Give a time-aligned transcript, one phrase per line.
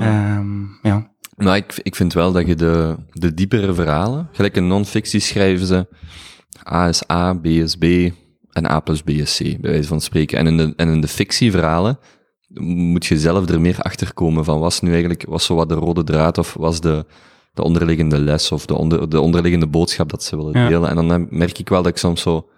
[0.00, 1.10] Ehm, ja.
[1.36, 5.66] Maar ik, ik vind wel dat je de, de diepere verhalen, gelijk in non-fictie schrijven
[5.66, 5.86] ze
[6.72, 7.84] A is A, B is B
[8.52, 10.38] en A plus B is C, bij wijze van spreken.
[10.38, 11.98] En in de, en in de fictieverhalen
[12.60, 15.74] moet je zelf er meer achter komen van was nu eigenlijk, was zo wat de
[15.74, 17.06] rode draad of was de,
[17.54, 20.68] de onderliggende les of de, onder, de onderliggende boodschap dat ze willen Ja.
[20.68, 20.88] delen.
[20.88, 22.48] En dan merk ik wel dat ik soms zo,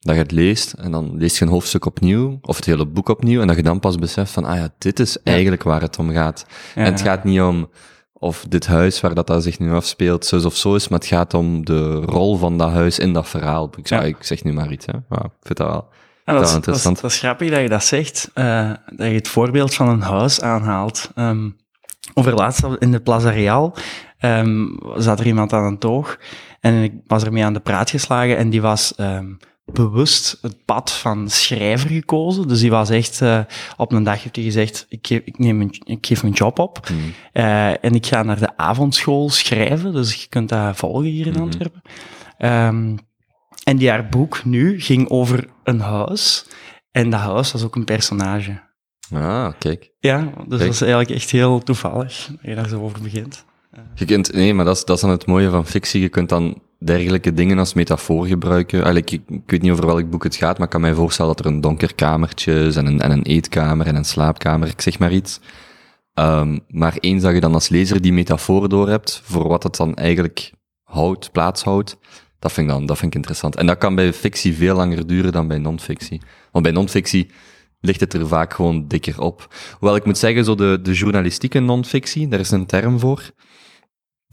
[0.00, 3.08] dat je het leest en dan lees je een hoofdstuk opnieuw, of het hele boek
[3.08, 5.98] opnieuw, en dat je dan pas beseft van, ah ja, dit is eigenlijk waar het
[5.98, 6.46] om gaat.
[6.74, 7.70] En het gaat niet om
[8.12, 11.08] of dit huis waar dat, dat zich nu afspeelt, zus of zo is, maar het
[11.08, 13.70] gaat om de rol van dat huis in dat verhaal.
[13.76, 14.06] Ik, zou, Ja.
[14.06, 14.92] ik zeg nu maar iets, hè.
[15.08, 15.88] Maar ik vind dat wel...
[16.24, 17.00] Ja, Dat dat, is dat, is, interessant.
[17.00, 20.40] dat is grappig dat je dat zegt, eh, dat je het voorbeeld van een huis
[20.40, 21.10] aanhaalt.
[21.14, 21.48] Ehm
[22.14, 23.74] over laatst in de Plaza Real
[24.18, 24.66] ehm,
[24.96, 26.18] zat er iemand aan een toog
[26.60, 29.26] en ik was ermee aan de praat geslagen en die was ehm,
[29.72, 32.48] bewust het pad van schrijver gekozen.
[32.48, 33.40] Dus die was echt, eh,
[33.76, 36.58] op een dag heeft hij gezegd, ik geef, ik neem een, ik geef mijn job
[36.58, 37.12] op Hmm.
[37.32, 41.32] eh, en ik ga naar de avondschool schrijven, dus je kunt dat volgen hier in
[41.32, 41.42] Mhm.
[41.42, 41.82] Antwerpen.
[42.38, 42.96] Ehm,
[43.64, 46.46] en die haar boek nu ging over een huis.
[46.90, 48.64] En dat huis was ook een personage.
[49.14, 49.90] Ah, kijk.
[49.98, 50.48] Ja, dus Kijk.
[50.48, 53.44] dat is eigenlijk echt heel toevallig dat je daar zo over begint.
[53.94, 56.00] Je kunt, nee, maar dat is, dat is dan het mooie van fictie.
[56.00, 58.82] Je kunt dan dergelijke dingen als metafoor gebruiken.
[58.82, 61.36] Eigenlijk, ik, ik weet niet over welk boek het gaat, maar ik kan mij voorstellen
[61.36, 64.80] dat er een donker kamertje is en een, en een eetkamer en een slaapkamer, ik
[64.80, 65.40] zeg maar iets.
[66.14, 69.76] Ehm, maar eens dat je dan als lezer die metafoor door hebt, voor wat het
[69.76, 71.96] dan eigenlijk houdt, plaatshoudt,
[72.38, 73.56] dat vind, ik dan, dat vind ik interessant.
[73.56, 76.20] En dat kan bij fictie veel langer duren dan bij non-fictie.
[76.52, 77.30] Want bij non-fictie
[77.80, 79.54] ligt het er vaak gewoon dikker op.
[79.78, 83.30] Hoewel ik moet zeggen, zo de, de journalistieke non-fictie, daar is een term voor.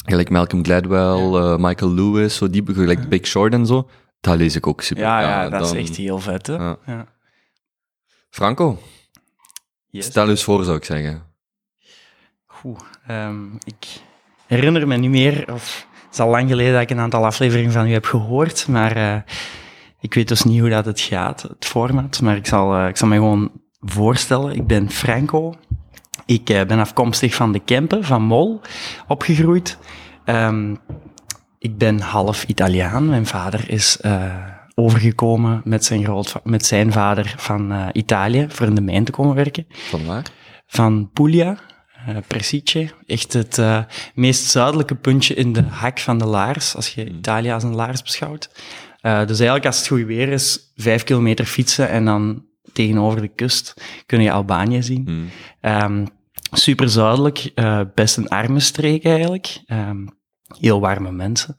[0.04, 3.90] Gelijk Malcolm Gladwell, eh, Michael Lewis, zo die, gelijk Big Short en zo.
[4.22, 5.04] Dat lees ik ook super.
[5.04, 6.54] Ja, ja, dat dan- is echt heel vet, hè?
[6.86, 7.06] Ja.
[8.30, 8.80] Franco,
[9.90, 10.06] Yes.
[10.06, 11.24] stel eens voor, zou ik zeggen.
[12.46, 12.82] Goed.
[13.08, 13.88] ehm, ik
[14.48, 17.72] herinner me niet meer, of het is al lang geleden dat ik een aantal afleveringen
[17.72, 19.22] van u heb gehoord, maar eh,
[20.00, 22.98] ik weet dus niet hoe dat het gaat, het format, maar ik zal, eh, ik
[22.98, 24.56] zal me gewoon voorstellen.
[24.56, 25.54] Ik ben Franco.
[26.26, 28.62] Ik eh, ben afkomstig van de Kempen, van Mol,
[29.08, 29.78] opgegroeid.
[30.26, 30.76] Ehm,
[31.60, 33.10] ik ben half Italiaan.
[33.10, 34.34] Mijn vader is eh,
[34.76, 39.36] overgekomen met zijn, met zijn vader van eh, Italië voor in de mijn te komen
[39.36, 40.24] werken Van waar?
[40.68, 41.58] van Puglia,
[42.28, 42.90] Persice.
[43.06, 43.62] Echt het
[44.14, 48.02] meest zuidelijke puntje in de hak van de laars, als je Italië als een laars
[48.02, 48.50] beschouwt.
[49.02, 53.74] Dus eigenlijk als het goed weer is, vijf kilometer fietsen en dan tegenover de kust
[54.06, 55.04] kun je Albanië zien.
[55.06, 55.30] Hmm.
[55.62, 56.06] Ehm,
[56.52, 59.62] super zuidelijk, eh, best een arme streek eigenlijk.
[59.66, 60.08] Ehm,
[60.58, 61.56] heel warme mensen.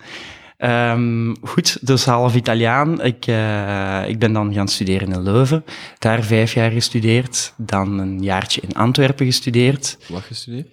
[0.57, 3.03] Ehm, goed, dus half Italiaan.
[3.03, 5.65] Ik, eh, ik ben dan gaan studeren in Leuven.
[5.99, 7.55] Daar vijf jaar gestudeerd.
[7.57, 9.99] Dan een jaartje in Antwerpen gestudeerd.
[10.09, 10.69] Wat gestudeerd?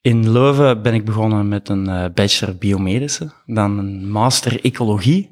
[0.00, 3.32] In Leuven ben ik begonnen met een eh, bachelor biomedische.
[3.46, 5.30] Dan een master ecologie.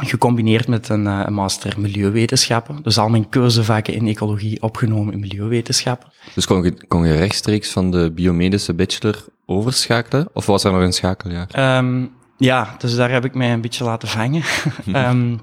[0.00, 2.78] Gecombineerd met een, eh, een master milieuwetenschappen.
[2.82, 6.08] Dus al mijn keuzevakken in ecologie opgenomen in milieuwetenschappen.
[6.34, 10.28] Dus kon je, kon je rechtstreeks van de biomedische bachelor overschakelen?
[10.32, 11.46] Of was er nog een schakeljaar?
[11.50, 12.04] Ehm,
[12.36, 14.42] ja, dus daar heb ik mij een beetje laten vangen.
[14.92, 15.36] Ehm,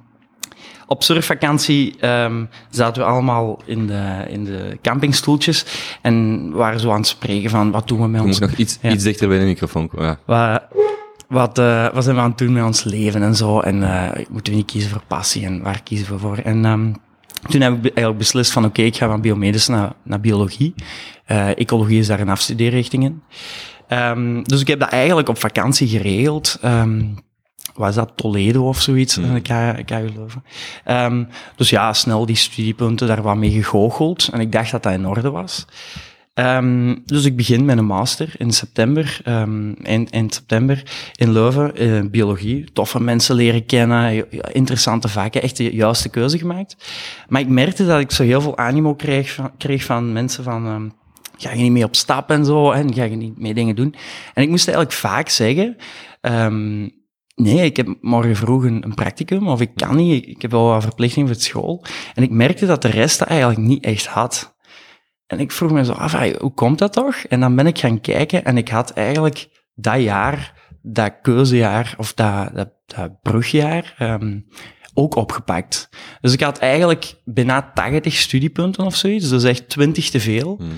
[0.88, 5.66] op surfvakantie ehm, zaten we allemaal in de, in de campingstoeltjes
[6.02, 8.40] en waren zo aan het spreken van wat doen we met Je ons...
[8.40, 8.92] moet nog iets, Ja.
[8.92, 10.18] iets dichter bij de microfoon komen.
[10.28, 10.68] Ja.
[11.30, 13.60] Wat, eh, wat zijn we aan het doen met ons leven en zo?
[13.60, 16.38] En eh, moeten we niet kiezen voor passie en waar kiezen we voor?
[16.38, 16.94] En ehm,
[17.50, 20.74] toen heb ik eigenlijk beslist van oké, ik ga van biomedische naar, naar biologie.
[21.26, 23.22] Eh, ecologie is daar een afstudeerrichting in.
[23.88, 26.58] Ehm, dus ik heb dat eigenlijk op vakantie geregeld.
[26.62, 27.02] Ehm
[27.80, 29.16] was dat Toledo of zoiets?
[29.16, 29.30] Hmm.
[29.30, 29.42] Mm.
[29.86, 30.44] KU Leuven.
[30.84, 31.24] Ehm,
[31.56, 34.30] dus ja, snel die studiepunten daar wat mee gegoocheld.
[34.32, 35.66] En ik dacht dat dat in orde was.
[36.40, 40.84] Ehm, dus ik begin met een master in september, ehm, eind, eind september
[41.16, 42.72] in Leuven, eh, biologie.
[42.74, 46.76] Toffe mensen leren kennen, ja, interessante vakken, echt de juiste keuze gemaakt.
[47.28, 50.66] Maar ik merkte dat ik zo heel veel animo kreeg van, kreeg van mensen van...
[50.66, 50.90] ehm,
[51.38, 53.96] ga je niet mee op stap en zo, en ga je niet mee dingen doen.
[54.34, 55.76] En ik moest eigenlijk vaak zeggen,
[56.22, 56.80] ehm,
[57.36, 60.66] nee, ik heb morgen vroeg een, een practicum, of ik kan niet, ik heb wel
[60.66, 61.86] wat verplichting voor school.
[62.14, 64.58] En ik merkte dat de rest dat eigenlijk niet echt had.
[65.30, 67.16] En ik vroeg me zo af, hoe komt dat toch?
[67.16, 72.14] En dan ben ik gaan kijken en ik had eigenlijk dat jaar, dat keuzejaar, of
[72.14, 74.40] dat, dat, dat brugjaar, ehm,
[74.94, 75.90] ook opgepakt.
[76.22, 80.70] Dus ik had eigenlijk bijna 80 studiepunten of zoiets, dus echt 20 te veel Hmm.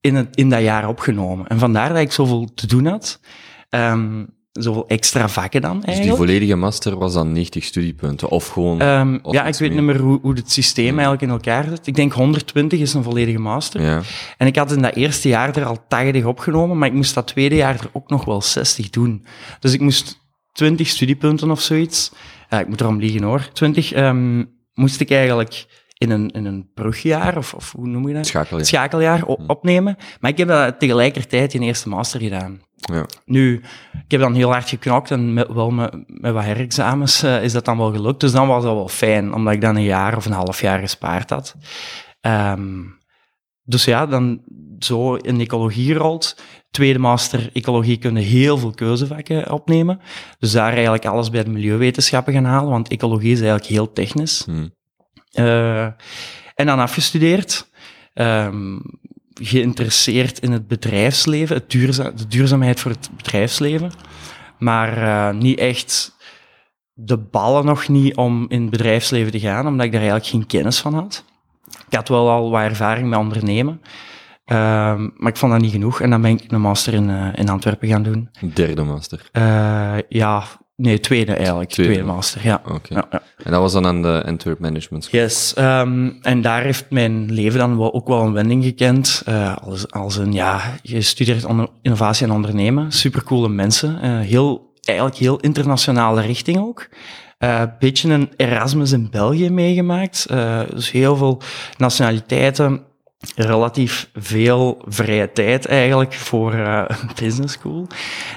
[0.00, 1.46] in, het, in dat jaar opgenomen.
[1.46, 3.20] En vandaar dat ik zoveel te doen had.
[3.68, 4.24] Ehm,
[4.58, 8.80] zoveel extra vakken dan Dus die volledige master was dan 90 studiepunten, of gewoon...
[8.80, 9.82] Ehm, of ja, ik weet meer.
[9.82, 11.86] niet meer hoe, hoe het systeem eigenlijk in elkaar zit.
[11.86, 13.82] Ik denk 120 is een volledige master.
[13.82, 14.00] Ja,
[14.38, 17.26] En ik had in dat eerste jaar er al 80 opgenomen, maar ik moest dat
[17.26, 19.24] tweede jaar er ook nog wel 60 doen.
[19.60, 20.18] Dus ik moest
[20.52, 22.12] 20 studiepunten of zoiets.
[22.50, 23.48] Ja, ik moet erom liegen hoor.
[23.52, 24.44] 20 ehm,
[24.74, 25.66] moest ik eigenlijk
[25.98, 28.26] in een, in een brugjaar, of, of hoe noem je dat?
[28.26, 28.64] schakel je.
[28.64, 29.96] Schakeljaar o- opnemen.
[30.20, 32.60] Maar ik heb dat tegelijkertijd in eerste master gedaan.
[32.76, 33.06] Ja.
[33.24, 33.62] Nu,
[33.92, 37.52] ik heb dan heel hard geknokt en met, wel met, met wat herexamens eh, is
[37.52, 38.20] dat dan wel gelukt.
[38.20, 40.78] Dus dan was dat wel fijn, omdat ik dan een jaar of een half jaar
[40.78, 41.56] gespaard had.
[42.20, 42.82] Ehm,
[43.62, 44.42] dus ja, dan
[44.78, 46.36] zo in ecologie gerold.
[46.70, 50.00] Tweede master ecologie kunnen heel veel keuzevakken opnemen.
[50.38, 54.44] Dus daar eigenlijk alles bij de milieuwetenschappen gaan halen, want ecologie is eigenlijk heel technisch.
[54.44, 54.68] Hm.
[55.32, 55.84] Eh,
[56.54, 57.70] en dan afgestudeerd.
[58.14, 58.78] Ehm,
[59.42, 63.90] geïnteresseerd in het bedrijfsleven, het duurza de duurzaamheid voor het bedrijfsleven.
[64.58, 66.16] Maar eh, niet echt
[66.92, 70.46] de ballen nog niet om in het bedrijfsleven te gaan, omdat ik daar eigenlijk geen
[70.46, 71.24] kennis van had.
[71.88, 73.80] Ik had wel al wat ervaring met ondernemen,
[74.44, 76.00] ehm, maar ik vond dat niet genoeg.
[76.00, 78.30] En dan ben ik een master in, eh, in Antwerpen gaan doen.
[78.54, 79.28] Derde master.
[79.32, 80.44] Eh, ja,
[80.76, 81.70] nee, tweede eigenlijk.
[81.70, 81.92] Tweede.
[81.92, 82.62] Tweede, master, ja.
[82.68, 82.94] Oké.
[82.94, 83.22] ja, ja.
[83.44, 85.20] En dat was dan aan de Antwerp Management School.
[85.20, 89.22] Yes, ehm, en daar heeft mijn leven dan wel, ook wel een wending gekend.
[89.26, 92.92] Eh, als, als een, ja, je studeert onder- innovatie en ondernemen.
[92.92, 94.00] Supercoole mensen.
[94.00, 96.88] eh, heel, eigenlijk heel internationale richting ook.
[97.38, 100.26] Een beetje een Erasmus in België meegemaakt.
[100.30, 101.40] Eh, dus heel veel
[101.76, 102.80] nationaliteiten.
[103.36, 107.86] Relatief veel vrije tijd eigenlijk voor eh, een business school.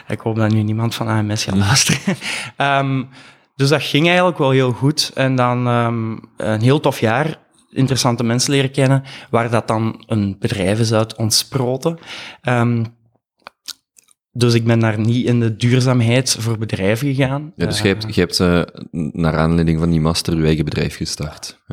[0.07, 2.15] Ik hoop dat nu niemand van AMS gaat luisteren.
[2.57, 3.03] Ehm,
[3.55, 5.11] dus dat ging eigenlijk wel heel goed.
[5.15, 7.37] En dan ehm, een heel tof jaar.
[7.69, 11.97] Interessante mensen leren kennen, waar dat dan een bedrijf is uit ontsproten.
[12.41, 12.85] Ehm,
[14.31, 17.53] dus ik ben daar niet in de duurzaamheid voor bedrijven gegaan.
[17.55, 18.61] Ja, dus Eh, je hebt, je hebt eh,
[19.11, 21.63] naar aanleiding van die master je eigen bedrijf gestart.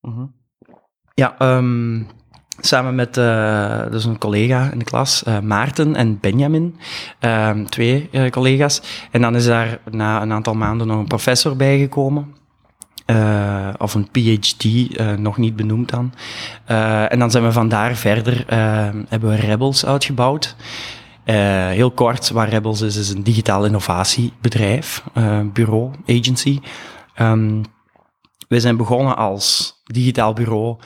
[0.00, 0.26] Mhm.
[1.20, 2.02] Ja, ehm,
[2.58, 3.14] samen met
[3.90, 6.78] dus een collega in de klas, eh, Maarten en Benjamin,
[7.18, 8.82] ehm, twee eh, collega's.
[9.10, 12.34] En dan is daar na een aantal maanden nog een professor bijgekomen.
[13.78, 14.64] Of een PhD,
[15.18, 16.12] nog niet benoemd dan.
[17.08, 18.58] En dan zijn we vandaar verder, eh,
[19.08, 20.56] hebben we Rebels uitgebouwd.
[21.24, 25.04] Heel kort, wat Rebels is, is een digitaal innovatiebedrijf,
[25.52, 26.60] bureau, agency.
[27.14, 27.62] Ehm,
[28.48, 30.76] wij zijn begonnen als digitaal bureau.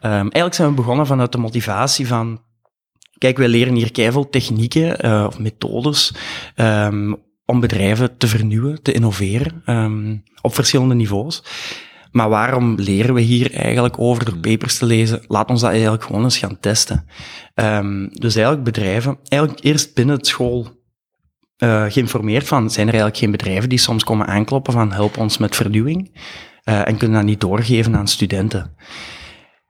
[0.00, 2.42] Ehm, eigenlijk zijn we begonnen vanuit de motivatie van...
[3.18, 6.14] Kijk, wij leren hier keiveel technieken eh, of methodes
[6.54, 7.14] ehm,
[7.44, 11.42] om bedrijven te vernieuwen, te innoveren, ehm, op verschillende niveaus.
[12.10, 15.22] Maar waarom leren we hier eigenlijk over door papers te lezen?
[15.26, 17.06] Laat ons dat eigenlijk gewoon eens gaan testen.
[18.10, 20.80] Dus eigenlijk bedrijven, eigenlijk eerst binnen het school
[21.60, 25.38] eh, geïnformeerd van, zijn er eigenlijk geen bedrijven die soms komen aankloppen van help ons
[25.38, 26.18] met vernieuwing?
[26.64, 28.76] Eh, en kunnen dat niet doorgeven aan studenten.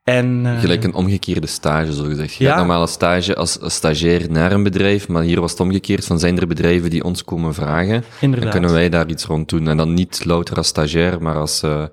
[0.04, 2.34] En, eh, Gelijk een omgekeerde stage, zo gezegd.
[2.34, 2.50] Je Ja.
[2.50, 6.04] gaat normaal een stage als, als stagiair naar een bedrijf, maar hier was het omgekeerd
[6.04, 8.50] van zijn er bedrijven die ons komen vragen, dan inderdaad.
[8.52, 9.68] kunnen wij daar iets rond doen.
[9.68, 11.84] En dan niet louter als stagiair, maar als eh,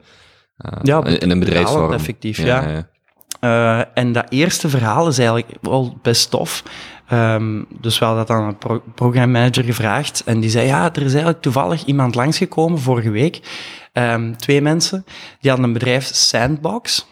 [0.81, 1.93] Ja, in een bedrijfsvorm.
[1.93, 2.67] effectief, ja.
[2.69, 3.89] ja.
[3.93, 6.63] En dat eerste verhaal is eigenlijk wel best tof.
[7.07, 10.21] Ehm, dus we hadden dat aan een pro programmanager gevraagd.
[10.25, 13.39] En die zei, ja, er is eigenlijk toevallig iemand langsgekomen vorige week.
[13.97, 15.05] Ehm, twee mensen.
[15.39, 17.07] Die hadden een bedrijf, Sandbox.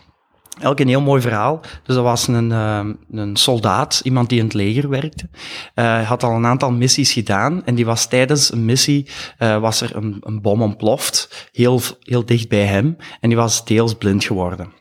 [0.60, 1.60] Elk een heel mooi verhaal.
[1.84, 5.30] Dus dat was een, ehm, een soldaat, iemand die in het leger werkte.
[5.74, 7.66] Hij had al een aantal missies gedaan.
[7.66, 11.50] En die was tijdens een missie, eh, was er een, een bom ontploft.
[11.52, 12.96] Heel, heel dicht bij hem.
[13.20, 14.74] En die was deels blind geworden.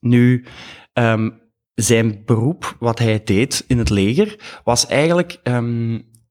[0.00, 0.44] Nu,
[0.92, 1.30] ehm,
[1.74, 5.40] zijn beroep, wat hij deed in het leger, was eigenlijk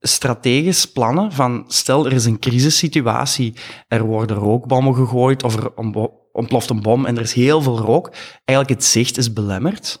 [0.00, 3.54] strategisch plannen van stel er is een crisissituatie,
[3.88, 5.72] er worden rookbommen gegooid of er
[6.32, 8.10] ontploft een bom en er is heel veel rook,
[8.44, 10.00] eigenlijk het zicht is belemmerd.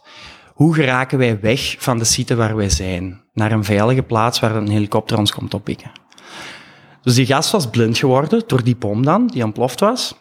[0.54, 4.56] Hoe geraken wij weg van de site waar wij zijn, naar een veilige plaats waar
[4.56, 5.90] een helikopter ons komt oppikken?
[7.02, 10.16] Dus die gast was blind geworden door die bom dan, die ontploft was.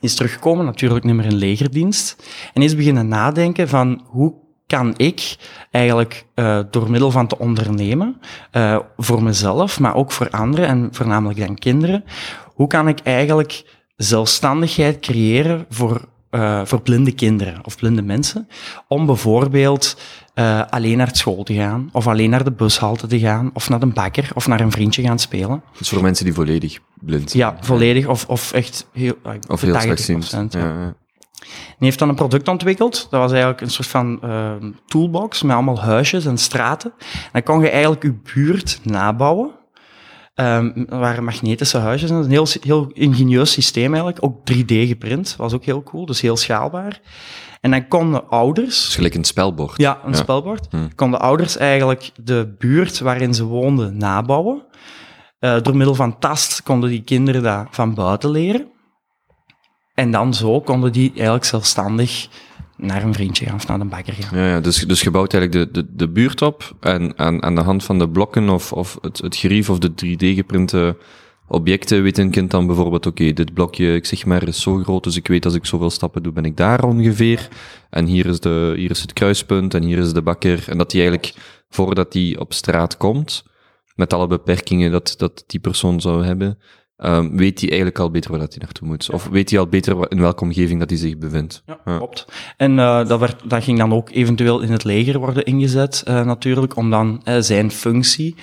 [0.00, 5.36] Is teruggekomen, natuurlijk niet meer in legerdienst, en is beginnen nadenken van hoe kan ik
[5.70, 8.20] eigenlijk eh, door middel van te ondernemen,
[8.50, 12.04] eh, voor mezelf, maar ook voor anderen en voornamelijk dan kinderen,
[12.54, 13.64] hoe kan ik eigenlijk
[13.96, 18.48] zelfstandigheid creëren voor, eh, voor blinde kinderen of blinde mensen,
[18.88, 19.96] om bijvoorbeeld
[20.70, 23.92] alleen naar school te gaan, of alleen naar de bushalte te gaan, of naar een
[23.92, 25.62] bakker, of naar een vriendje gaan spelen.
[25.78, 27.42] Dus voor mensen die volledig blind zijn.
[27.42, 29.14] Ja, volledig, of, of echt heel,
[29.48, 30.52] Of heel 80%, slechtziend.
[30.52, 30.60] ja.
[30.60, 30.94] Ja,
[31.48, 33.06] die heeft dan een product ontwikkeld.
[33.10, 34.52] Dat was eigenlijk een soort van eh,
[34.86, 36.92] toolbox met allemaal huisjes en straten.
[37.00, 39.50] En dan kon je eigenlijk je buurt nabouwen.
[40.34, 42.10] Um, er waren magnetische huisjes.
[42.10, 44.24] Een heel, heel ingenieus systeem eigenlijk.
[44.24, 46.06] Ook 3D geprint, was ook heel cool.
[46.06, 47.00] Dus heel schaalbaar.
[47.60, 48.84] En dan konden ouders...
[48.84, 49.76] Dus gelijk een spelbord.
[49.76, 50.66] Ja, een spelbord.
[50.70, 50.88] Hm.
[50.94, 54.62] Konden ouders eigenlijk de buurt waarin ze woonden nabouwen.
[55.40, 58.66] Uh, door middel van tast konden die kinderen dat van buiten leren.
[59.96, 62.28] En dan zo konden die eigenlijk zelfstandig
[62.76, 64.38] naar een vriendje gaan of naar een bakker gaan.
[64.38, 67.54] Ja, ja dus, dus je bouwt eigenlijk de, de, de buurt op en aan, aan
[67.54, 70.96] de hand van de blokken of, of het, het gerief of de 3D-geprinte
[71.48, 75.04] objecten weet een kind dan bijvoorbeeld, oké, dit blokje, ik zeg maar, is zo groot,
[75.04, 77.48] dus ik weet als ik zoveel stappen doe, ben ik daar ongeveer.
[77.90, 80.64] En hier is, de, hier is het kruispunt en hier is de bakker.
[80.68, 81.34] En dat die eigenlijk,
[81.68, 83.44] voordat die op straat komt,
[83.94, 86.58] met alle beperkingen dat, dat die persoon zou hebben,
[86.98, 89.10] um, weet hij eigenlijk al beter waar dat hij naartoe moet.
[89.10, 91.62] Of weet hij al beter in welke omgeving dat hij zich bevindt.
[91.66, 92.26] Ja, klopt.
[92.56, 96.24] En uh, dat, werd, dat ging dan ook eventueel in het leger worden ingezet, uh,
[96.24, 98.34] natuurlijk, om dan uh, zijn functie,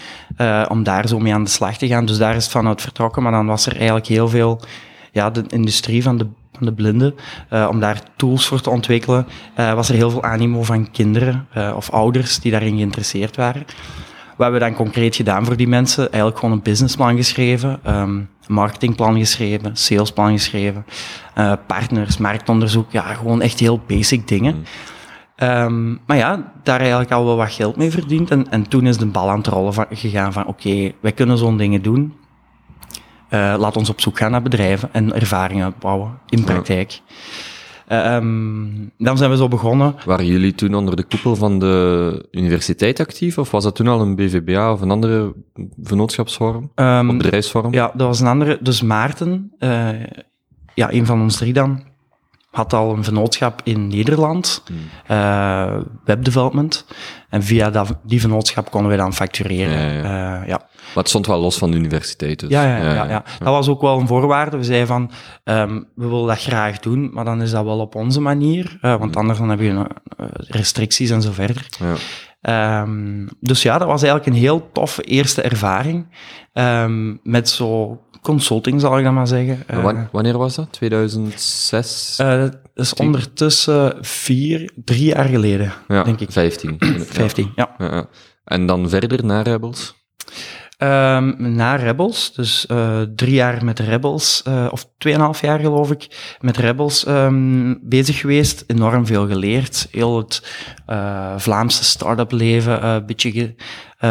[0.67, 2.05] om daar zo mee aan de slag te gaan.
[2.05, 4.61] Dus daar is het vanuit vertrokken, maar dan was er eigenlijk heel veel,
[5.11, 7.15] ja, de industrie van de van de blinden,
[7.53, 9.27] uh, om daar tools voor te ontwikkelen,
[9.59, 13.65] uh, was er heel veel animo van kinderen uh, of ouders die daarin geïnteresseerd waren.
[14.37, 16.03] Wat hebben we dan concreet gedaan voor die mensen?
[16.03, 20.85] Eigenlijk gewoon een businessplan geschreven, um, marketingplan geschreven, salesplan geschreven,
[21.37, 24.55] uh, partners, marktonderzoek, ja, gewoon echt heel basic dingen.
[24.55, 24.63] Mm.
[25.37, 28.31] Um, maar ja, daar eigenlijk al wel wat geld mee verdiend.
[28.31, 31.11] En, en toen is de bal aan het rollen van, gegaan van, oké, okay, wij
[31.11, 32.13] kunnen zo'n dingen doen.
[33.29, 37.01] Uh, laat ons op zoek gaan naar bedrijven en ervaringen bouwen in praktijk.
[37.91, 39.95] Um, dan zijn we zo begonnen.
[40.05, 43.37] Waren jullie toen onder de koepel van de universiteit actief?
[43.37, 45.33] Of was dat toen al een BVBA of een andere
[45.83, 46.71] vennootschapsvorm?
[46.75, 47.73] Um, bedrijfsvorm?
[47.73, 48.57] Ja, dat was een andere.
[48.61, 49.89] Dus Maarten, uh,
[50.73, 51.83] ja, een van ons drie dan,
[52.53, 54.77] had al een vennootschap in Nederland, hmm.
[55.17, 56.85] uh, webdevelopment.
[57.29, 59.79] En via dat, die vennootschap konden we dan factureren.
[59.79, 60.41] Ja, ja.
[60.41, 60.57] Uh, ja.
[60.57, 62.39] Maar het stond wel los van de universiteit.
[62.39, 62.49] Dus.
[62.49, 64.57] Ja, ja, ja, ja, dat was ook wel een voorwaarde.
[64.57, 65.11] We zeiden van,
[65.43, 68.77] um, we willen dat graag doen, maar dan is dat wel op onze manier.
[68.81, 69.19] Uh, want hmm.
[69.19, 69.87] anders dan heb je
[70.47, 71.65] restricties en zo verder.
[71.79, 72.81] Ja.
[72.81, 76.07] Um, dus ja, dat was eigenlijk een heel toffe eerste ervaring.
[76.53, 79.63] Um, met zo consulting, zal ik dan maar zeggen.
[79.71, 80.71] Uh, wanneer was dat?
[80.71, 82.17] 2006?
[82.21, 86.31] Uh, dat is ondertussen vier, drie jaar geleden, ja, denk ik.
[86.31, 86.75] 15.
[87.07, 87.75] 15, ja.
[87.77, 88.07] ja.
[88.43, 89.95] En dan verder naar Rebels?
[90.83, 96.35] Um, na Rebels, dus uh, drie jaar met Rebels, uh, of tweeënhalf jaar geloof ik,
[96.39, 98.63] met Rebels um, bezig geweest.
[98.67, 99.87] Enorm veel geleerd.
[99.91, 100.55] Heel het
[100.87, 103.55] uh, Vlaamse start-up leven een beetje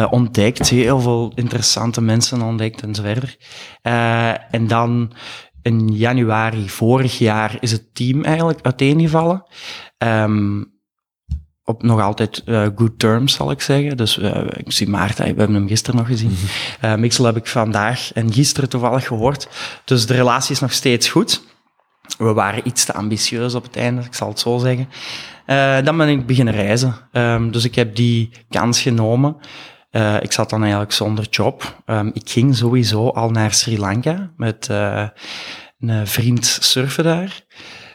[0.09, 0.69] ontdekt.
[0.69, 3.37] Heel veel interessante mensen ontdekt en zo verder.
[4.51, 5.13] en dan
[5.61, 9.45] in januari vorig jaar is het team eigenlijk uiteengevallen.
[9.97, 10.72] Um,
[11.65, 13.97] op nog altijd uh, good terms, zal ik zeggen.
[13.97, 16.37] Dus uh, ik zie Maarten, we hebben hem gisteren nog gezien.
[16.83, 19.47] Uh, Mixel heb ik vandaag en gisteren toevallig gehoord.
[19.85, 21.43] Dus de relatie is nog steeds goed.
[22.17, 24.89] We waren iets te ambitieus op het einde, ik zal het zo zeggen.
[25.85, 26.95] dan ben ik beginnen reizen.
[27.11, 29.35] Um, dus ik heb die kans genomen.
[30.21, 31.83] ik zat dan eigenlijk zonder job.
[31.85, 34.67] Um, ik ging sowieso al naar Sri Lanka met
[35.79, 37.43] een vriend surfen daar.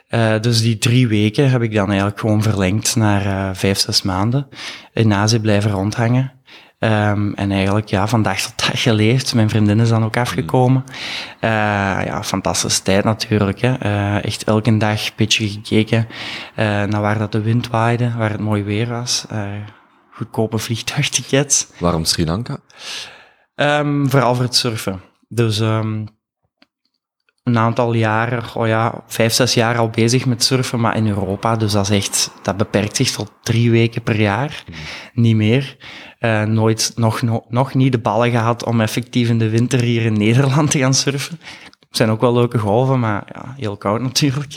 [0.08, 4.02] Uh, dus die drie weken heb ik dan eigenlijk gewoon verlengd naar uh, vijf, zes
[4.02, 4.48] maanden.
[4.92, 6.32] In Azië blijven rondhangen.
[6.78, 9.34] Um, en eigenlijk ja, van dag tot dag geleefd.
[9.34, 10.84] Mijn vriendin is dan ook afgekomen.
[11.40, 11.50] Uh,
[12.04, 13.60] ja, fantastische tijd natuurlijk.
[13.60, 13.74] Hè.
[14.18, 16.08] echt elke dag een beetje gekeken
[16.90, 19.26] naar waar dat de wind waaide, waar het mooi weer was.
[20.10, 21.66] goedkope vliegtuigtickets.
[21.78, 22.58] Waarom Sri Lanka?
[23.54, 25.00] Um, vooral voor het surfen.
[25.28, 26.06] Dus um,
[27.48, 31.56] een aantal jaren, oh ja, vijf, zes jaar al bezig met surfen, maar in Europa.
[31.56, 34.64] Dus dat is echt, dat beperkt zich tot drie weken per jaar.
[34.66, 34.74] Mm.
[35.22, 35.76] Niet meer.
[36.20, 40.04] Uh, nooit, nog, nog, nog niet de ballen gehad om effectief in de winter hier
[40.04, 41.38] in Nederland te gaan surfen.
[41.80, 44.54] Er zijn ook wel leuke golven, maar ja, heel koud natuurlijk.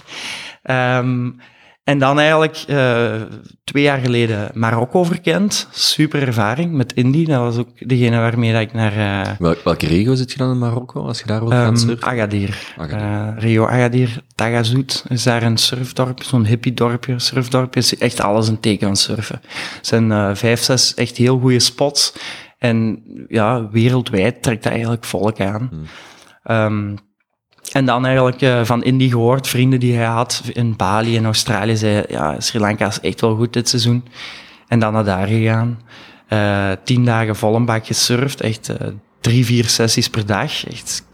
[0.63, 1.39] Um,
[1.83, 3.11] en dan eigenlijk uh,
[3.63, 5.67] twee jaar geleden Marokko verkend.
[5.71, 7.25] Super ervaring met Indy.
[7.25, 8.97] Dat was ook degene waarmee dat ik naar...
[9.39, 12.73] Uh, welke regio zit je dan in Marokko, als je daar wilt gaan um, Agadir.
[12.77, 12.99] Agadir.
[12.99, 17.19] Uh, Rio Agadir, Tagazout is daar een surfdorp, zo'n hippie-dorpje.
[17.19, 19.41] Surfdorp is echt alles een teken van surfen.
[19.75, 22.13] Het zijn vijf, zes echt heel goede spots.
[22.57, 25.69] En ja, wereldwijd trekt dat eigenlijk volk aan.
[25.71, 25.85] Hmm.
[26.55, 26.97] Um,
[27.71, 31.75] en dan eigenlijk uh, van Indy gehoord, vrienden die hij had in Bali en Australië,
[31.75, 34.03] zei ja, Sri Lanka is echt wel goed dit seizoen.
[34.67, 35.79] En dan naar daar gegaan.
[36.29, 38.87] Uh, tien dagen vol een bak gesurfd, echt uh,
[39.21, 40.67] drie, vier sessies per dag.
[40.67, 41.05] Echt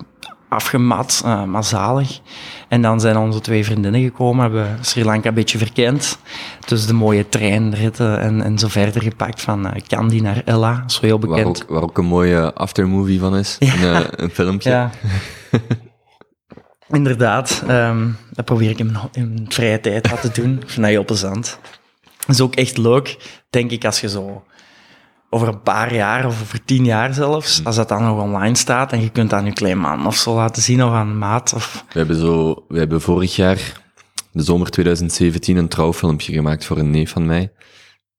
[0.50, 2.20] afgemat, maar zalig.
[2.68, 6.18] En dan zijn onze twee vriendinnen gekomen, hebben Sri Lanka een beetje verkend.
[6.66, 11.20] Dus de mooie treinritten en, en zo verder gepakt van Kandy naar Ella, zo heel
[11.20, 11.38] bekend.
[11.40, 13.96] Waar ook, waar ook een mooie aftermovie van is, ja.
[13.96, 14.70] een, een, filmpje.
[14.70, 14.92] Ja.
[16.90, 20.54] Inderdaad, um, dat probeer ik in mijn, in mijn vrije tijd te doen.
[20.62, 21.60] Ik vind dat heel plezant.
[22.20, 23.18] Dat is ook echt leuk,
[23.50, 24.44] denk ik, als je zo
[25.30, 28.92] over een paar jaar of over tien jaar zelfs, als dat dan nog online staat
[28.92, 31.54] en je kunt aan je klein man of zo laten zien of aan maat.
[31.54, 31.86] Of...
[31.94, 33.82] We hebben zo, we hebben vorig jaar,
[34.32, 37.52] de zomer 2017, een trouwfilmpje gemaakt voor een neef van mij.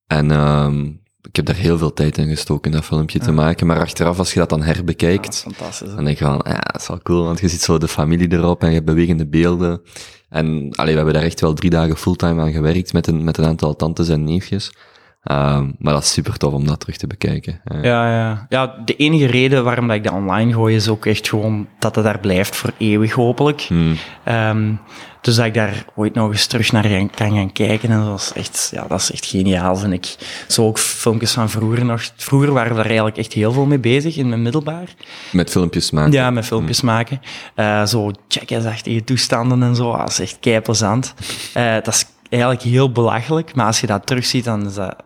[0.07, 3.67] En um, ik heb daar heel veel tijd in gestoken, dat filmpje te maken.
[3.67, 6.81] Maar achteraf, als je dat dan herbekijkt, ja, fantastisch, dan denk je van, ja, dat
[6.81, 9.81] is wel cool, want je ziet zo de familie erop en je hebt bewegende beelden.
[10.29, 13.39] En allee, we hebben daar echt wel drie dagen fulltime aan gewerkt met een, met
[13.39, 14.73] een aantal tantes en neefjes.
[15.25, 17.61] Um, maar dat is super tof om dat terug te bekijken.
[17.83, 18.47] Ja, ja.
[18.49, 21.95] ja, de enige reden waarom dat ik dat online gooi is ook echt gewoon dat
[21.95, 23.61] het daar blijft voor eeuwig hopelijk.
[23.61, 23.97] Hmm.
[24.29, 24.81] Um,
[25.21, 27.91] dus dat ik daar ooit nog eens terug naar kan gaan kijken.
[27.91, 30.17] En dat is echt, ja, dat is echt geniaal, vind ik.
[30.49, 32.11] Zo ook filmpjes van vroeger nog.
[32.17, 34.95] Vroeger waren we daar eigenlijk echt heel veel mee bezig in mijn middelbaar.
[35.33, 36.13] Met filmpjes maken?
[36.13, 36.91] Ja, met filmpjes hmm.
[36.91, 37.21] maken.
[37.57, 39.97] Uh, zo jackass-achtige toestanden en zo.
[39.97, 41.15] Dat is echt kei plezant.
[41.57, 43.55] Uh, dat is eigenlijk heel belachelijk.
[43.55, 44.97] Maar als je dat terugziet, dan is dat...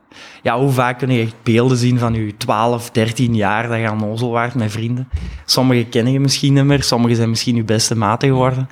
[0.42, 3.88] Ja, hoe vaak kun je echt beelden zien van je 12, 13 jaar dat je
[3.88, 5.08] aan nozel waart met vrienden?
[5.44, 8.68] Sommigen kennen je misschien niet meer, sommigen zijn misschien je beste maten geworden.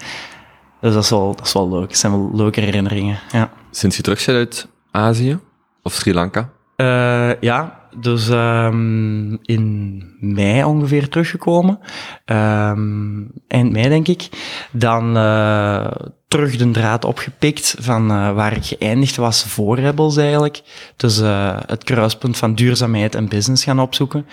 [0.81, 1.89] Dus dat is wel, dat is wel leuk.
[1.89, 3.51] Dat zijn wel leuke herinneringen, ja.
[3.71, 5.39] Sinds je terug bent uit Azië?
[5.83, 6.51] Of Sri Lanka?
[6.77, 11.79] Uh, ja, dus um, in mei ongeveer teruggekomen.
[12.27, 14.29] Um, eind mei, denk ik.
[14.73, 15.91] Dan uh,
[16.29, 20.63] terug de draad opgepikt van uh, waar ik geëindigd was voor Rebels eigenlijk.
[20.97, 24.27] Dus uh, het kruispunt van duurzaamheid en business gaan opzoeken.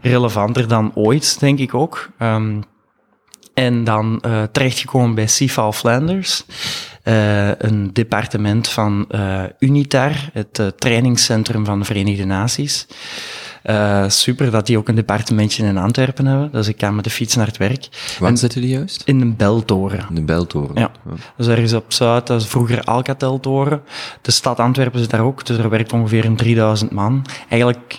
[0.00, 2.10] Relevanter dan ooit, denk ik ook.
[2.18, 2.62] Um,
[3.54, 4.22] en dan
[4.52, 6.44] terechtgekomen bij CIFAL Flanders.
[7.08, 12.86] Uh, een departement van uh, UNITAR, het uh, trainingscentrum van de Verenigde Naties.
[14.06, 16.52] super dat die ook een departementje in Antwerpen hebben.
[16.52, 17.88] Dus ik kan met de fiets naar het werk.
[18.18, 19.02] Waar zitten die juist?
[19.04, 20.06] In een beltoren.
[20.10, 20.74] In een beltoren.
[20.74, 20.90] Ja.
[21.04, 21.12] ja.
[21.36, 23.82] Dus ergens op Zuid, dat is vroeger Alcatel-toren.
[24.22, 27.26] De stad Antwerpen zit daar ook, dus er werkt ongeveer een 3000 man.
[27.48, 27.98] Eigenlijk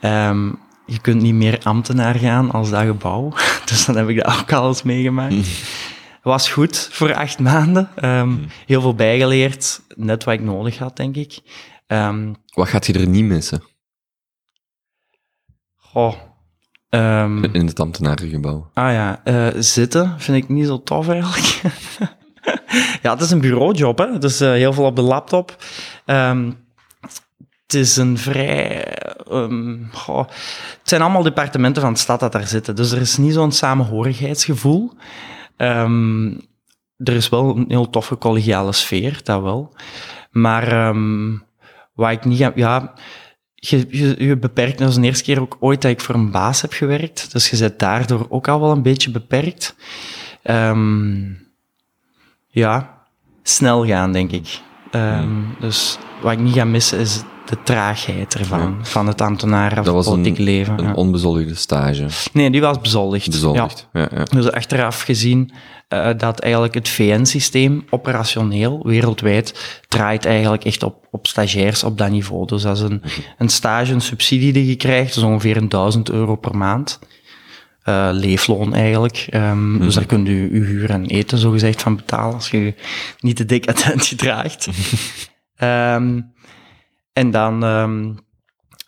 [0.00, 3.32] um, je kunt niet meer ambtenaar gaan als dat gebouw.
[3.72, 5.34] Dus dan heb ik dat ook alles meegemaakt.
[6.22, 7.88] Was goed voor acht maanden.
[8.04, 9.80] Um, heel veel bijgeleerd.
[9.96, 11.38] Net wat ik nodig had, denk ik.
[11.86, 13.62] Um, wat gaat je er niet missen?
[15.76, 16.14] Goh.
[16.90, 18.70] Um, In het ambtenarengebouw.
[18.74, 21.60] Ah ja, uh, zitten vind ik niet zo tof eigenlijk.
[23.02, 24.18] ja, het is een bureaujob, hè.
[24.18, 25.56] Dus uh, heel veel op de laptop.
[27.66, 28.96] Het is een vrij.
[29.92, 30.28] Goh,
[30.78, 32.76] het zijn allemaal departementen van de stad dat daar zitten.
[32.76, 34.92] Dus er is niet zo'n samenhorigheidsgevoel.
[35.62, 36.40] Um,
[36.96, 39.74] er is wel een heel toffe collegiale sfeer, dat wel.
[40.30, 41.42] Maar um,
[41.94, 42.92] wat ik niet Ja,
[43.54, 44.78] je, je, je beperkt.
[44.78, 47.32] Dat is de eerste keer ook ooit dat ik voor een baas heb gewerkt.
[47.32, 49.76] Dus je bent daardoor ook al wel een beetje beperkt.
[50.44, 51.46] Um,
[52.48, 52.98] ja,
[53.42, 54.60] snel gaan, denk ik.
[54.92, 59.84] Um, dus wat ik niet ga missen is de traagheid ervan, van het ambtenaren of
[59.84, 60.78] dat politiek een, leven.
[60.78, 62.06] een onbezoldigde stage.
[62.32, 63.30] Nee, die was bezoldigd.
[63.30, 64.08] Bezoldigd, ja.
[64.14, 65.52] ja, Dus achteraf gezien
[65.88, 72.10] uh, dat eigenlijk het VN-systeem operationeel, wereldwijd, draait eigenlijk echt op, op stagiairs op dat
[72.10, 72.46] niveau.
[72.46, 73.02] Dus dat is een,
[73.38, 76.98] een stage, een subsidie die je krijgt, dus ongeveer een 1000 euro per maand.
[77.84, 79.26] Uh, leefloon eigenlijk.
[79.34, 79.78] Um, mm.
[79.78, 82.74] Dus daar kunt u uw huur en eten zogezegd van betalen als je
[83.20, 84.68] niet te decadent gedraagt.
[85.62, 86.32] um,
[87.12, 88.18] En dan, um,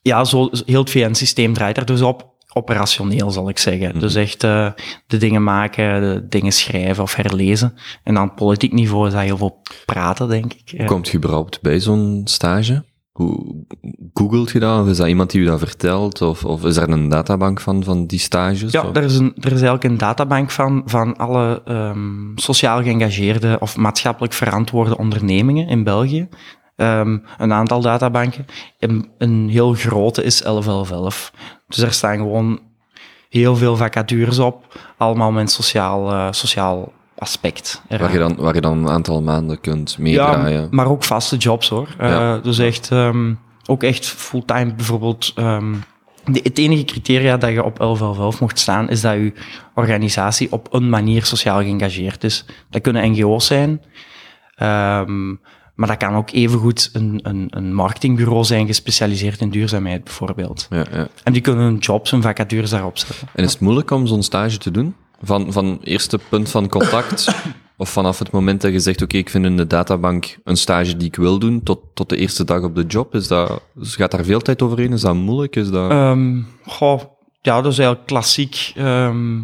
[0.03, 2.33] ja, zo, heel het VN-systeem draait er dus op.
[2.57, 3.87] Operationeel, zal ik zeggen.
[3.87, 4.01] Mm -hmm.
[4.01, 4.71] Dus echt uh,
[5.07, 7.75] de dingen maken, de dingen schrijven of herlezen.
[8.03, 10.75] En dan politiek niveau is dat heel veel praten, denk ik.
[10.77, 12.85] Hoe komt je überhaupt bij zo'n stage?
[13.13, 13.65] Hoe
[14.15, 14.81] googelt je dat?
[14.83, 16.23] Of is dat iemand die je dat vertelt?
[16.23, 18.73] Of, of is er een databank van, van die stages?
[18.73, 23.57] Ja, er is, een, er is eigenlijk een databank van, van alle um, sociaal geëngageerde
[23.61, 26.29] of maatschappelijk verantwoorde ondernemingen in België.
[26.77, 28.47] Um, een aantal databanken.
[28.79, 31.33] Een, een heel grote is 1111.
[31.69, 32.61] Dus daar staan gewoon
[33.29, 37.83] heel veel vacatures op, allemaal met sociaal, uh, sociaal aspect.
[37.89, 40.61] Waar je, dan, waar je dan een aantal maanden kunt meedraaien.
[40.61, 41.89] Ja, maar ook vaste jobs hoor.
[42.01, 42.39] Uh, ja.
[42.39, 45.33] Dus echt, um, ook echt fulltime bijvoorbeeld.
[45.39, 45.83] Um,
[46.25, 49.33] de, het enige criteria dat je op 1111 mocht staan, is dat je
[49.75, 52.45] organisatie op een manier sociaal geëngageerd is.
[52.71, 53.83] Dat kunnen NGO's zijn.
[54.63, 55.41] Um,
[55.75, 60.67] maar dat kan ook evengoed een, een, een marketingbureau zijn gespecialiseerd in duurzaamheid, bijvoorbeeld.
[60.71, 61.09] Ja, ja.
[61.23, 63.29] En die kunnen hun jobs, hun vacatures daarop zetten.
[63.35, 64.95] En is het moeilijk om zo'n stage te doen?
[65.23, 67.35] Van, van eerste punt van contact,
[67.77, 70.97] of vanaf het moment dat je zegt, oké, ik vind in de databank een stage
[70.97, 74.11] die ik wil doen, tot, tot de eerste dag op de job, is dat, gaat
[74.11, 74.93] daar veel tijd overheen?
[74.93, 75.57] Is dat moeilijk?
[75.57, 75.91] Is dat...
[75.91, 77.01] Ehm, goh,
[77.43, 79.41] ja, dat is eigenlijk klassiek, ehm,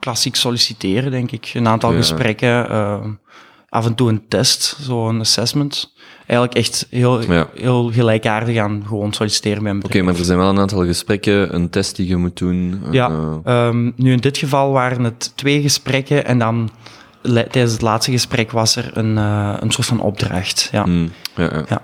[0.00, 1.50] klassiek solliciteren, denk ik.
[1.54, 1.96] Een aantal Ja.
[1.96, 3.10] gesprekken, ehm,
[3.74, 5.92] af en toe een test, zo'n assessment.
[6.26, 7.48] Eigenlijk echt heel, Ja.
[7.54, 11.54] heel gelijkaardig aan gewoon solliciteren bij een Oké, maar er zijn wel een aantal gesprekken,
[11.54, 12.82] een test die je moet doen.
[12.90, 16.70] Ja, eh, ehm, nu in dit geval waren het twee gesprekken en dan
[17.22, 20.68] tijdens het laatste gesprek was er een, eh, een soort van opdracht.
[20.72, 20.86] Ja.
[20.86, 21.64] mm, ja, ja.
[21.68, 21.82] Ja.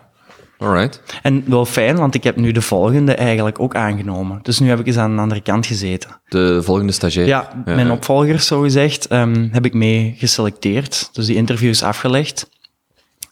[0.60, 1.02] Alright.
[1.22, 4.38] En wel fijn, want ik heb nu de volgende eigenlijk ook aangenomen.
[4.42, 6.20] Dus nu heb ik eens aan de andere kant gezeten.
[6.28, 7.26] De volgende stagiair.
[7.26, 7.92] Ja, mijn ja.
[7.92, 11.08] opvolgers, zo gezegd, ehm, heb ik mee geselecteerd.
[11.12, 12.48] Dus die interview is afgelegd.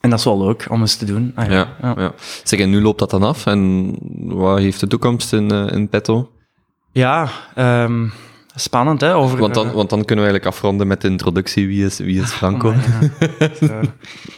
[0.00, 1.32] En dat is wel leuk om eens te doen.
[1.34, 2.12] Ah, Ja, ja.
[2.44, 3.46] Zeg, en nu loopt dat dan af?
[3.46, 6.30] En wat heeft de toekomst in, eh, in petto?
[6.92, 8.06] Ja, ehm,
[8.60, 9.14] spannend hè?
[9.14, 11.66] Over, Want dan, eh, want dan kunnen we eigenlijk afronden met de introductie.
[11.66, 12.70] Wie is, wie is Franco?
[12.70, 13.66] amai, ja.
[13.80, 13.88] Eh,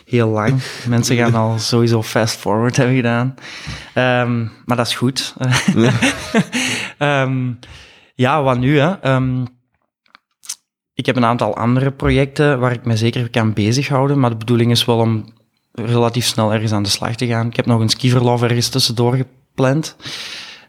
[0.04, 0.62] heel lang.
[0.88, 3.34] Mensen gaan al sowieso fast forward hebben gedaan.
[3.94, 5.34] Ehm, maar dat is goed.
[6.98, 7.52] Ehm,
[8.14, 8.78] ja, wat nu?
[8.78, 9.00] Hè?
[9.00, 9.44] Ehm,
[10.94, 14.20] ik heb een aantal andere projecten waar ik me zeker kan bezighouden.
[14.20, 15.24] Maar de bedoeling is wel om
[15.72, 17.46] relatief snel ergens aan de slag te gaan.
[17.46, 19.96] Ik heb nog een skiverlof ergens tussendoor gepland.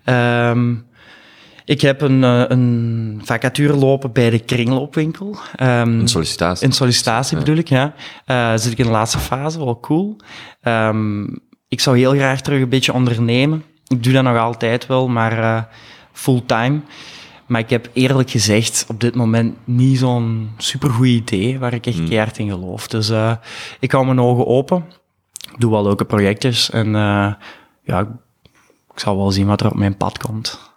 [0.04, 0.76] Ehm,
[1.66, 5.38] ik heb een, eh, een vacature lopen bij de kringloopwinkel.
[5.56, 6.68] Ehm, Een sollicitatie.
[6.68, 7.94] in sollicitatie bedoel ik, ja.
[8.26, 10.16] Eh, zit ik in de laatste fase, wel cool.
[10.62, 11.24] Ehm,
[11.68, 13.64] ik zou heel graag terug een beetje ondernemen.
[13.88, 15.64] Ik doe dat nog altijd wel, maar eh,
[16.12, 16.80] fulltime.
[17.48, 21.98] Maar ik heb eerlijk gezegd op dit moment niet zo'n supergoed idee waar ik echt
[21.98, 22.08] Hmm.
[22.08, 22.88] keihard in geloof.
[22.88, 23.12] Dus
[23.80, 24.86] ik hou mijn ogen open.
[25.58, 26.92] Doe wel leuke projectjes en
[27.84, 28.20] ja,
[28.94, 30.71] ik zal wel zien wat er op mijn pad komt.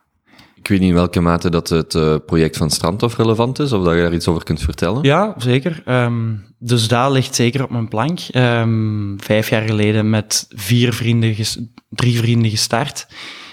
[0.65, 3.85] Ik weet niet in welke mate dat het eh, project van Strandhof relevant is, of
[3.85, 5.03] dat je daar iets over kunt vertellen.
[5.03, 5.83] Ja, zeker.
[5.85, 8.19] Ehm, dus dat ligt zeker op mijn plank.
[8.31, 11.37] Ehm, vijf jaar geleden met vier vrienden,
[11.89, 13.07] drie vrienden gestart.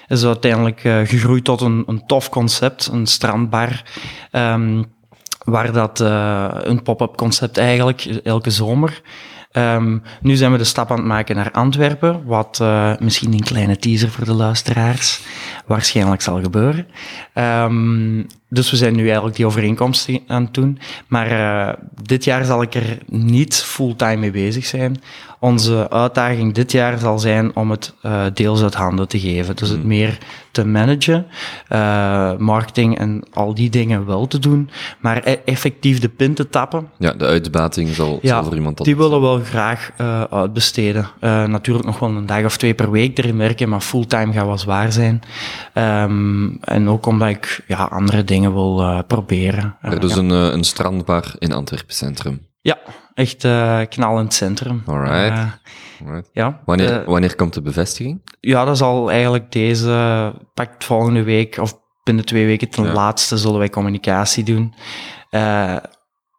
[0.08, 3.84] Is uiteindelijk eh, gegroeid tot een, een tof concept, een strandbar.
[4.32, 4.84] ehm,
[5.44, 9.02] waar dat eh, een pop-up concept eigenlijk, elke zomer.
[10.22, 12.64] Nu zijn we de stap aan het maken naar Antwerpen, wat
[13.00, 15.22] misschien een kleine teaser voor de luisteraars
[15.66, 16.88] waarschijnlijk zal gebeuren.
[17.34, 20.80] Ehm, dus we zijn nu eigenlijk die overeenkomsten aan het doen.
[21.08, 25.02] Maar eh, dit jaar zal ik er niet fulltime mee bezig zijn.
[25.40, 29.56] Onze uitdaging dit jaar zal zijn om het eh, deels uit handen te geven.
[29.56, 30.18] Dus het meer
[30.52, 31.26] te managen,
[31.68, 36.50] eh, marketing en al die dingen wel te doen, maar e- effectief de pin te
[36.50, 39.92] tappen, Ja, de uitbating zal, zal voor iemand die willen we wel graag
[40.30, 41.08] uitbesteden.
[41.48, 44.58] Natuurlijk nog wel een dag of twee per week erin werken, maar fulltime gaat wel
[44.58, 45.22] zwaar zijn.
[45.74, 49.78] Ehm, en ook omdat ik ja, andere dingen wil eh, proberen.
[49.82, 52.48] Er Eh, dus een, eh, een strandbar in Antwerpen Centrum.
[52.62, 52.78] ja,
[53.14, 54.84] echt eh knal in het centrum.
[54.86, 55.60] Alright.
[56.06, 56.30] Alright.
[56.34, 58.22] ja, Wanneer, wanneer komt de bevestiging?
[58.40, 62.94] ja, dat zal eigenlijk deze, pakt volgende week of binnen twee weken ten Ja.
[62.94, 64.74] laatste zullen wij communicatie doen.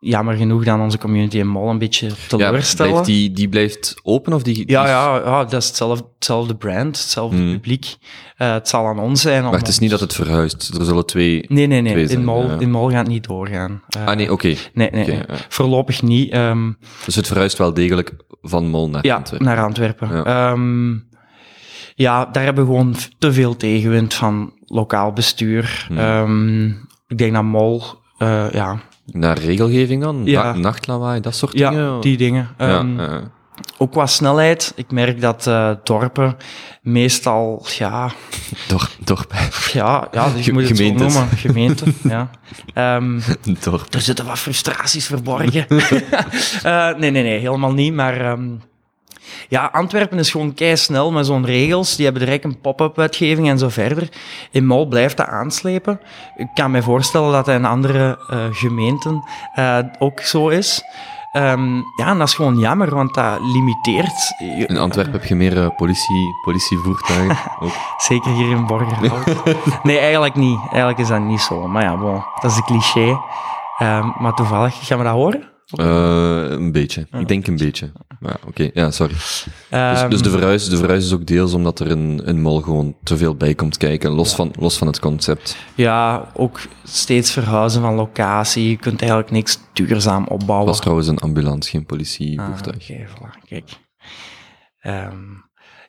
[0.05, 2.91] Jammer genoeg dan onze community in Mol een beetje teleurstellen.
[2.93, 4.55] blijft die, die blijft open of die...
[4.55, 7.53] die- Ja, ja, ja, dat is hetzelfde, hetzelfde brand, hetzelfde Hmm.
[7.53, 7.97] publiek.
[8.37, 9.43] Eh, het zal aan ons zijn.
[9.43, 10.75] Maar het is niet dat het verhuist.
[10.79, 11.45] Er zullen twee...
[11.49, 12.09] Nee, nee, nee.
[12.09, 12.59] In Mol, ja.
[12.59, 13.83] in Mol gaat het niet doorgaan.
[13.89, 14.55] Eh, Ah, nee, oké.
[14.75, 15.25] Nee, nee, ja.
[15.49, 16.31] voorlopig niet.
[16.33, 16.71] ehm,
[17.05, 18.13] Dus het verhuist wel degelijk
[18.43, 19.47] van Mol naar ja, Antwerpen.
[19.47, 20.09] naar Antwerpen.
[20.09, 20.23] Ja.
[20.25, 20.57] Ja.
[21.95, 25.85] ja, daar hebben we gewoon te veel tegenwind van lokaal bestuur.
[25.89, 25.99] Hmm.
[25.99, 26.67] Ehm,
[27.07, 27.83] ik denk dat Mol,
[28.19, 28.81] eh, ja,
[29.13, 30.23] Naar regelgeving dan?
[30.25, 30.43] Ja.
[30.43, 31.83] Na- nachtlawaai, dat soort dingen?
[31.95, 32.49] ja, die dingen.
[32.59, 33.21] Ja, Ehm, ja.
[33.79, 34.73] Ook qua snelheid.
[34.77, 36.37] Ik merk dat eh, dorpen
[36.83, 38.11] meestal, ja,
[38.69, 39.33] Dorp, dorp,
[39.73, 41.29] Ja, ja dus je moet het zo noemen.
[41.37, 42.31] Gemeente, ja.
[42.75, 43.21] Ehm,
[43.61, 43.95] dorp.
[43.95, 45.67] er zitten wat frustraties verborgen.
[46.63, 47.95] Eh, nee, nee, nee, helemaal niet.
[47.95, 48.49] Maar ehm,
[49.49, 51.97] ja, Antwerpen is gewoon kei snel met zo'n regels.
[51.97, 54.09] Die hebben direct een pop-up wetgeving en zo verder.
[54.51, 56.01] In Mol blijft dat aanslepen.
[56.37, 60.83] Ik kan me voorstellen dat dat in andere eh, gemeenten eh, ook zo is.
[61.33, 64.35] Ehm, ja, en dat is gewoon jammer, want dat limiteert.
[64.67, 67.53] In Antwerpen heb je meer eh, politie, politievoertuigen.
[67.61, 67.73] ook.
[67.97, 69.45] Zeker hier in Borgerhout.
[69.83, 70.59] nee, eigenlijk niet.
[70.59, 71.69] Eigenlijk is dat niet zo.
[71.69, 73.21] Maar ja, bon, dat is een cliché.
[73.79, 75.52] Ehm, maar toevallig, gaan we dat horen?
[75.79, 77.07] Eh, een beetje.
[77.13, 77.93] Ik denk een beetje.
[78.21, 78.71] Ja, oké.
[78.75, 79.13] Ja, sorry.
[79.13, 82.61] Dus, Ehm, dus de, verhuis, de verhuis is ook deels omdat er een, een mol
[82.61, 85.57] gewoon te veel bij komt kijken, los, van, los van het concept.
[85.75, 88.69] Ja, ook steeds verhuizen van locatie.
[88.69, 90.67] Je kunt eigenlijk niks duurzaam opbouwen.
[90.69, 92.91] was trouwens een ambulance, geen Ah, politievoertuig.
[92.91, 93.71] Oké, voilà, kijk.
[94.79, 95.15] Ehm,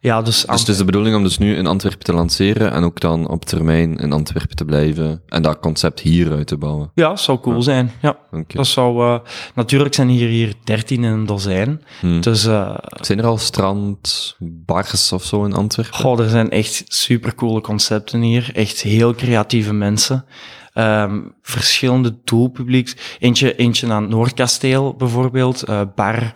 [0.03, 2.83] Ja, dus, Dus het is de bedoeling om dus nu in Antwerpen te lanceren en
[2.83, 6.91] ook dan op termijn in Antwerpen te blijven en dat concept hier uit te bouwen.
[6.95, 7.91] ja, zou cool zijn.
[8.01, 9.03] Ja, dat zou...
[9.05, 9.19] eh,
[9.55, 11.81] natuurlijk zijn hier, hier 13 in een dozijn.
[11.99, 12.21] Hmm.
[12.21, 15.95] Dus eh, Zijn er al strandbars of zo in Antwerpen?
[15.99, 18.49] Goh, er zijn echt supercoole concepten hier.
[18.53, 20.25] Echt heel creatieve mensen.
[20.73, 22.95] Ehm, verschillende doelpublieks.
[23.19, 25.63] Eentje, eentje aan het Noordkasteel bijvoorbeeld.
[25.63, 26.31] eh, bar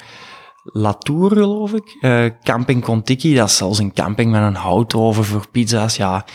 [0.74, 1.98] Latour, geloof ik.
[2.02, 5.96] Eh, camping Contiki, dat is zelfs een camping met een houtoven voor pizza's.
[5.96, 6.26] Ja,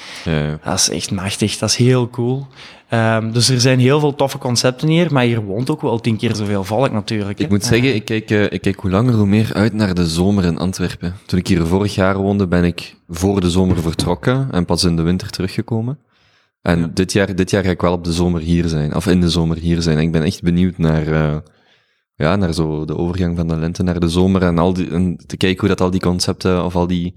[0.65, 1.59] dat is echt machtig.
[1.59, 2.47] Dat is heel cool.
[2.93, 6.17] Ehm, dus er zijn heel veel toffe concepten hier, maar hier woont ook wel tien
[6.17, 7.39] keer zoveel volk natuurlijk.
[7.39, 7.45] hè.
[7.45, 10.07] Ik moet zeggen, ik kijk, eh, ik kijk hoe langer hoe meer uit naar de
[10.07, 11.15] zomer in Antwerpen.
[11.27, 14.97] Toen ik hier vorig jaar woonde, ben ik voor de zomer vertrokken en pas in
[14.97, 15.99] de winter teruggekomen.
[16.63, 19.21] En dit, jaar, dit jaar ga ik wel op de zomer hier zijn, of in
[19.21, 19.97] de zomer hier zijn.
[19.97, 21.37] En ik ben echt benieuwd naar, eh,
[22.15, 25.17] ja, naar zo de overgang van de lente naar de zomer en, al die, en
[25.27, 27.15] te kijken hoe dat al die concepten of al die,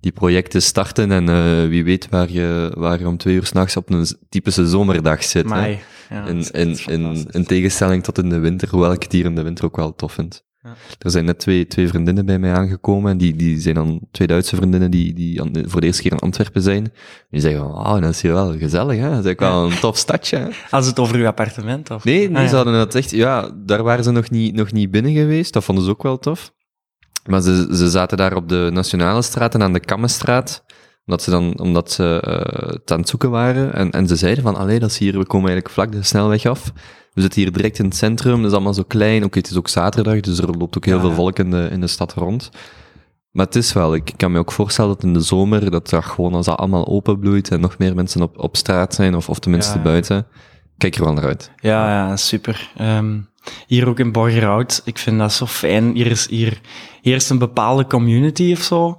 [0.00, 1.12] die projecten starten.
[1.12, 4.68] En eh, wie weet waar je, waar je om twee uur s'nachts op een typische
[4.68, 5.48] zomerdag zit.
[5.48, 9.34] Ja, In, in, in, in tegenstelling tot in de winter, hoewel ik het hier in
[9.34, 10.46] de winter ook wel tof vind.
[10.62, 10.74] Ja.
[10.98, 14.26] Er zijn net twee, twee vriendinnen bij mij aangekomen, en die, die zijn dan twee
[14.26, 16.92] Duitse vriendinnen die, die aan- voor de eerste keer in Antwerpen zijn.
[17.30, 19.08] Die zeggen van, ah, dat is hier wel gezellig, hè?
[19.10, 20.48] Dat is eigenlijk wel een tof stadje, hè?
[20.76, 22.04] Als het over uw appartement of?
[22.04, 24.90] Nee, nee Ah, ze hadden dat echt, ja, daar waren ze nog niet, nog niet
[24.90, 26.52] binnen geweest, dat vonden ze ook wel tof.
[27.26, 30.64] Maar ze, ze zaten daar op de Nationale Straat en aan de Kammenstraat,
[31.08, 33.74] omdat ze dan, omdat ze eh, het aan het zoeken waren.
[33.74, 36.46] En, en ze zeiden van, allee, dat is hier, we komen eigenlijk vlak de snelweg
[36.46, 36.72] af.
[37.14, 39.24] We zitten hier direct in het centrum, dat is allemaal zo klein.
[39.24, 41.00] Oké, het is ook zaterdag, dus er loopt ook heel Ja.
[41.00, 42.50] veel volk in de, in de stad rond.
[43.30, 46.04] Maar het is wel, ik kan me ook voorstellen dat in de zomer, dat dat
[46.04, 49.38] gewoon als dat allemaal openbloeit en nog meer mensen op, op straat zijn, of, of
[49.38, 49.82] tenminste Ja.
[49.82, 50.26] buiten,
[50.78, 51.50] kijk er wel naar uit.
[51.56, 52.70] Ja, ja, super.
[52.76, 53.18] Ehm,
[53.66, 55.94] hier ook in Borgerhout, ik vind dat zo fijn.
[55.94, 56.60] Hier is hier
[57.02, 58.96] heerst een bepaalde community of zo.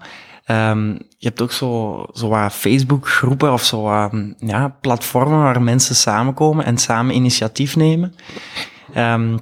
[0.49, 5.95] Ehm, je hebt ook zo, zo wat Facebook-groepen of zo wat, ja, platformen waar mensen
[5.95, 8.15] samenkomen en samen initiatief nemen.
[8.93, 9.37] Ehm,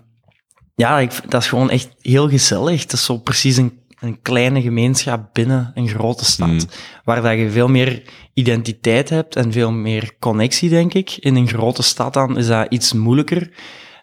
[0.75, 2.81] ja, ik, dat is gewoon echt heel gezellig.
[2.81, 6.59] Het is zo precies een, een kleine gemeenschap binnen een grote stad, Mm.
[7.03, 8.01] waar dat je veel meer
[8.33, 11.17] identiteit hebt en veel meer connectie, denk ik.
[11.19, 13.49] In een grote stad dan is dat iets moeilijker.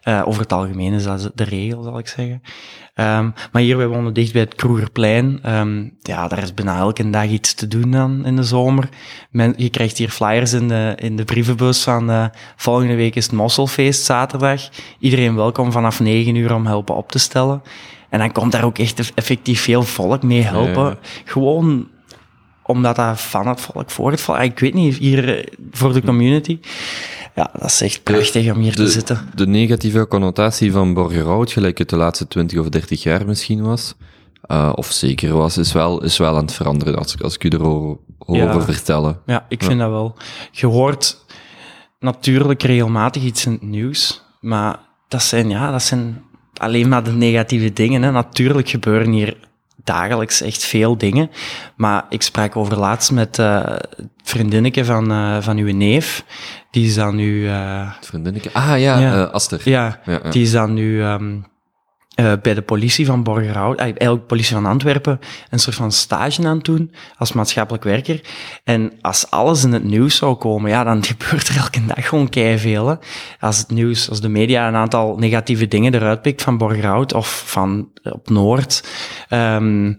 [0.05, 2.41] Eh, over het algemeen is dat de regel, zal ik zeggen.
[2.93, 5.39] Ehm, maar hier, wij wonen dicht bij het Kroegerplein.
[5.41, 8.89] Ehm, ja, daar is bijna elke dag iets te doen dan in de zomer.
[9.29, 13.23] Men, je krijgt hier flyers in de, in de brievenbus van eh, volgende week is
[13.23, 14.69] het Mosselfeest, zaterdag.
[14.99, 17.61] Iedereen welkom vanaf 9 uur om helpen op te stellen.
[18.09, 20.85] En dan komt daar ook echt effectief veel volk mee helpen.
[20.85, 20.97] Ja.
[21.25, 21.87] Gewoon
[22.67, 26.01] omdat dat van het volk, voor het volk, ik weet niet, hier eh, voor de
[26.01, 26.59] community.
[27.35, 29.29] Ja, dat is echt prachtig om hier te zitten.
[29.35, 33.93] de negatieve connotatie van Borgerhout, gelijk het de laatste 20 of 30 jaar misschien was,
[34.41, 37.43] eh, of zeker was, is wel, is wel aan het veranderen, als, ik- als ik
[37.43, 37.97] u erover
[38.27, 38.47] Ja.
[38.53, 39.19] over vertellen.
[39.25, 40.15] Ja, ik vind dat wel.
[40.51, 41.17] Je hoort
[41.99, 46.23] natuurlijk regelmatig iets in het nieuws, maar dat zijn, ja, dat zijn
[46.57, 48.01] alleen maar de negatieve dingen.
[48.01, 48.11] Hè.
[48.11, 49.37] Natuurlijk gebeuren hier
[49.85, 51.29] dagelijks echt veel dingen,
[51.75, 56.23] maar ik sprak over laatst met het vriendinnetje van, eh, van uw neef,
[56.71, 57.47] die is dan nu...
[57.47, 58.49] eh, Vriendinnetje.
[58.53, 59.23] Ah ja, Ja.
[59.23, 59.61] Aster.
[59.63, 60.29] ja, Ja, ja.
[60.29, 61.35] die is dan nu ehm,
[62.15, 65.19] eh, bij de politie van Borgerhout, eigenlijk politie van Antwerpen,
[65.49, 68.21] een soort van stage aan het doen als maatschappelijk werker.
[68.63, 72.27] En als alles in het nieuws zou komen, ja, dan gebeurt er elke dag gewoon
[72.57, 72.87] veel.
[72.87, 72.95] Hè.
[73.39, 77.43] Als het nieuws, als de media een aantal negatieve dingen eruit pikt van Borgerhout of
[77.45, 78.83] van op Noord,
[79.35, 79.93] ehm,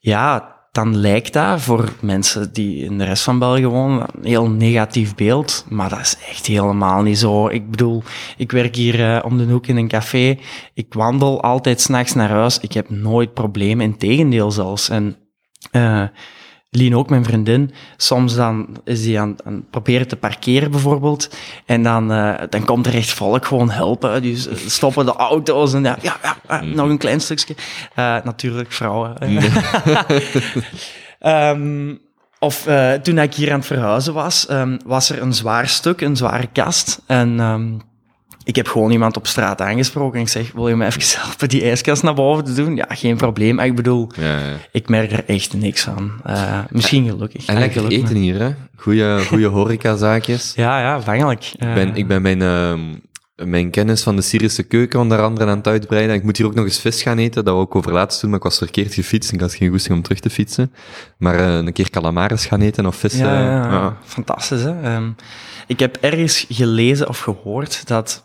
[0.00, 4.50] ja, dan lijkt dat voor mensen die in de rest van België wonen een heel
[4.50, 5.66] negatief beeld.
[5.68, 7.48] Maar dat is echt helemaal niet zo.
[7.48, 8.02] Ik bedoel,
[8.36, 10.38] ik werk hier eh, om de hoek in een café.
[10.74, 12.58] Ik wandel altijd s'nachts naar huis.
[12.58, 14.88] Ik heb nooit problemen, integendeel zelfs.
[14.88, 15.16] En
[15.70, 16.04] eh
[16.76, 21.36] Lien ook, mijn vriendin, soms dan is die aan, aan het proberen te parkeren bijvoorbeeld.
[21.66, 24.22] En dan, eh, dan komt er echt volk gewoon helpen.
[24.22, 27.54] Dus stoppen de auto's en ja, ja, ja eh, nog een klein stukje.
[27.94, 29.14] Eh, natuurlijk vrouwen.
[31.18, 31.94] Ehm,
[32.38, 36.00] of eh, toen ik hier aan het verhuizen was, ehm, was er een zwaar stuk,
[36.00, 37.02] een zware kast.
[37.06, 37.72] En ehm,
[38.46, 41.48] ik heb gewoon iemand op straat aangesproken en ik zeg, wil je me even helpen
[41.48, 42.76] die ijskast naar boven te doen?
[42.76, 43.58] Ja, geen probleem.
[43.58, 44.56] Ik bedoel, Ja, ja.
[44.72, 46.12] ik merk er echt niks aan.
[46.24, 47.46] Eh, misschien gelukkig.
[47.46, 48.50] En lekker eten maar- hier, hè.
[48.76, 50.52] Goeie, goeie horecazaakjes.
[50.64, 51.44] Ja, ja, vangelijk.
[51.52, 52.80] Ik ben, ik ben mijn, ehm,
[53.48, 56.10] mijn kennis van de Syrische keuken onder andere aan het uitbreiden.
[56.10, 58.20] En ik moet hier ook nog eens vis gaan eten, dat we ook over laatst
[58.20, 60.72] doen, maar ik was verkeerd gefietst en ik had geen goesting om terug te fietsen.
[61.18, 63.16] Maar eh, een keer calamares gaan eten of vis.
[63.18, 63.96] Ja, eh, ja, ja.
[64.04, 64.62] fantastisch.
[64.62, 64.82] Hè?
[64.82, 65.08] Ehm,
[65.66, 68.24] ik heb ergens gelezen of gehoord dat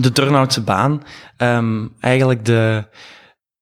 [0.00, 1.02] de Turnhoutse baan
[1.36, 2.84] ehm, eigenlijk de,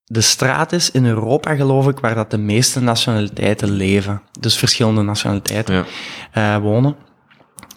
[0.04, 4.22] de straat is in Europa, geloof ik, waar dat de meeste nationaliteiten leven.
[4.40, 5.84] Dus verschillende nationaliteiten Ja.
[6.56, 6.96] eh, wonen.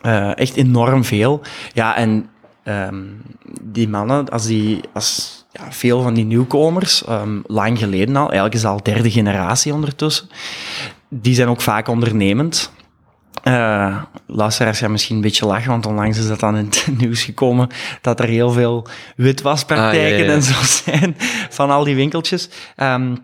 [0.02, 1.42] Eh, echt enorm veel.
[1.74, 2.30] Ja, en
[2.64, 3.04] ehm,
[3.62, 8.54] die mannen, als die, als ja, veel van die nieuwkomers, ehm, lang geleden al, eigenlijk
[8.54, 10.30] is het al derde generatie ondertussen,
[11.10, 12.72] die zijn ook vaak ondernemend.
[13.54, 13.96] Eh
[14.32, 17.70] luisteraars gaan misschien een beetje lachen, want onlangs is dat dan in het nieuws gekomen
[18.02, 20.34] dat er heel veel witwaspraktijken Ah, ja, ja, ja.
[20.34, 21.16] en zo zijn
[21.50, 22.50] van al die winkeltjes.
[22.76, 23.16] Ehm,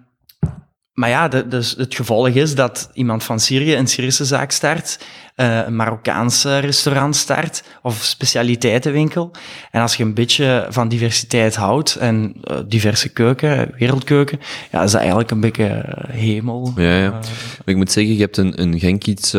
[0.95, 4.99] maar ja, de, dus het gevolg is dat iemand van Syrië een Syrische zaak start,
[5.35, 9.31] eh, een Marokkaanse restaurant start of specialiteitenwinkel.
[9.71, 14.39] En als je een beetje van diversiteit houdt en eh, diverse keuken, wereldkeuken,
[14.71, 16.73] ja, is dat eigenlijk een beetje eh, hemel.
[16.75, 17.19] Ja, ja.
[17.65, 19.35] Ik moet zeggen, je hebt in, in Genk iets,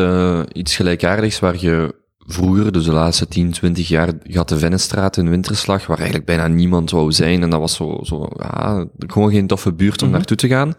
[0.51, 5.29] iets gelijkaardigs waar je vroeger, dus de laatste 10, 20 jaar, had de Vennestraat in
[5.29, 7.41] Winterslag, waar eigenlijk bijna niemand wou zijn.
[7.43, 10.17] En dat was zo, zo ja, gewoon geen toffe buurt om Mhm.
[10.17, 10.73] naartoe te gaan.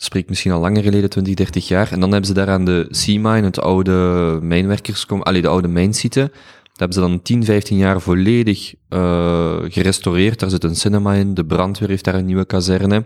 [0.00, 1.92] Dat spreekt misschien al langer geleden, 20, 30 jaar.
[1.92, 6.20] En dan hebben ze daar aan de Sea-Mine, het oude mijnwerkerskom, allee, de oude mijnsite,
[6.62, 10.38] dat hebben ze dan 10, 15 jaar volledig eh, gerestaureerd.
[10.38, 13.04] Daar zit een cinema in, de brandweer heeft daar een nieuwe kazerne.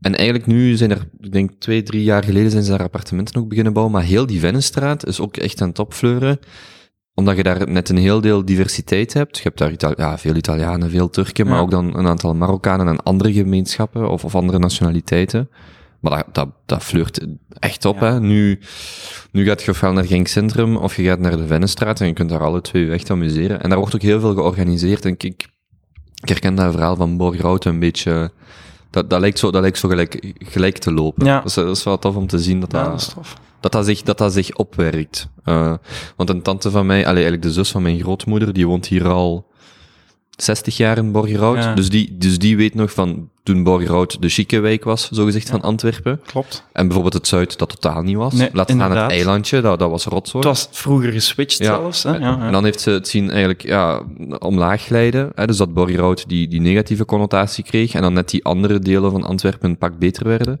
[0.00, 3.40] En eigenlijk nu zijn er, ik denk twee, drie jaar geleden zijn ze daar appartementen
[3.40, 6.38] ook beginnen bouwen, maar heel die Vennenstraat is ook echt aan topfleuren
[7.14, 9.36] omdat je daar net een heel deel diversiteit hebt.
[9.36, 11.60] Je hebt daar ja, veel Italianen, veel Turken, maar Ja.
[11.60, 15.48] ook dan een aantal Marokkanen en andere gemeenschappen of, of andere nationaliteiten.
[16.00, 17.26] Maar dat, dat, dat fleurt
[17.58, 18.00] echt op.
[18.00, 18.12] Ja.
[18.12, 18.20] Hè.
[18.20, 18.60] Nu,
[19.30, 22.12] nu gaat je ofwel naar Genk Centrum of je gaat naar de Vennestraat en je
[22.12, 23.62] kunt daar alle twee echt amuseren.
[23.62, 25.04] En daar wordt ook heel veel georganiseerd.
[25.04, 25.48] En ik, ik
[26.14, 28.30] herken dat verhaal van Borgerhout een beetje...
[28.90, 31.26] Dat, dat lijkt zo, dat lijkt zo gelijk, gelijk te lopen.
[31.26, 31.36] Ja.
[31.36, 33.14] Dat, is, dat is wel tof om te zien dat ja, dat,
[33.60, 35.28] dat dat zich, dat dat zich opwerkt.
[35.44, 35.74] Eh,
[36.16, 39.08] want een tante van mij, allee, eigenlijk de zus van mijn grootmoeder, die woont hier
[39.08, 39.47] al
[40.42, 41.56] 60 jaar in Borgerhout.
[41.56, 41.74] Ja.
[41.74, 45.62] Dus, die, dus die weet nog van toen Borgerhout de chique wijk was, zogezegd, van
[45.62, 46.20] Antwerpen.
[46.26, 46.64] Klopt.
[46.72, 48.34] En bijvoorbeeld het Zuid, dat totaal niet was.
[48.34, 50.48] Nee, Laat staan het eilandje, dat, dat was rotzooi.
[50.48, 51.64] Het was vroeger geswitcht Ja.
[51.64, 52.02] zelfs.
[52.02, 52.12] Hè?
[52.12, 52.40] Ja, ja.
[52.40, 54.02] En dan heeft ze het zien eigenlijk ja,
[54.38, 55.32] omlaag glijden.
[55.34, 57.94] Hè, dus dat Borgerhout die, die negatieve connotatie kreeg.
[57.94, 60.60] En dan net die andere delen van Antwerpen een pak beter werden.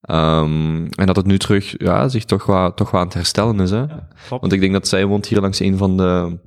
[0.00, 3.60] Ehm, en dat het nu terug ja, zich toch wat, toch wat aan het herstellen
[3.60, 3.70] is.
[3.70, 3.86] Hè.
[3.86, 4.40] klopt.
[4.40, 6.38] Want ik denk dat zij woont hier langs een van de...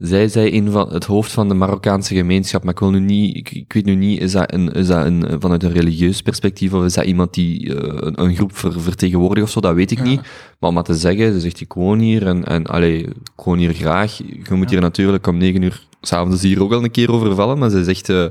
[0.00, 3.36] Zij zei een van het hoofd van de Marokkaanse gemeenschap, maar ik wil nu niet,
[3.36, 6.72] ik, ik weet nu niet, is dat, een, is dat een, vanuit een religieus perspectief
[6.72, 9.90] of is dat iemand die eh, een, een groep ver, vertegenwoordigt of zo, dat weet
[9.90, 10.04] ik Ja.
[10.04, 10.20] niet.
[10.58, 13.58] Maar om maar te zeggen, ze zegt ik woon hier en, en allee, ik woon
[13.58, 14.16] hier graag.
[14.16, 17.70] Je moet hier natuurlijk om negen uur s'avonds hier ook al een keer overvallen, maar
[17.70, 18.24] ze zegt, eh,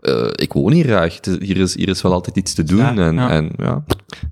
[0.00, 1.18] eh, ik woon hier graag.
[1.40, 3.30] Hier, is, hier is wel altijd iets te doen Ja, en, ja.
[3.30, 3.84] en ja,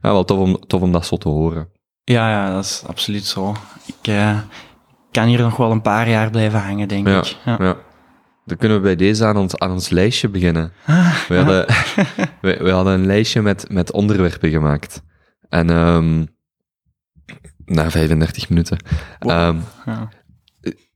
[0.02, 1.68] ja, wel tof om, tof om dat zo te horen.
[2.04, 3.54] Ja, ja, dat is absoluut zo.
[3.86, 4.06] Ik
[5.10, 7.36] kan hier nog wel een paar jaar blijven hangen, denk Ja, ik.
[7.44, 7.56] Ja.
[7.58, 7.76] ja.
[8.44, 10.72] Dan kunnen we bij deze aan ons, aan ons lijstje beginnen.
[11.28, 11.66] We hadden,
[12.40, 15.02] we, we hadden een lijstje met, met onderwerpen gemaakt.
[15.48, 16.24] En ehm
[17.64, 18.78] na 35 minuten.
[19.18, 19.30] Wow.
[19.32, 20.08] Ehm, Ja.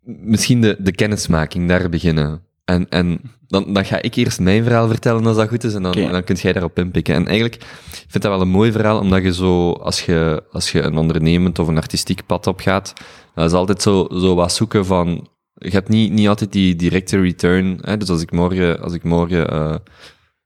[0.03, 2.43] misschien de, de kennismaking, daar beginnen.
[2.65, 5.83] En, en dan, dan ga ik eerst mijn verhaal vertellen als dat goed is, en
[5.83, 7.15] dan, en dan kunt jij daarop inpikken.
[7.15, 10.73] En eigenlijk ik vind dat wel een mooi verhaal, omdat je zo, als je, als
[10.73, 12.93] je een ondernemend of een artistiek pad opgaat,
[13.35, 17.21] dat is altijd zo, zo wat zoeken van, je hebt niet, niet altijd die directe
[17.21, 17.79] return.
[17.81, 17.97] Hè?
[17.97, 19.75] Dus als ik morgen, als ik morgen eh,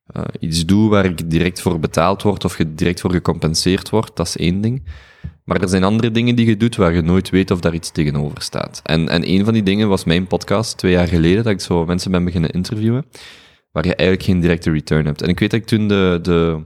[0.06, 4.16] eh, iets doe waar ik direct voor betaald word of je direct voor gecompenseerd wordt,
[4.16, 4.82] dat is één ding.
[5.44, 7.90] Maar er zijn andere dingen die je doet waar je nooit weet of daar iets
[7.90, 8.80] tegenover staat.
[8.84, 11.84] En, en een van die dingen was mijn podcast twee jaar geleden, dat ik zo
[11.86, 13.04] mensen ben beginnen interviewen,
[13.72, 15.22] waar je eigenlijk geen directe return hebt.
[15.22, 16.64] En ik weet dat ik toen de, de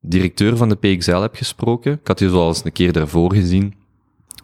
[0.00, 1.92] directeur van de PXL heb gesproken.
[1.92, 3.74] Ik had die zoals een keer daarvoor gezien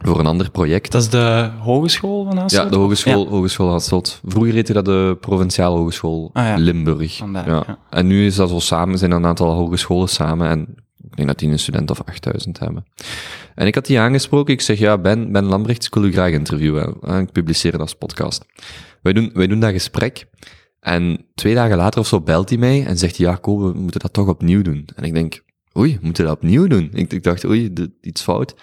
[0.05, 0.93] voor een ander project.
[0.93, 2.71] Dat is de hogeschool van Ja, Hasselt?
[2.71, 4.21] de Hogeschool, Hogeschool Hasselt.
[4.25, 6.57] Vroeger heette dat de Provinciale Hogeschool Ah, ja.
[6.57, 7.17] Limburg.
[7.17, 7.63] Vandaar, ja.
[7.67, 7.79] ja.
[7.91, 10.75] En nu is dat zo samen, zijn er een aantal hogescholen samen en
[11.11, 12.85] ik denk dat die een student of 8000 hebben.
[13.55, 16.33] En ik had die aangesproken, ik zeg, ja, Ben, ben Lambrecht, ik wil u graag
[16.33, 16.97] interviewen.
[17.01, 18.45] En ik publiceer het als podcast.
[19.03, 20.27] Wij doen, wij doen dat gesprek
[20.81, 24.13] en twee dagen later of zo belt hij mij en zegt ja, we moeten dat
[24.13, 24.89] toch opnieuw doen.
[24.97, 25.43] En ik denk,
[25.79, 26.91] oei, we moeten dat opnieuw doen.
[26.93, 28.55] Ik, ik dacht, oei, iets fout.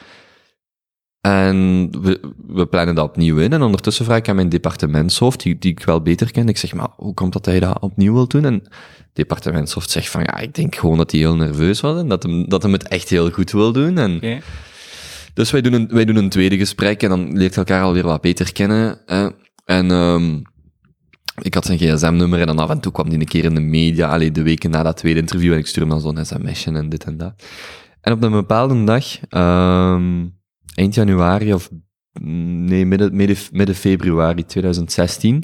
[1.22, 3.54] En we, we plannen dat opnieuw in.
[3.54, 6.48] En ondertussen vraag ik aan mijn departementshoofd, die, die ik wel beter ken.
[6.48, 8.46] Ik zeg, maar hoe komt dat hij dat opnieuw wil doen?
[8.46, 8.70] En het
[9.14, 12.50] departementshoofd zegt van, ja, ik denk gewoon dat hij heel nerveus was en dat hem,
[12.50, 13.98] dat hem het echt heel goed wil doen.
[13.98, 14.42] En.
[15.34, 18.22] Dus wij doen, een, wij doen een tweede gesprek en dan leert elkaar alweer wat
[18.22, 19.02] beter kennen.
[19.06, 19.30] Hè.
[19.66, 20.40] En ehm
[21.42, 23.62] ik had zijn gsm-nummer en dan af en toe kwam die een keer in de
[23.62, 26.72] media, allee, de weken na dat tweede interview, en ik stuur hem dan zo'n sms'je
[26.72, 27.34] en dit en dat.
[28.02, 30.26] En op een bepaalde dag, ehm
[30.80, 31.70] eind januari of
[32.22, 33.16] nee, midden,
[33.52, 35.44] midden, februari 2016,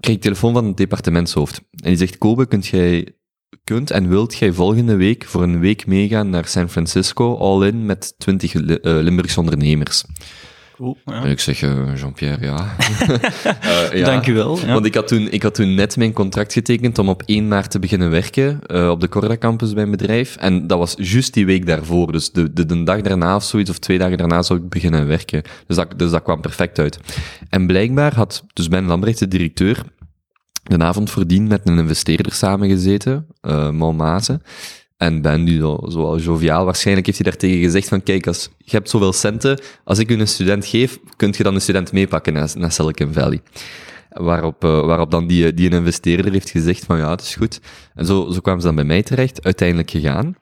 [0.00, 1.60] kreeg ik telefoon van het departementshoofd.
[1.70, 3.14] En die zegt, Kobe, kunt jij
[3.64, 7.86] kunt en wilt jij volgende week voor een week meegaan naar San Francisco, all in,
[7.86, 10.04] met 20 Li- eh, Limburgse ondernemers.
[10.80, 11.22] Ja.
[11.22, 12.66] En ik zeg, eh, Jean-Pierre, ja.
[13.60, 14.04] Eh, ja.
[14.04, 14.58] Dank u wel.
[14.58, 14.72] Ja.
[14.72, 17.70] Want ik had, toen, ik had toen net mijn contract getekend om op 1 maart
[17.70, 20.36] te beginnen werken eh, op de Corda Campus bij een bedrijf.
[20.36, 22.12] En dat was juist die week daarvoor.
[22.12, 25.06] Dus de, de, de dag daarna of zoiets, of twee dagen daarna zou ik beginnen
[25.06, 25.42] werken.
[25.66, 26.98] Dus dat, dus dat kwam perfect uit.
[27.48, 29.82] En blijkbaar had dus Ben Lambrecht, de directeur,
[30.62, 34.42] de avond voordien met een investeerder samengezeten, uh, Malmazen.
[35.00, 38.76] En Ben, die zo, zo joviaal, waarschijnlijk heeft hij daartegen gezegd van, kijk, als je
[38.76, 42.32] hebt zoveel centen, als ik u een student geef, kunt je dan een student meepakken
[42.32, 43.40] naar, naar Silicon Valley.
[44.08, 47.60] Waarop, uh, waarop dan die, die een investeerder heeft gezegd van, ja, het is goed.
[47.94, 50.36] En zo, zo kwamen ze dan bij mij terecht, uiteindelijk gegaan.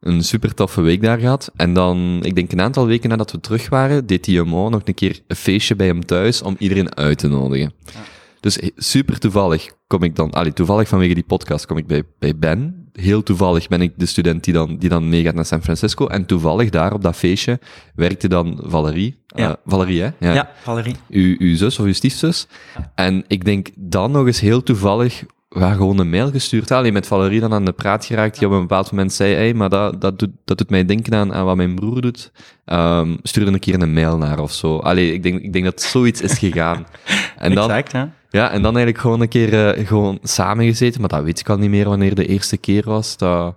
[0.00, 1.50] Een super toffe week daar gehad.
[1.56, 4.94] En dan, ik denk een aantal weken nadat we terug waren, deed TMO nog een
[4.94, 7.72] keer een feestje bij hem thuis om iedereen uit te nodigen.
[7.84, 8.00] Ja.
[8.40, 12.36] Dus super toevallig kom ik dan, allee, toevallig vanwege die podcast kom ik bij, bij
[12.36, 12.77] Ben.
[13.00, 16.06] Heel toevallig ben ik de student die dan, die dan meegaat naar San Francisco.
[16.06, 17.58] En toevallig daar op dat feestje
[17.94, 19.16] werkte dan Valerie.
[19.26, 19.48] Ja.
[19.48, 20.10] Uh, Valerie, hè?
[20.18, 20.96] Ja, ja Valerie.
[21.08, 22.46] Uw, uw zus of uw stiefzus.
[22.76, 22.92] Ja.
[22.94, 26.70] En ik denk dan nog eens heel toevallig ja, gewoon een mail gestuurd.
[26.70, 29.54] Alleen met Valerie dan aan de praat geraakt, die op een bepaald moment zei, hey,
[29.54, 32.32] maar dat, dat, doet, dat doet mij denken aan, aan wat mijn broer doet.
[32.66, 34.78] Um, stuur er een keer een mail naar of zo.
[34.78, 36.86] Allee, ik denk, ik denk dat zoiets is gegaan.
[37.36, 38.04] en dan, exact, hè?
[38.30, 41.58] Ja, en dan eigenlijk gewoon een keer uh, gewoon samengezeten, maar dat weet ik al
[41.58, 43.16] niet meer wanneer de eerste keer was.
[43.16, 43.56] Dat,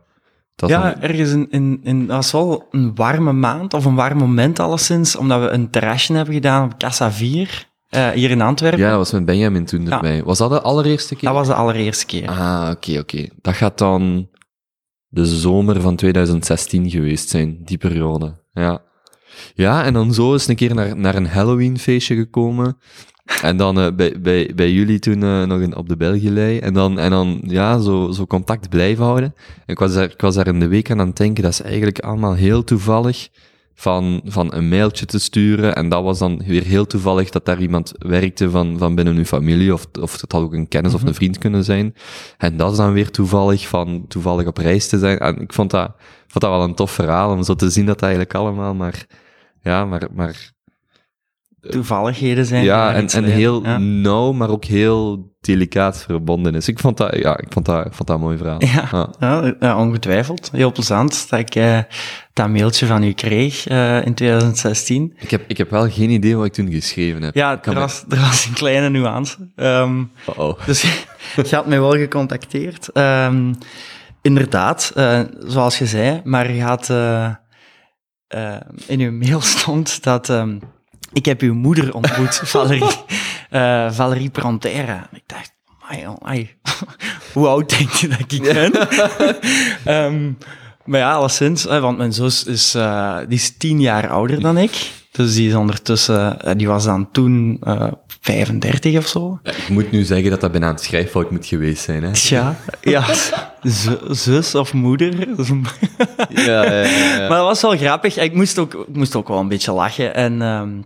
[0.56, 4.18] dat ja, ergens in, in, in, dat was wel een warme maand, of een warm
[4.18, 7.70] moment alleszins, omdat we een terrasje hebben gedaan op Casa 4.
[7.96, 8.80] Uh, hier in Antwerpen.
[8.80, 9.92] Ja, dat was met Benjamin toen Ja.
[9.92, 10.24] erbij.
[10.24, 11.30] Was dat de allereerste keer?
[11.30, 12.28] Dat was de allereerste keer.
[12.28, 13.28] Ah, oké, oké.
[13.42, 14.30] Dat gaat dan
[15.08, 18.40] de zomer van 2016 geweest zijn, die periode.
[18.54, 18.82] Ja.
[19.54, 22.78] Ja, en dan zo is een keer naar, naar een Halloween-feestje gekomen.
[23.42, 26.60] En dan uh, bij, bij, bij jullie toen uh, nog in, op de Belgielei.
[26.60, 29.34] En dan, en dan ja, zo, zo contact blijven houden.
[29.46, 31.52] En ik was, daar, ik was daar in de week aan aan het denken, dat
[31.52, 33.30] is eigenlijk allemaal heel toevallig
[33.82, 35.76] van, van een mailtje te sturen.
[35.76, 39.26] En dat was dan weer heel toevallig dat daar iemand werkte van, van binnen uw
[39.26, 39.74] familie.
[39.74, 41.96] Of, of het had ook een kennis of een vriend kunnen zijn.
[42.38, 45.18] En dat is dan weer toevallig van toevallig op reis te zijn.
[45.18, 45.92] En ik vond dat,
[46.28, 49.06] vond dat wel een tof verhaal om zo te zien dat eigenlijk allemaal maar,
[49.62, 50.52] ja, maar, maar
[51.60, 52.64] toevalligheden zijn.
[52.64, 53.78] Ja, en, en heel ja.
[53.78, 56.68] nauw, maar ook heel delicaat verbonden is.
[56.68, 58.66] Ik vond dat, ja, ik vond dat, ik vond dat een mooi verhaal.
[58.66, 59.56] Ja, ja.
[59.60, 60.50] ja ongetwijfeld.
[60.52, 61.80] Heel plezant dat ik uh,
[62.34, 65.14] dat mailtje van u kreeg uh, in 2016.
[65.20, 67.36] Ik heb, ik heb wel geen idee wat ik toen geschreven heb.
[67.36, 69.38] Ja, er was, er was een kleine nuance.
[69.56, 70.66] Um, uh -oh.
[70.66, 70.82] Dus
[71.50, 72.90] je had mij wel gecontacteerd.
[72.94, 73.58] Um,
[74.22, 76.90] inderdaad, uh, zoals je zei, maar je had...
[78.88, 80.30] in uw mail stond dat...
[80.30, 80.60] Um,
[81.14, 82.96] ik heb uw moeder ontmoet, Valerie,
[83.52, 85.10] uh, Valerie Prantera.
[85.14, 85.54] Ik dacht,
[85.90, 86.50] amai.
[87.34, 88.88] hoe oud denk je dat ik ben?
[89.96, 90.38] um,
[90.86, 94.92] maar ja, alleszins, want mijn zus is, uh, die is tien jaar ouder dan ik.
[95.12, 97.60] Dus die is ondertussen, uh, die was dan toen
[98.22, 99.40] 35 of zo.
[99.44, 102.12] Ja, ik moet nu zeggen dat dat bijna een schrijffout moet geweest zijn, hè?
[102.14, 103.06] Ja, ja
[104.10, 105.28] zus of moeder.
[106.30, 108.18] ja, ja, ja, ja, Maar dat was wel grappig.
[108.18, 110.16] Ik moest ook, ik moest ook wel een beetje lachen.
[110.16, 110.86] En um,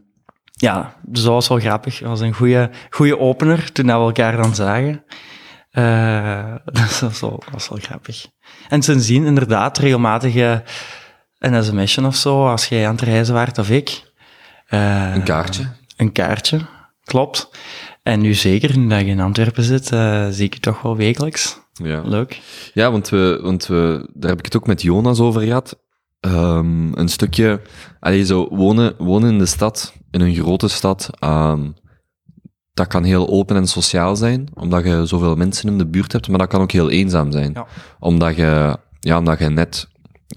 [0.66, 2.00] ja, dus dat was wel grappig.
[2.00, 5.04] Dat was een goede, goede opener toen we elkaar dan zagen.
[5.72, 8.28] Uh, dat was wel, was wel grappig.
[8.70, 10.36] En sindsdien inderdaad regelmatig
[11.40, 14.14] een sms'je of zo, als jij aan het reizen waart of ik.
[14.70, 15.68] Uh, een kaartje?
[15.98, 16.60] Een kaartje,
[17.04, 17.50] klopt.
[18.04, 20.96] En nu zeker, nu dat je in Antwerpen zit, uh, zie ik je toch wel
[20.96, 21.60] wekelijks.
[21.74, 22.02] Ja.
[22.04, 22.42] Leuk.
[22.74, 25.80] Ja, want, we, want we, daar heb ik het ook met Jonas over gehad.
[26.26, 27.62] Um, een stukje,
[28.00, 31.74] allee, zo wonen, wonen in de stad, in een grote stad, um,
[32.74, 36.28] dat kan heel open en sociaal zijn, omdat je zoveel mensen in de buurt hebt,
[36.28, 37.52] maar dat kan ook heel eenzaam zijn.
[37.54, 37.66] Ja.
[38.00, 39.88] Omdat je, ja, omdat je net,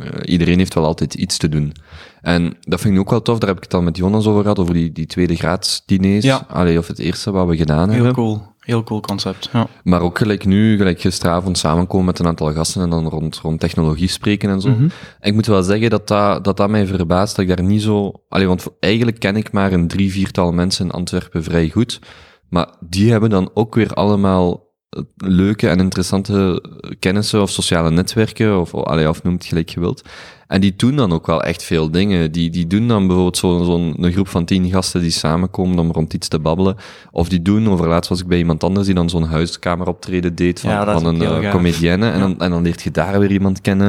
[0.01, 1.72] uh, iedereen heeft wel altijd iets te doen.
[2.20, 4.43] En dat vind ik ook wel tof, daar heb ik het al met Jonas over
[4.43, 6.47] gehad, over die, die tweede graadsdiners, ja.
[6.49, 8.12] allee, of het eerste wat we gedaan heel hebben.
[8.12, 8.57] Cool.
[8.68, 9.66] Heel cool concept, ja.
[9.82, 13.60] Maar ook gelijk nu, gelijk gisteravond samenkomen met een aantal gasten en dan rond, rond
[13.60, 14.68] technologie spreken en zo.
[14.68, 14.76] Mhm.
[14.76, 14.96] Mm -hmm.
[15.20, 17.82] En ik moet wel zeggen dat dat, dat dat mij verbaast, dat ik daar niet
[17.82, 18.12] zo...
[18.28, 22.00] Allee, want eigenlijk ken ik maar een drie, viertal mensen in Antwerpen vrij goed.
[22.48, 24.67] Maar die hebben dan ook weer allemaal
[25.16, 26.62] leuke en interessante
[26.99, 30.03] kennissen of sociale netwerken, of, allee, of noem het gelijk je wilt.
[30.47, 32.32] En die doen dan ook wel echt veel dingen.
[32.32, 35.93] Die, die doen dan bijvoorbeeld zo'n zo een groep van tien gasten die samenkomen om
[35.93, 36.76] rond iets te babbelen.
[37.11, 40.61] Of die doen, over laatst was ik bij iemand anders die dan zo'n huiskameroptreden deed
[40.61, 42.11] van, ja, van een uh, comedienne.
[42.11, 43.89] En, dan, en dan leert je daar weer iemand kennen.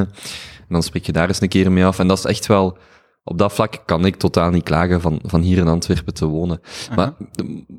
[0.57, 1.99] En dan spreek je daar eens een keer mee af.
[1.99, 2.77] En dat is echt wel,
[3.29, 6.61] op dat vlak kan ik totaal niet klagen van, van hier in Antwerpen te wonen.
[6.95, 7.13] Maar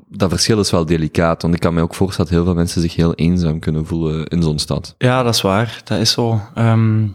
[0.07, 2.81] dat verschil is wel delicaat, want ik kan me ook voorstellen dat heel veel mensen
[2.81, 4.95] zich heel eenzaam kunnen voelen in zo'n stad.
[4.97, 5.81] Ja, dat is waar.
[5.83, 6.41] Dat is zo.
[6.55, 7.07] Ehm,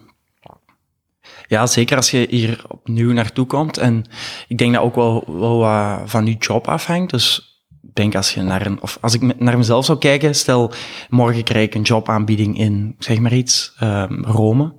[1.47, 3.78] ja, zeker als je hier opnieuw naartoe komt.
[3.78, 4.05] En
[4.49, 5.61] ik denk dat ook wel, wel
[6.07, 7.11] van je job afhangt.
[7.11, 7.56] Dus
[7.97, 10.72] denk als je naar een, of als ik naar mezelf zou kijken, stel
[11.09, 14.74] morgen krijg ik een jobaanbieding in, zeg maar iets, um, Rome.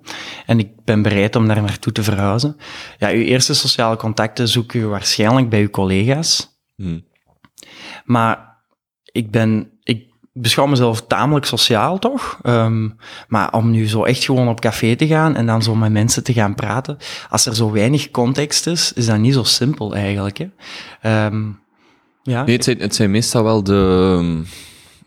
[0.45, 2.57] En ik ben bereid om daar naartoe te verhuizen.
[2.97, 6.59] Ja, je eerste sociale contacten zoek je waarschijnlijk bij je collega's.
[6.76, 7.05] Hmm.
[8.05, 8.57] Maar
[9.03, 12.39] ik ben, ik beschouw mezelf tamelijk sociaal, toch?
[12.43, 12.95] Um,
[13.28, 16.24] maar om nu zo echt gewoon op café te gaan en dan zo met mensen
[16.24, 16.97] te gaan praten,
[17.30, 20.38] als er zo weinig context is, is dat niet zo simpel eigenlijk.
[20.38, 21.26] Hè?
[21.26, 21.59] Um,
[22.28, 22.44] ja.
[22.44, 24.42] Nee, het zijn, het zijn meestal wel de,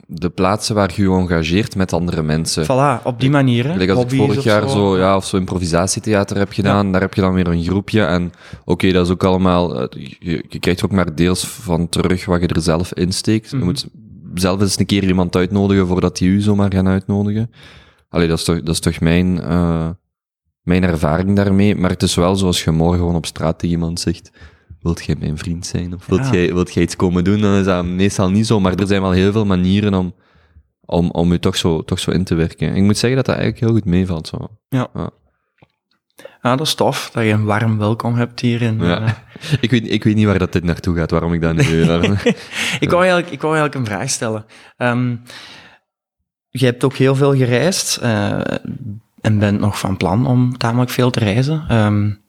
[0.06, 2.64] de plaatsen waar je je engageert met andere mensen.
[2.64, 3.64] Voilà, op die manier.
[3.64, 3.76] Hè?
[3.76, 6.92] Like als ik vorig jaar zo, zo, ja, of zo improvisatietheater heb gedaan, ja.
[6.92, 8.04] daar heb je dan weer een groepje.
[8.04, 12.24] En oké, okay, dat is ook allemaal, je, je krijgt ook maar deels van terug
[12.24, 13.52] wat je er zelf insteekt.
[13.52, 13.58] Mm -hmm.
[13.58, 13.86] Je moet
[14.34, 17.50] zelf eens een keer iemand uitnodigen voordat die u zomaar gaan uitnodigen.
[18.08, 19.88] Allee, dat is toch, dat is toch mijn, uh,
[20.62, 21.76] mijn ervaring daarmee.
[21.76, 24.30] Maar het is wel zoals je morgen gewoon op straat tegen iemand zegt,
[24.82, 25.94] wilt jij mijn vriend zijn?
[25.94, 26.32] Of wilt, ja.
[26.32, 27.40] jij, wilt jij iets komen doen?
[27.40, 30.14] Dan is dat meestal niet zo, maar er zijn wel heel veel manieren om,
[30.84, 32.74] om, om je toch zo, toch zo in te werken.
[32.74, 34.26] ik moet zeggen dat dat eigenlijk heel goed meevalt.
[34.26, 34.48] Zo.
[34.68, 34.88] Ja.
[34.94, 35.10] ja.
[36.42, 38.62] Ja, dat is tof, dat je een warm welkom hebt hier.
[38.62, 39.02] In, ja.
[39.02, 39.10] uh...
[39.60, 41.62] ik, weet, ik weet niet waar dat dit naartoe gaat, waarom ik dat nu...
[42.80, 44.44] ik, wou eigenlijk, ik wou eigenlijk een vraag stellen.
[44.78, 45.22] Um,
[46.48, 48.40] je hebt ook heel veel gereisd uh,
[49.20, 51.76] en bent nog van plan om tamelijk veel te reizen.
[51.76, 52.20] Um,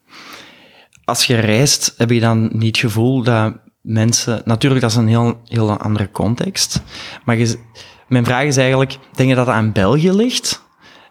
[1.11, 4.41] als je reist, heb je dan niet het gevoel dat mensen...
[4.45, 6.81] Natuurlijk, dat is een heel, heel andere context.
[7.25, 7.37] Maar
[8.07, 10.65] mijn vraag is eigenlijk, denk je dat dat aan België ligt?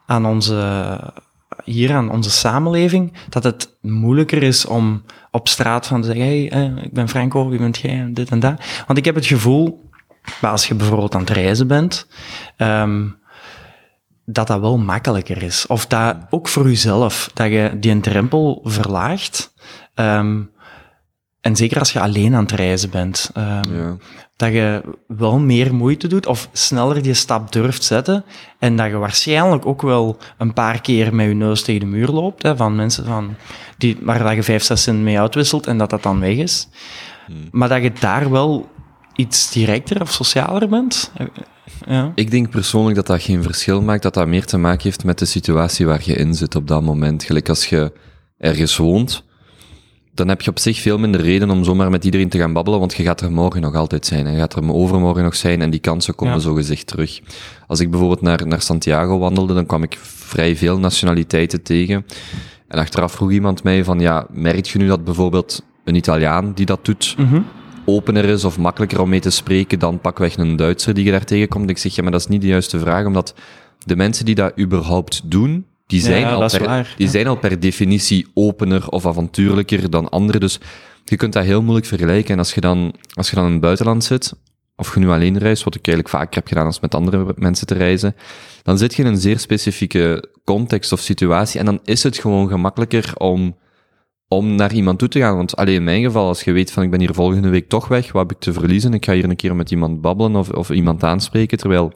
[0.07, 0.99] Aan onze
[1.65, 6.51] hier aan onze samenleving, dat het moeilijker is om op straat van te zeggen, hey,
[6.51, 8.63] eh, ik ben Franco, wie bent jij, dit en dat.
[8.87, 9.91] Want ik heb het gevoel,
[10.41, 12.07] als je bijvoorbeeld aan het reizen bent,
[12.57, 13.19] um,
[14.25, 15.67] dat dat wel makkelijker is.
[15.67, 19.55] Of dat ook voor jezelf, dat je die drempel verlaagt.
[19.95, 20.51] Um,
[21.41, 23.31] en zeker als je alleen aan het reizen bent.
[23.37, 23.97] Um, ja.
[24.37, 28.25] Dat je wel meer moeite doet of sneller die stap durft zetten.
[28.59, 32.09] En dat je waarschijnlijk ook wel een paar keer met je neus tegen de muur
[32.09, 32.43] loopt.
[32.43, 33.35] Hè, van mensen van
[33.79, 36.69] die, waar dat je vijf, zes cent mee uitwisselt en dat dat dan weg is.
[37.27, 37.49] Hmm.
[37.51, 38.69] Maar dat je daar wel
[39.15, 41.13] iets directer of socialer bent.
[41.87, 42.13] Ja.
[42.15, 44.03] Ik denk persoonlijk dat dat geen verschil maakt.
[44.03, 46.83] Dat dat meer te maken heeft met de situatie waar je in zit op dat
[46.83, 47.23] moment.
[47.23, 47.93] Gelijk als je
[48.39, 49.29] ergens woont
[50.21, 52.79] dan heb je op zich veel minder reden om zomaar met iedereen te gaan babbelen,
[52.79, 54.27] want je gaat er morgen nog altijd zijn.
[54.27, 56.41] En je gaat er overmorgen nog zijn en die kansen komen ja.
[56.41, 57.21] zo gezegd terug.
[57.67, 62.07] Als ik bijvoorbeeld naar, naar Santiago wandelde, dan kwam ik vrij veel nationaliteiten tegen.
[62.69, 66.67] En achteraf vroeg iemand mij van, ja, merk je nu dat bijvoorbeeld een Italiaan die
[66.67, 67.47] dat doet, mm -hmm.
[67.85, 71.25] opener is of makkelijker om mee te spreken dan pakweg een Duitser die je daar
[71.25, 71.71] tegenkomt?
[71.71, 73.35] Ik zeg, ja, maar dat is niet de juiste vraag, omdat
[73.85, 77.37] de mensen die dat überhaupt doen, die zijn, ja, al, per, waar, die zijn al
[77.37, 80.41] per definitie opener of avontuurlijker dan anderen.
[80.41, 80.59] Dus
[81.05, 82.33] je kunt dat heel moeilijk vergelijken.
[82.33, 84.33] En als je dan, als je dan in het buitenland zit,
[84.77, 87.67] of je nu alleen reist, wat ik eigenlijk vaak heb gedaan als met andere mensen
[87.67, 88.17] te reizen,
[88.63, 91.61] dan zit je in een zeer specifieke context of situatie.
[91.61, 93.57] En dan is het gewoon gemakkelijker om,
[94.29, 95.37] om naar iemand toe te gaan.
[95.37, 97.89] Want alleen in mijn geval, als je weet van ik ben hier volgende week toch
[97.89, 98.95] weg, wat heb ik te verliezen?
[98.95, 101.93] Ik ga hier een keer met iemand babbelen of, of iemand aanspreken, terwijl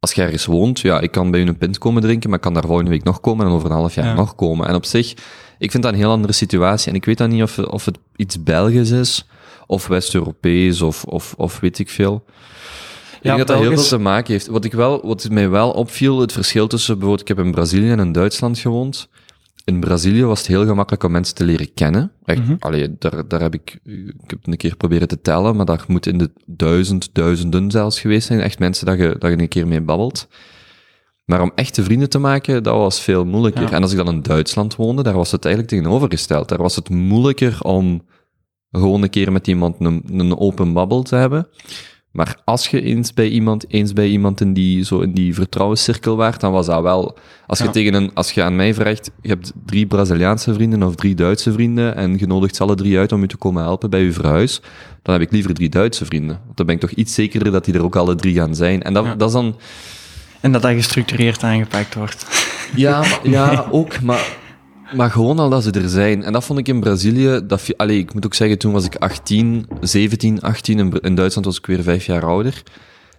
[0.00, 2.44] als je ergens woont, ja, ik kan bij u een pint komen drinken, maar ik
[2.44, 4.14] kan daar volgende week nog komen en over een half jaar ja.
[4.14, 4.68] nog komen.
[4.68, 5.14] En op zich,
[5.58, 6.90] ik vind dat een heel andere situatie.
[6.90, 9.26] En ik weet dan niet of, of het iets Belgisch is,
[9.66, 12.24] of West-Europees, of, of, of weet ik veel.
[12.26, 14.46] Ik ja, denk dat dat heel veel te maken heeft.
[14.46, 17.90] Wat, ik wel, wat mij wel opviel, het verschil tussen bijvoorbeeld, ik heb in Brazilië
[17.90, 19.08] en in Duitsland gewoond
[19.66, 22.12] in Brazilië was het heel gemakkelijk om mensen te leren kennen.
[22.24, 22.56] Echt, mm -hmm.
[22.58, 26.06] allee, daar, daar heb ik, ik heb een keer proberen te tellen, maar daar moet
[26.06, 28.40] in de duizend, duizenden zelfs geweest zijn.
[28.40, 30.28] Echt mensen dat je, dat je een keer mee babbelt.
[31.24, 33.62] Maar om echte vrienden te maken, dat was veel moeilijker.
[33.62, 33.70] Ja.
[33.70, 36.48] En als ik dan in Duitsland woonde, daar was het eigenlijk tegenovergesteld.
[36.48, 38.04] Daar was het moeilijker om
[38.70, 41.48] gewoon een keer met iemand een, een open babbel te hebben.
[42.16, 46.16] Maar als je eens bij iemand, eens bij iemand in die, zo in die vertrouwenscirkel
[46.16, 47.70] waart, dan was dat wel, als je ja.
[47.70, 51.52] tegen een, als je aan mij vraagt, je hebt drie Braziliaanse vrienden of drie Duitse
[51.52, 54.12] vrienden en je nodigt ze alle drie uit om je te komen helpen bij je
[54.12, 54.60] verhuis,
[55.02, 56.40] dan heb ik liever drie Duitse vrienden.
[56.44, 58.82] Want dan ben ik toch iets zekerder dat die er ook alle drie gaan zijn.
[58.82, 59.14] En dat, ja.
[59.14, 59.56] dat is dan...
[60.40, 62.26] En dat dat gestructureerd aangepakt wordt.
[62.74, 64.36] Ja, ja, ook, maar
[64.94, 66.22] maar gewoon al dat ze er zijn.
[66.22, 67.40] En dat vond ik in Brazilië.
[67.46, 71.00] Dat, allee, ik moet ook zeggen, toen was ik 18, 17, 18.
[71.00, 72.62] In, Duitsland was ik weer vijf jaar ouder.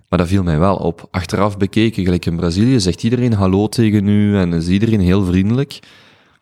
[0.09, 1.07] Maar dat viel mij wel op.
[1.11, 5.79] Achteraf bekeken, gelijk in Brazilië, zegt iedereen hallo tegen u en is iedereen heel vriendelijk.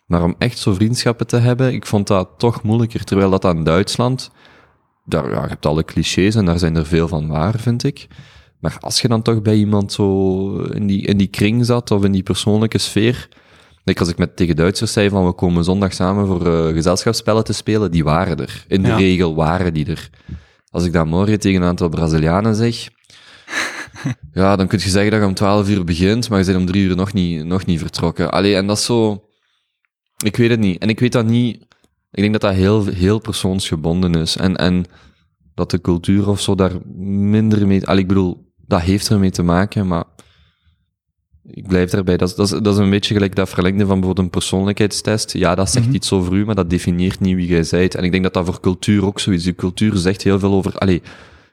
[0.06, 3.04] Maar om echt zo vriendschappen te hebben, ik vond dat toch moeilijker.
[3.04, 4.32] Terwijl dat aan Duitsland,
[5.06, 8.08] daar, ja, je hebt alle clichés en daar zijn er veel van waar, vind ik.
[8.60, 12.04] Maar als je dan toch bij iemand zo in die, in die kring zat of
[12.04, 13.30] in die persoonlijke sfeer,
[13.94, 17.54] Als ik met tegen Duitsers zei van we komen zondag samen voor uh, gezelschapsspellen te
[17.54, 18.66] spelen, die waren er.
[18.68, 18.96] In de Ja.
[18.96, 20.10] regel waren die er.
[20.70, 22.88] Als ik dat morgen tegen een aantal Brazilianen zeg,
[24.34, 26.66] ja, dan kun je zeggen dat je om 12 uur begint, maar je bent om
[26.66, 28.32] drie uur nog niet, nog niet vertrokken.
[28.32, 29.24] Allee, en dat is zo...
[30.24, 30.78] Ik weet het niet.
[30.82, 31.62] En ik weet dat niet...
[32.12, 34.36] Ik denk dat dat heel, heel persoonsgebonden is.
[34.38, 34.86] En, en
[35.54, 37.88] dat de cultuur of zo daar minder mee...
[37.88, 40.04] Allee, ik bedoel, dat heeft ermee te maken, maar
[41.48, 42.18] ik blijf daarbij.
[42.18, 45.34] Dat is, dat, is, dat is een beetje gelijk dat verlengde van bijvoorbeeld een persoonlijkheidstest.
[45.34, 45.96] Ja, dat zegt Mhm.
[45.96, 47.96] iets over u, maar dat definieert niet wie jij bent.
[47.96, 49.44] En ik denk dat dat voor cultuur ook zo is.
[49.46, 50.78] Je cultuur zegt heel veel over...
[50.78, 51.02] Allee,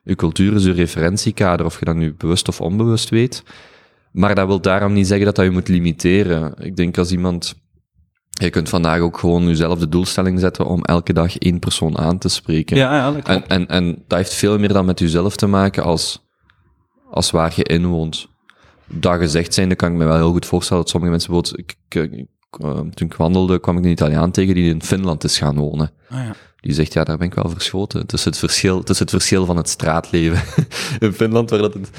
[0.04, 3.42] je cultuur is je referentiekader, of je dat nu bewust of onbewust weet.
[4.12, 6.54] Maar dat wil daarom niet zeggen dat dat je moet limiteren.
[6.58, 7.60] Ik denk als iemand...
[8.30, 12.18] Je kunt vandaag ook gewoon jezelf de doelstelling zetten om elke dag één persoon aan
[12.18, 12.76] te spreken.
[12.76, 13.26] Ja, ja, dat.
[13.26, 16.26] En, en, en dat heeft veel meer dan met jezelf te maken als,
[17.10, 18.28] als waar je in woont.
[18.94, 21.76] Dat gezegd zijnde kan ik me wel heel goed voorstellen dat sommige mensen bijvoorbeeld...
[21.88, 22.10] Ik,
[22.60, 25.90] eh, toen ik wandelde kwam ik een Italiaan tegen die in Finland is gaan wonen.
[26.08, 26.34] Ah, ja.
[26.60, 28.06] Die zegt, ja, daar ben ik wel verschoten.
[28.06, 30.42] Tussen het verschil, tussen het verschil van het straatleven
[31.06, 31.90] in Finland, waar dat het,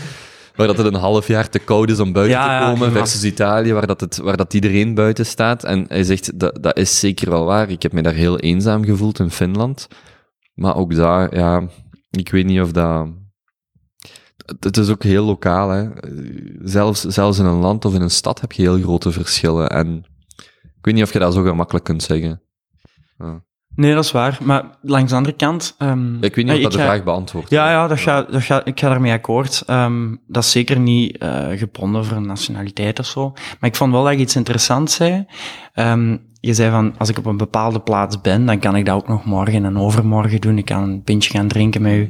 [0.56, 2.94] waar dat het een half jaar te koud is om buiten Ja, te komen, ja.
[2.94, 5.64] versus Italië, waar dat, het, waar dat iedereen buiten staat.
[5.64, 7.70] En hij zegt, dat, dat is zeker wel waar.
[7.70, 9.88] Ik heb me daar heel eenzaam gevoeld in Finland.
[10.54, 11.68] Maar ook daar, ja,
[12.12, 13.08] ik weet niet of dat...
[14.60, 15.88] Het- is ook heel lokaal, hè.
[16.64, 19.70] Zelfs, zelfs in een land of in een stad heb je heel grote verschillen.
[19.70, 20.06] En
[20.64, 22.42] ik weet niet of je dat zo gemakkelijk kunt zeggen.
[23.18, 23.44] Ja.
[23.76, 24.38] Nee, dat is waar.
[24.44, 25.76] Maar langs de andere kant...
[25.78, 27.50] ehm, Ik weet niet of dat de ga- vraag beantwoordt.
[27.50, 29.64] Ja, ja, dat ga, dat ga, ik ga daarmee akkoord.
[29.66, 33.30] Ehm, dat is zeker niet eh gebonden voor een nationaliteit of zo.
[33.60, 35.26] Maar ik vond wel dat je iets interessants zei.
[35.74, 38.96] Ehm, je zei van, als ik op een bepaalde plaats ben, dan kan ik dat
[38.96, 40.58] ook nog morgen en overmorgen doen.
[40.58, 42.10] Ik kan een pintje gaan drinken met u.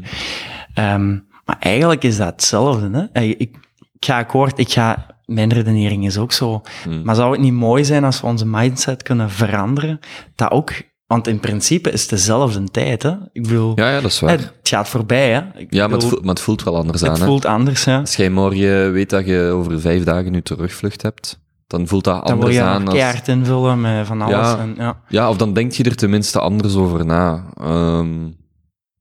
[0.73, 2.89] Ehm, maar eigenlijk is dat hetzelfde.
[2.91, 3.03] Hè?
[3.21, 3.55] Eh, Ik, ik
[3.99, 5.11] ga akkoord, ik ga...
[5.25, 6.61] Mijn redenering is ook zo.
[6.83, 7.01] Hmm.
[7.03, 9.99] Maar zou het niet mooi zijn als we onze mindset kunnen veranderen?
[10.35, 10.71] Dat ook...
[11.07, 13.11] Want in principe is het dezelfde tijd, hè?
[13.31, 13.71] Ik bedoel...
[13.75, 14.31] Ja, ja, dat is Eh, waar.
[14.37, 15.41] Het gaat voorbij, hè?
[15.59, 17.09] Ik Ja, maar het, bedoel, voelt, maar het voelt wel anders aan.
[17.09, 17.25] het Hè?
[17.25, 17.97] voelt anders, hè?
[17.99, 22.25] Als jij morgen weet dat je over vijf dagen nu terugvlucht hebt, dan voelt dat
[22.25, 22.83] Dan anders je aan.
[22.83, 24.35] nog Als, invullen met van alles.
[24.35, 24.57] Ja.
[24.59, 24.99] En, ja.
[25.07, 27.43] ja, of dan denk je er tenminste anders over na.
[27.61, 28.29] Ehm,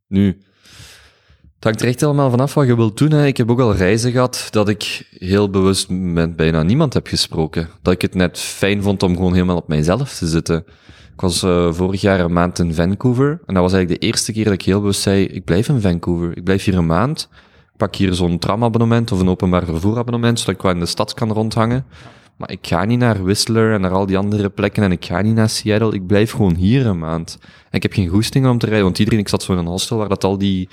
[0.08, 0.38] nu,
[1.62, 3.10] het hangt er echt helemaal vanaf wat je wilt doen.
[3.10, 3.26] Hè.
[3.26, 7.68] Ik heb ook al reizen gehad dat ik heel bewust met bijna niemand heb gesproken.
[7.82, 10.64] Dat ik het net fijn vond om gewoon helemaal op mijzelf te zitten.
[11.12, 13.30] Ik was eh, vorig jaar een maand in Vancouver.
[13.46, 15.80] En dat was eigenlijk de eerste keer dat ik heel bewust zei, ik blijf in
[15.80, 16.36] Vancouver.
[16.36, 17.28] Ik blijf hier een maand.
[17.76, 21.32] Pak hier zo'n tramabonnement of een openbaar vervoerabonnement, zodat ik wel in de stad kan
[21.32, 21.84] rondhangen.
[22.36, 25.20] Maar ik ga niet naar Whistler en naar al die andere plekken en ik ga
[25.20, 25.94] niet naar Seattle.
[25.94, 27.38] Ik blijf gewoon hier een maand.
[27.42, 29.66] En ik heb geen goesting om te rijden, want iedereen, ik zat zo in een
[29.66, 30.68] hostel waar dat al die,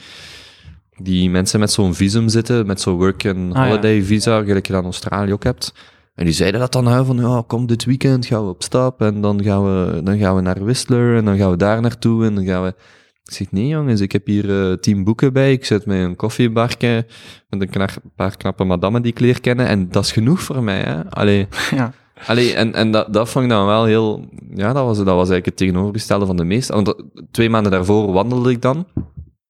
[1.01, 3.67] die mensen met zo'n visum zitten, met zo'n work and Ah, ja.
[3.67, 5.73] holiday visa, gelijk je dat in Australië ook hebt.
[6.15, 9.21] En die zeiden dat dan van, ja, kom dit weekend gaan we op stap en
[9.21, 12.35] dan gaan we, dan gaan we naar Whistler en dan gaan we daar naartoe en
[12.35, 12.73] dan gaan we...
[13.23, 16.15] Ik zeg, nee jongens, ik heb hier eh, tien boeken bij, ik zet met een
[16.15, 17.05] koffiebarke
[17.49, 20.63] met een knar- paar knappe madammen die ik leer kennen en dat is genoeg voor
[20.63, 21.09] mij, hè.
[21.09, 21.93] Allee, Ja.
[22.27, 24.29] Allee, en, en dat, dat vond ik dan wel heel...
[24.55, 26.73] Ja, dat was, dat was eigenlijk het tegenovergestelde van de meeste.
[26.73, 28.85] Want dat- twee maanden daarvoor wandelde ik dan.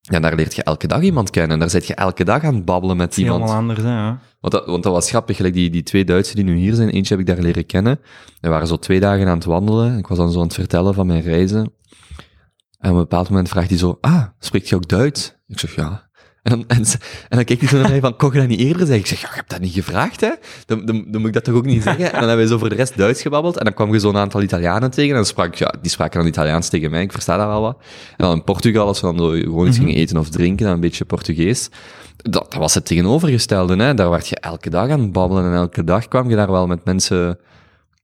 [0.09, 1.51] Ja, daar leert je elke dag iemand kennen.
[1.51, 3.39] En daar zit je elke dag aan het babbelen met iemand.
[3.41, 3.89] helemaal anders, hè?
[3.89, 4.19] Ja.
[4.39, 6.89] Want dat, want dat was grappig, gelijk die, die twee Duitsers die nu hier zijn,
[6.89, 7.99] eentje heb ik daar leren kennen.
[8.41, 9.97] We waren zo twee dagen aan het wandelen.
[9.97, 11.73] Ik was dan zo aan het vertellen van mijn reizen.
[12.79, 15.35] En op een bepaald moment vraagt hij zo, ah, spreekt je ook Duits?
[15.47, 16.08] Ik zeg, ja.
[16.49, 16.77] En dan, en,
[17.29, 18.97] en dan kijkt hij zo naar mij van, kon je dat niet eerder zeggen?
[18.99, 20.29] Ik zeg, ja, je hebt dat niet gevraagd, hè?
[20.65, 22.05] Dan, dan, dan moet ik dat toch ook niet zeggen?
[22.05, 23.57] En dan hebben we zo voor de rest Duits gebabbeld.
[23.57, 25.09] En dan kwam je zo'n aantal Italianen tegen.
[25.09, 27.01] En dan sprak, ik- ja, die spraken dan Italiaans tegen mij.
[27.01, 27.77] Ik versta dat wel wat.
[28.09, 29.85] En dan in Portugal, als we dan zo gewoon iets Mhm.
[29.87, 31.69] gingen eten of drinken, dan een beetje Portugees.
[32.17, 33.93] Dat, dat was het tegenovergestelde, hè.
[33.93, 35.43] Daar werd je elke dag aan het babbelen.
[35.45, 37.39] En elke dag kwam je daar wel met mensen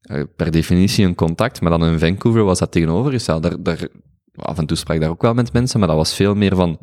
[0.02, 1.62] eh, per definitie in contact.
[1.62, 3.44] Maar dan in Vancouver was dat tegenovergesteld.
[3.44, 3.88] Daar, daar,
[4.36, 6.56] af en toe sprak ik daar ook wel met mensen, maar dat was veel meer
[6.56, 6.80] van...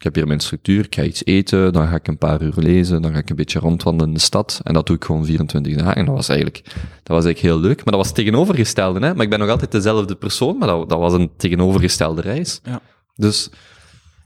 [0.00, 2.52] Ik heb hier mijn structuur, ik ga iets eten, dan ga ik een paar uur
[2.56, 4.60] lezen, dan ga ik een beetje rondwandelen in de stad.
[4.62, 5.94] En dat doe ik gewoon 24 dagen.
[5.94, 6.62] En dat was eigenlijk,
[7.02, 7.76] dat was eigenlijk heel leuk.
[7.76, 9.14] Maar dat was het tegenovergestelde, hè.
[9.14, 12.60] Maar ik ben nog altijd dezelfde persoon, maar dat, dat was een tegenovergestelde reis.
[12.64, 12.80] Ja.
[13.16, 13.50] Dus,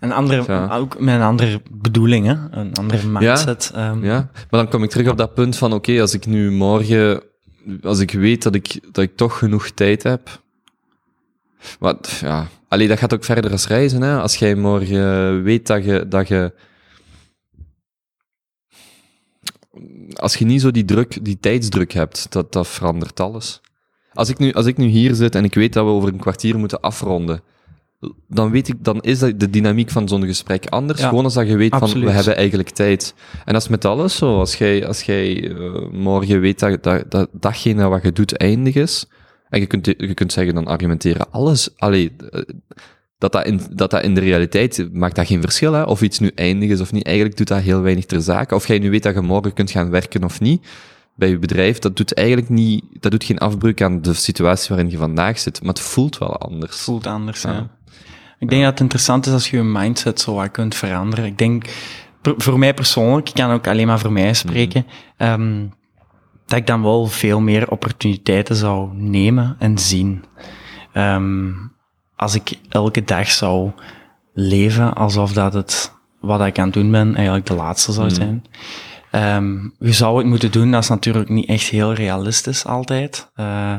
[0.01, 0.77] Een andere, Ja.
[0.77, 2.35] ook met een andere bedoeling, hè?
[2.51, 3.70] Een andere mindset.
[3.75, 4.05] ehm.
[4.05, 4.31] ja.
[4.51, 7.22] Maar dan kom ik terug op dat punt van, oké, als ik nu morgen,
[7.83, 10.41] als ik weet dat ik, dat ik toch genoeg tijd heb,
[11.79, 14.20] wat, ja, allee, dat gaat ook verder als reizen, hè.
[14.20, 16.53] Als jij morgen weet dat je, dat je,
[20.14, 23.61] als je niet zo die druk, die tijdsdruk hebt, dat, dat verandert alles.
[24.12, 26.18] Als ik, nu, als ik nu hier zit en ik weet dat we over een
[26.18, 27.43] kwartier moeten afronden,
[28.29, 31.01] dan weet ik, dan is dat de dynamiek van zo'n gesprek anders.
[31.01, 31.93] Ja, gewoon als dat je weet absoluut.
[31.93, 33.14] van, we hebben eigenlijk tijd.
[33.45, 34.39] En dat is met alles zo.
[34.39, 38.75] Als jij, als jij eh, morgen weet dat, dat, dat datgene wat je doet eindig
[38.75, 39.07] is,
[39.49, 42.41] en je kunt, je kunt zeggen, dan argumenteren alles, allee, eh,
[43.19, 45.83] dat dat, in, dat dat in de realiteit maakt dat geen verschil, hè?
[45.83, 47.05] of iets nu eindig is of niet.
[47.05, 48.55] Eigenlijk doet dat heel weinig ter zake.
[48.55, 50.67] Of jij nu weet dat je morgen kunt gaan werken of niet,
[51.15, 54.91] bij je bedrijf, dat doet eigenlijk niet, dat doet geen afbreuk aan de situatie waarin
[54.91, 56.77] je vandaag zit, maar het voelt wel anders.
[56.77, 57.53] voelt anders, Ja.
[57.53, 57.71] ja.
[58.39, 61.25] Ik denk dat het interessant is als je je mindset zo wat kunt veranderen.
[61.25, 61.65] Ik denk,
[62.23, 64.87] voor mij persoonlijk, ik kan ook alleen maar voor mij spreken,
[65.17, 65.67] ehm,
[66.47, 70.25] dat ik dan wel veel meer opportuniteiten zou nemen en zien.
[70.93, 71.51] Ehm,
[72.17, 73.71] als ik elke dag zou
[74.33, 78.15] leven alsof dat het, wat ik aan het doen ben, eigenlijk de laatste zou Mhm.
[78.15, 78.45] zijn.
[79.11, 83.31] Ehm, je zou het moeten doen, dat is natuurlijk niet echt heel realistisch altijd.
[83.35, 83.77] Eh,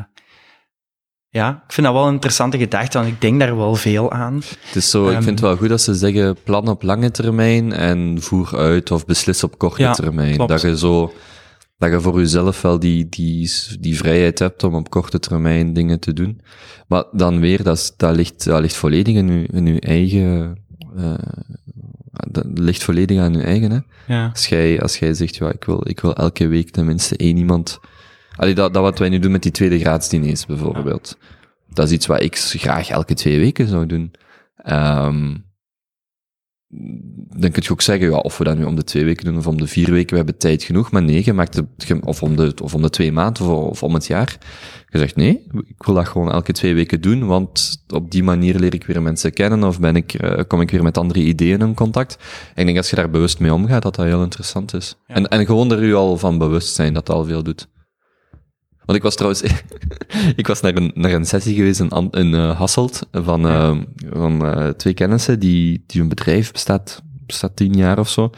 [1.30, 4.36] ja, ik vind dat wel een interessante gedachte, want ik denk daar wel veel aan.
[4.36, 7.12] Het is zo, ik Ehm, vind het wel goed dat ze zeggen plan op lange
[7.12, 10.36] termijn en voer uit of beslis op korte Ja, termijn.
[10.36, 10.50] klopt.
[10.50, 11.14] Dat je zo,
[11.78, 16.00] dat je voor jezelf wel die, die, die vrijheid hebt om op korte termijn dingen
[16.00, 16.42] te doen.
[16.88, 20.58] Maar dan weer, dat, is, dat, ligt, dat ligt volledig in je, in je eigen,
[20.96, 21.14] eh,
[22.32, 23.80] dat ligt volledig aan je eigen, hè.
[24.08, 24.30] Ja.
[24.30, 27.80] Als jij, als jij zegt, ja, ik wil, ik wil elke week tenminste één iemand...
[28.36, 31.18] Allee, dat, dat wat wij nu doen met die tweede graadsdiners bijvoorbeeld.
[31.74, 34.12] Dat is iets wat ik graag elke twee weken zou doen.
[34.58, 35.34] Ehm
[37.38, 39.38] dan kun je ook zeggen, ja, of we dat nu om de twee weken doen
[39.38, 40.92] of om de vier weken, we hebben tijd genoeg.
[40.92, 43.84] Maar nee, je maakt het, of, om de, of om de twee maanden of, of
[43.84, 44.38] om het jaar.
[44.90, 48.60] Je zegt, nee, ik wil dat gewoon elke twee weken doen, want op die manier
[48.60, 51.60] leer ik weer mensen kennen of ben ik, eh, kom ik weer met andere ideeën
[51.60, 52.18] in contact.
[52.54, 54.96] En ik denk als je daar bewust mee omgaat, dat dat heel interessant is.
[55.08, 55.16] Ja.
[55.16, 57.68] En, en gewoon er u al van bewust zijn dat dat al veel doet.
[58.86, 59.44] Want ik was trouwens,
[60.36, 63.78] ik was naar een, naar een sessie geweest in, in eh, Hasselt van, eh,
[64.12, 68.30] van eh, twee kennissen die, die een bedrijf bestaat, bestaat tien jaar of zo.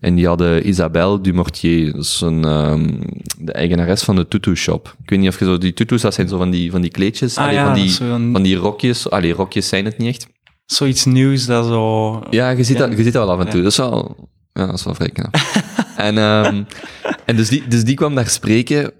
[0.00, 3.00] En die hadden Isabelle Dumortier, is een, ehm,
[3.38, 4.94] de eigenares van de Tutu Shop.
[5.02, 6.90] Ik weet niet of je zo, die tutus, dat zijn zo van die, van die
[6.90, 7.92] kleedjes, Ah allee, ja, van, die,
[8.32, 9.10] van die rokjes.
[9.10, 10.28] Allee, rokjes zijn het niet echt.
[10.66, 12.22] zoiets nieuws dat zo...
[12.30, 12.86] Ja, je ziet, Ja.
[12.86, 13.56] Dat, je ziet dat wel af en toe.
[13.56, 13.62] Ja.
[13.62, 15.34] Dat is wel, ja, dat is wel vrij knap.
[15.96, 16.62] en, ehm,
[17.24, 18.92] en dus, die, dus die kwam daar spreken.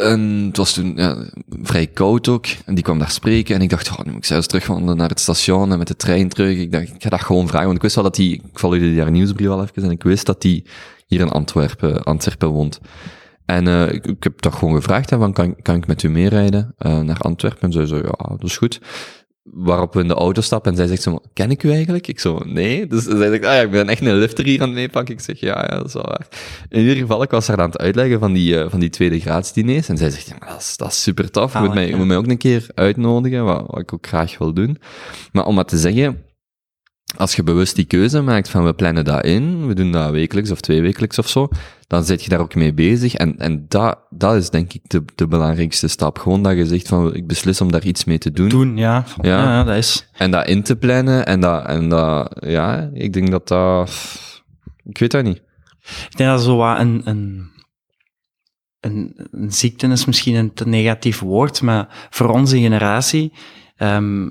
[0.00, 1.16] En het was toen ja,
[1.62, 2.46] vrij koud ook.
[2.64, 3.54] En die kwam daar spreken.
[3.54, 5.96] En ik dacht, oh, nu moet ik zelfs terugwandelen naar het station en met de
[5.96, 6.58] trein terug.
[6.58, 7.64] Ik dacht, ik ga dat gewoon vragen.
[7.64, 9.82] Want ik wist wel dat die, ik volgde die haar nieuwsbrief al even.
[9.82, 10.64] En ik wist dat die
[11.06, 12.80] hier in Antwerpen, Antwerpen woont.
[13.44, 17.00] En eh, ik, heb toch gewoon gevraagd, van, kan, kan ik met u meerijden eh,
[17.00, 17.72] naar Antwerpen?
[17.72, 18.80] En zei, ja, dat is goed.
[19.42, 22.06] Waarop we in de auto stappen en zij zegt zo, ken ik u eigenlijk?
[22.06, 22.86] Ik zo, nee.
[22.86, 25.14] Dus zij zegt, ah ja, ik ben echt een lifter hier aan het meepakken.
[25.14, 26.26] Ik zeg, ja, ja, dat is wel waar.
[26.68, 29.20] In ieder geval, ik was haar aan het uitleggen van die, eh, van die tweede
[29.20, 29.88] graadsdiners.
[29.88, 31.52] En zij zegt, ja, dat is, dat is super tof.
[31.52, 34.06] Je moet, Zalig, mij, je moet mij ook een keer uitnodigen, wat, wat ik ook
[34.06, 34.78] graag wil doen.
[35.32, 36.22] Maar om maar te zeggen,
[37.16, 40.50] als je bewust die keuze maakt van we plannen dat in, we doen dat wekelijks
[40.50, 41.48] of twee wekelijks of zo,
[41.86, 43.14] dan zit je daar ook mee bezig.
[43.14, 46.18] En, en dat, dat is denk ik de, de belangrijkste stap.
[46.18, 48.48] Gewoon dat je zegt van ik beslis om daar iets mee te doen.
[48.48, 49.04] Doen, ja.
[49.20, 49.42] Ja.
[49.42, 49.64] ja.
[49.64, 50.08] dat is...
[50.12, 51.26] En dat in te plannen.
[51.26, 53.90] En dat, en dat, ja, ik denk dat dat,
[54.84, 55.42] ik weet dat niet.
[56.10, 57.50] Ik denk dat zo wat een, een,
[58.80, 63.32] een, een ziekte is misschien een te negatief woord, maar voor onze generatie,
[63.76, 64.30] ehm, al-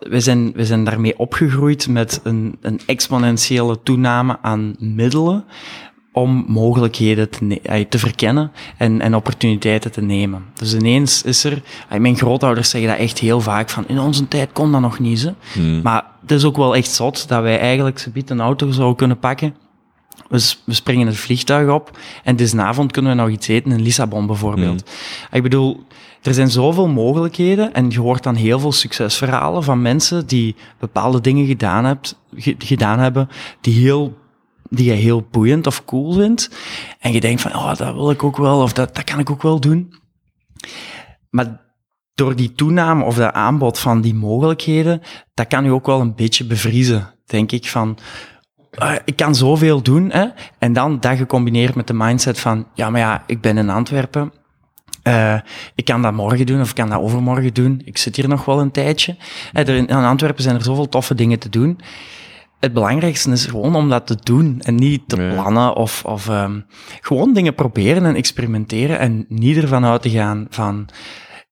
[0.00, 5.44] we, zijn, we zijn daarmee opgegroeid met een, een exponentiële toename aan middelen
[6.12, 10.44] om mogelijkheden te, te verkennen en, en opportuniteiten te nemen.
[10.54, 11.62] Dus ineens is er,
[11.98, 15.18] mijn grootouders zeggen dat echt heel vaak, van in onze tijd kon dat nog niet,
[15.18, 15.34] ze.
[15.52, 15.82] Hmm.
[15.82, 19.18] Maar het is ook wel echt zot dat wij eigenlijk zometeen een auto zouden kunnen
[19.18, 19.54] pakken.
[20.28, 24.26] We, we springen het vliegtuig op en desnavond kunnen we nog iets eten in Lissabon
[24.26, 24.90] bijvoorbeeld.
[25.30, 25.86] Ik bedoel,
[26.22, 31.20] er zijn zoveel mogelijkheden en je hoort dan heel veel succesverhalen van mensen die bepaalde
[31.20, 33.28] dingen gedaan, hebt, ge- gedaan hebben
[33.60, 34.16] die, heel,
[34.70, 36.50] die je heel boeiend of cool vindt.
[36.98, 39.30] En je denkt van, oh, dat wil ik ook wel of dat, dat kan ik
[39.30, 39.94] ook wel doen.
[41.30, 41.60] Maar
[42.14, 45.02] door die toename of dat aanbod van die mogelijkheden,
[45.34, 47.98] dat kan u ook wel een beetje bevriezen, denk ik, van...
[48.70, 50.26] eh, ik kan zoveel doen, hè?
[50.58, 54.32] en dan dat gecombineerd met de mindset van, ja, maar ja, ik ben in Antwerpen,
[55.08, 55.40] eh,
[55.74, 57.82] ik kan dat morgen doen of ik kan dat overmorgen doen.
[57.84, 59.16] Ik zit hier nog wel een tijdje.
[59.52, 61.80] Eh, er in, Antwerpen zijn er zoveel toffe dingen te doen.
[62.60, 66.60] Het belangrijkste is gewoon om dat te doen en niet te plannen of, of ehm,
[67.00, 70.88] gewoon dingen proberen en experimenteren en niet ervan uit te gaan van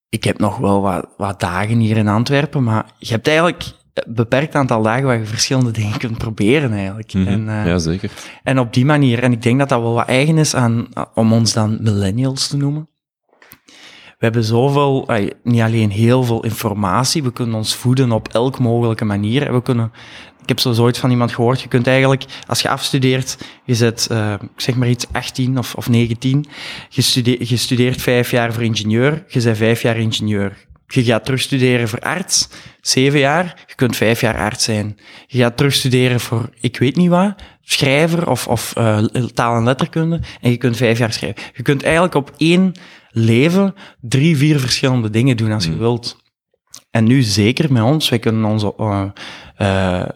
[0.08, 3.62] ik heb nog wel wat, wat dagen hier in Antwerpen, maar je hebt eigenlijk
[3.94, 7.14] een beperkt aantal dagen waar je verschillende dingen kunt proberen eigenlijk.
[7.14, 7.26] Mhm.
[7.26, 8.10] en, eh, ja, zeker.
[8.42, 11.32] en op die manier, en ik denk dat dat wel wat eigen is aan, om
[11.32, 12.88] ons dan millennials te noemen.
[14.18, 15.08] We hebben zoveel,
[15.42, 19.52] niet alleen heel veel informatie, we kunnen ons voeden op elk mogelijke manier.
[19.52, 19.92] We kunnen,
[20.42, 24.08] ik heb zo zoiets van iemand gehoord, je kunt eigenlijk, als je afstudeert, je zet,
[24.40, 26.46] ik zeg maar iets, 18 of, of 19,
[26.88, 30.64] je, studeert, je studeert vijf jaar voor ingenieur, je bent vijf jaar ingenieur.
[30.88, 32.48] Je gaat terugstuderen voor arts,
[32.80, 34.98] zeven jaar, je kunt vijf jaar arts zijn.
[35.26, 39.04] Je gaat terugstuderen voor, ik weet niet wat, schrijver of, of uh,
[39.34, 41.42] taal- en letterkunde, en je kunt vijf jaar schrijven.
[41.54, 42.72] Je kunt eigenlijk op één
[43.16, 46.16] leven drie, vier verschillende dingen doen als je wilt.
[46.90, 49.04] En nu zeker met ons, wij kunnen onze uh,
[49.58, 50.06] uh,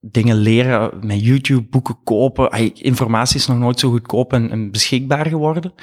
[0.00, 2.74] dingen leren met YouTube, boeken kopen.
[2.74, 5.74] Informatie is nog nooit zo goedkoop en, en beschikbaar geworden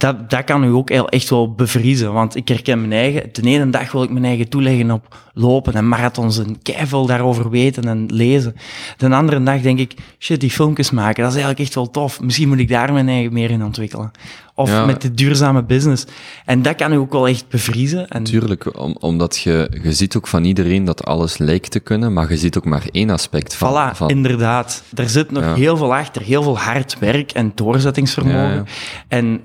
[0.00, 2.12] dat, dat kan u ook echt wel bevriezen.
[2.12, 3.28] Want ik herken mijn eigen.
[3.32, 7.50] De ene dag wil ik mijn eigen toeleggen op lopen en marathons en keiveel daarover
[7.50, 8.56] weten en lezen.
[8.96, 12.20] De andere dag denk ik, shit, die filmpjes maken, dat is eigenlijk echt wel tof.
[12.20, 14.10] Misschien moet ik daar mijn eigen meer in ontwikkelen.
[14.54, 16.04] Of met de duurzame business.
[16.44, 18.08] En dat kan u ook wel echt bevriezen.
[18.08, 18.22] En...
[18.22, 22.30] Tuurlijk, om, omdat je, je ziet ook van iedereen dat alles lijkt te kunnen, maar
[22.30, 23.72] je ziet ook maar één aspect van.
[23.72, 24.08] Voilà, van...
[24.08, 24.82] inderdaad.
[24.94, 28.66] Er zit nog heel veel achter, heel veel hard werk en doorzettingsvermogen.
[29.08, 29.40] En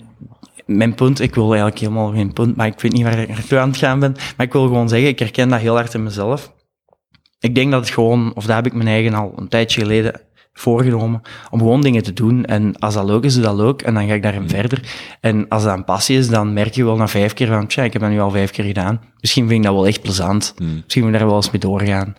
[0.65, 3.59] mijn punt, ik wil eigenlijk helemaal geen punt, maar ik weet niet waar ik naartoe
[3.59, 4.15] aan het gaan ben.
[4.37, 6.53] Maar ik wil gewoon zeggen, ik herken dat heel hard in mezelf.
[7.39, 10.21] Ik denk dat het gewoon, of daar heb ik mijn eigen al een tijdje geleden
[10.53, 12.45] voorgenomen, om gewoon dingen te doen.
[12.45, 13.81] En als dat leuk is, is dat leuk.
[13.81, 14.49] En dan ga ik daarin mm.
[14.49, 14.81] verder.
[15.21, 17.83] En als dat een passie is, dan merk je wel na vijf keer van, tja,
[17.83, 19.01] ik heb dat nu al vijf keer gedaan.
[19.19, 20.53] Misschien vind ik dat wel echt plezant.
[20.57, 20.81] Mm.
[20.83, 22.15] Misschien moet ik daar wel eens mee doorgaan.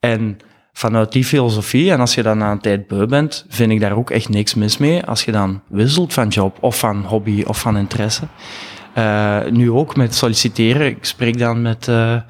[0.00, 0.38] En
[0.72, 3.96] vanuit die filosofie, en als je dan na een tijd beu bent, vind ik daar
[3.96, 5.04] ook echt niks mis mee.
[5.04, 8.22] Als je dan wisselt van job, of van hobby, of van interesse.
[8.98, 10.86] Uh, nu ook met solliciteren.
[10.86, 12.20] Ik spreek dan met, uh,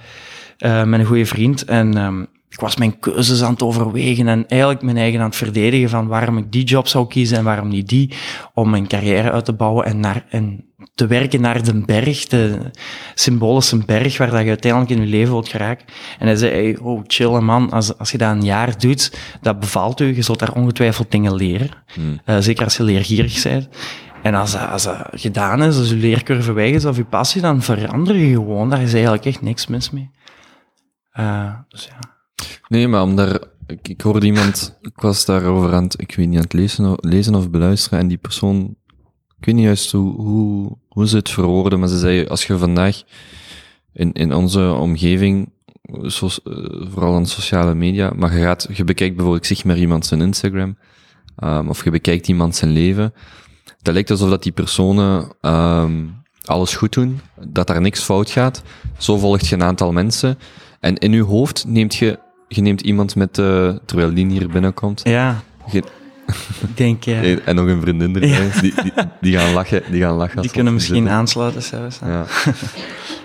[0.59, 4.97] een goede vriend en um, ik was mijn keuzes aan het overwegen en eigenlijk mijn
[4.97, 8.11] eigen aan het verdedigen van waarom ik die job zou kiezen en waarom niet die,
[8.55, 10.64] om mijn carrière uit te bouwen en, naar, en
[10.95, 12.70] te werken naar de berg, de
[13.14, 15.86] symbolische berg waar dat je uiteindelijk in je leven wilt geraken.
[16.18, 19.61] En hij zei, hey, oh, chill man, als, als je dat een jaar doet, dat
[19.61, 21.70] bevalt u, je zult daar ongetwijfeld dingen leren.
[21.95, 22.20] Hmm.
[22.26, 23.68] Uh, zeker als je leergierig bent.
[24.22, 27.40] En als dat, als dat gedaan is, als je leercurve weg is of je passie,
[27.40, 28.70] dan verander je gewoon.
[28.70, 30.11] Daar is eigenlijk echt niks mis mee.
[31.18, 31.99] Uh, dus ja.
[32.68, 36.26] Nee, maar om daar, ik, ik hoorde iemand, ik was daarover aan het, ik weet
[36.26, 38.76] niet, aan het lezen, lezen of beluisteren, en die persoon,
[39.38, 42.59] ik weet niet juist hoe, hoe, hoe ze het verwoorden, maar ze zei, als je
[42.59, 43.03] vandaag
[43.93, 45.51] in, in onze omgeving,
[46.03, 46.55] so, uh,
[46.90, 50.20] vooral aan sociale media, maar je gaat, je bekijkt bijvoorbeeld, ik zeg maar iemand zijn
[50.20, 50.76] Instagram,
[51.45, 53.14] um, of je bekijkt iemand zijn leven,
[53.82, 58.62] dat lijkt alsof dat die personen um, alles goed doen, dat daar niks fout gaat.
[58.99, 60.38] Zo volgt je een aantal mensen.
[60.80, 62.18] En in je hoofd neemt je
[62.55, 65.01] je neemt iemand met, uh, terwijl Lien hier binnenkomt.
[65.05, 65.43] Ja.
[66.68, 67.23] ik denk, ja.
[67.23, 68.51] En nog een vriendin erbij.
[68.61, 69.83] Die, die, die, gaan lachen.
[69.91, 71.99] Die, gaan lachen die kunnen misschien aansluiten zelfs.
[72.05, 72.27] Ja.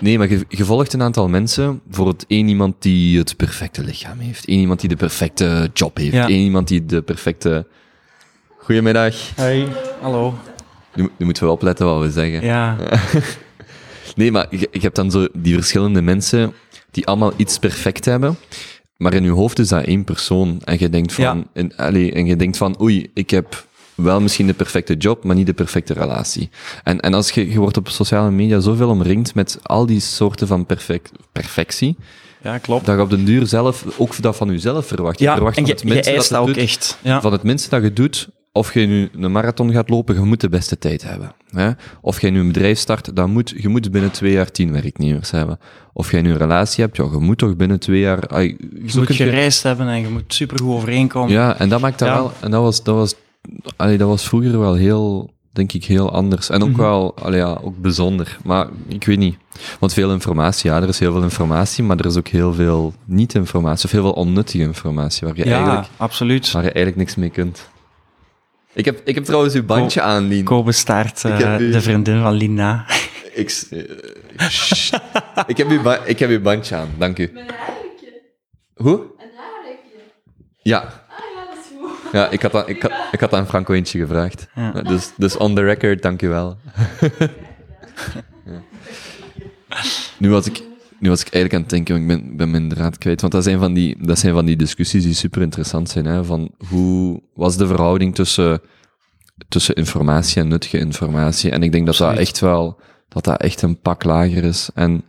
[0.00, 1.80] Nee, maar je, je, volgt een aantal mensen.
[1.90, 4.46] Voor het één iemand die het perfecte lichaam heeft.
[4.46, 6.12] één iemand die de perfecte job heeft.
[6.12, 6.28] Ja.
[6.28, 7.66] één iemand die de perfecte...
[8.58, 9.14] Goedemiddag.
[9.36, 9.66] Hoi,
[10.00, 10.38] hallo.
[10.94, 12.44] Nu, nu moeten we opletten wat we zeggen.
[12.44, 12.76] Ja.
[14.16, 16.52] nee, maar je, je hebt dan zo die verschillende mensen
[16.90, 18.36] die allemaal iets perfect hebben.
[18.98, 20.60] Maar in je hoofd is dat één persoon.
[20.64, 21.44] En je denkt van, ja.
[21.52, 25.36] en, allez, en je denkt van, oei, ik heb wel misschien de perfecte job, maar
[25.36, 26.50] niet de perfecte relatie.
[26.84, 30.46] En, en als je, je wordt op sociale media zoveel omringd met al die soorten
[30.46, 31.96] van perfect, perfectie.
[32.42, 32.86] Ja, klopt.
[32.86, 35.18] Dat je op den duur zelf ook dat van jezelf verwacht.
[35.18, 36.98] Ja, je verwacht en je, van het je dat, ook doet, echt.
[37.02, 37.20] Ja.
[37.20, 38.28] Van het minste dat je doet,
[38.58, 41.34] of je nu een marathon gaat lopen, je moet de beste tijd hebben.
[41.50, 41.70] Hè?
[42.00, 45.30] Of je nu een bedrijf start, dan moet, je moet binnen twee jaar tien werknemers
[45.30, 45.58] hebben.
[45.92, 48.40] Of je nu een relatie hebt, ja, je moet toch binnen twee jaar...
[48.40, 48.56] Je
[48.94, 51.32] moet gereisd hebben en je moet supergoed overeenkomen.
[51.32, 52.32] Ja, en dat maakt dat wel...
[52.40, 53.14] En dat was, dat was,
[53.76, 56.50] allee, dat was vroeger wel heel, denk ik, heel anders.
[56.50, 56.80] En ook mhm.
[56.80, 58.38] wel, allee, ja, ook bijzonder.
[58.44, 59.36] Maar ik weet niet.
[59.78, 62.94] Want veel informatie, ja, er is heel veel informatie, maar er is ook heel veel
[63.04, 66.50] niet-informatie, of heel veel onnuttige informatie, waar je, ja, eigenlijk, absoluut.
[66.50, 67.68] waar je eigenlijk niks mee kunt.
[68.72, 70.44] Ik heb, ik heb trouwens uw bandje aan, Lien.
[70.44, 72.86] Kobe Staart, uh, de vriendin van Lina.
[73.34, 73.80] ik, uh,
[75.46, 77.30] ik, heb uw ik heb uw bandje aan, dank u.
[77.32, 78.22] Mijn haartje.
[78.74, 79.00] Hoe?
[79.00, 79.98] Een haartje.
[80.62, 80.78] Ja.
[80.78, 80.84] Ah
[81.34, 82.12] ja, dat is goed.
[82.12, 84.48] Ja, ik had, aan, ik, had, ik had aan Franco eentje gevraagd.
[84.54, 84.70] Ja.
[84.72, 86.56] Dus, dus on the record, dank u wel.
[88.44, 88.62] ja.
[90.18, 90.62] Nu was ik
[90.98, 93.20] nu was ik eigenlijk aan het denken, ik ben, ben mijn draad kwijt.
[93.20, 96.04] Want dat zijn van die, dat zijn van die discussies die super interessant zijn.
[96.04, 96.24] Hè?
[96.24, 98.60] Van hoe was de verhouding tussen,
[99.48, 101.50] tussen informatie en nuttige informatie?
[101.50, 104.70] En ik denk dat dat echt wel, dat dat echt een pak lager is.
[104.74, 105.04] En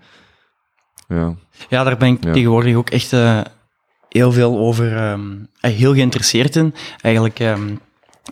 [1.07, 1.35] ja.
[1.69, 3.41] Ja, daar ben ik tegenwoordig ook echt uh,
[4.09, 6.73] heel veel over, um, heel geïnteresseerd in.
[7.01, 7.79] Eigenlijk um,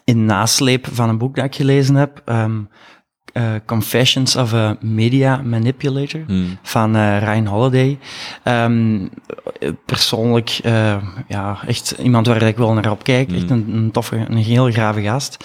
[0.04, 2.22] in nasleep van een boek dat ik gelezen heb.
[2.26, 2.70] Um,
[3.38, 6.58] eh, Confessions of a Media Manipulator Hmm.
[6.64, 7.98] van eh, Ryan Holiday.
[8.44, 8.96] Ehm,
[9.60, 10.96] eh, persoonlijk, eh,
[11.28, 13.32] ja, echt iemand waar ik wel naar opkijk.
[13.32, 15.38] Echt een, een toffe, een heel grave gast.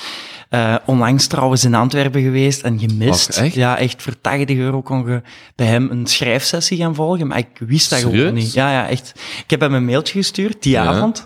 [0.85, 3.29] Onlangs trouwens in Antwerpen geweest en gemist.
[3.29, 3.55] Och, echt?
[3.55, 5.23] Ja, echt voor 80 euro kon je
[5.57, 8.19] bij hem een schrijfsessie gaan volgen, maar ik wist dat Serieus?
[8.19, 8.53] gewoon niet.
[8.53, 9.13] Ja, ja, echt.
[9.45, 10.85] Ik heb hem een mailtje gestuurd die Ja.
[10.85, 11.23] avond,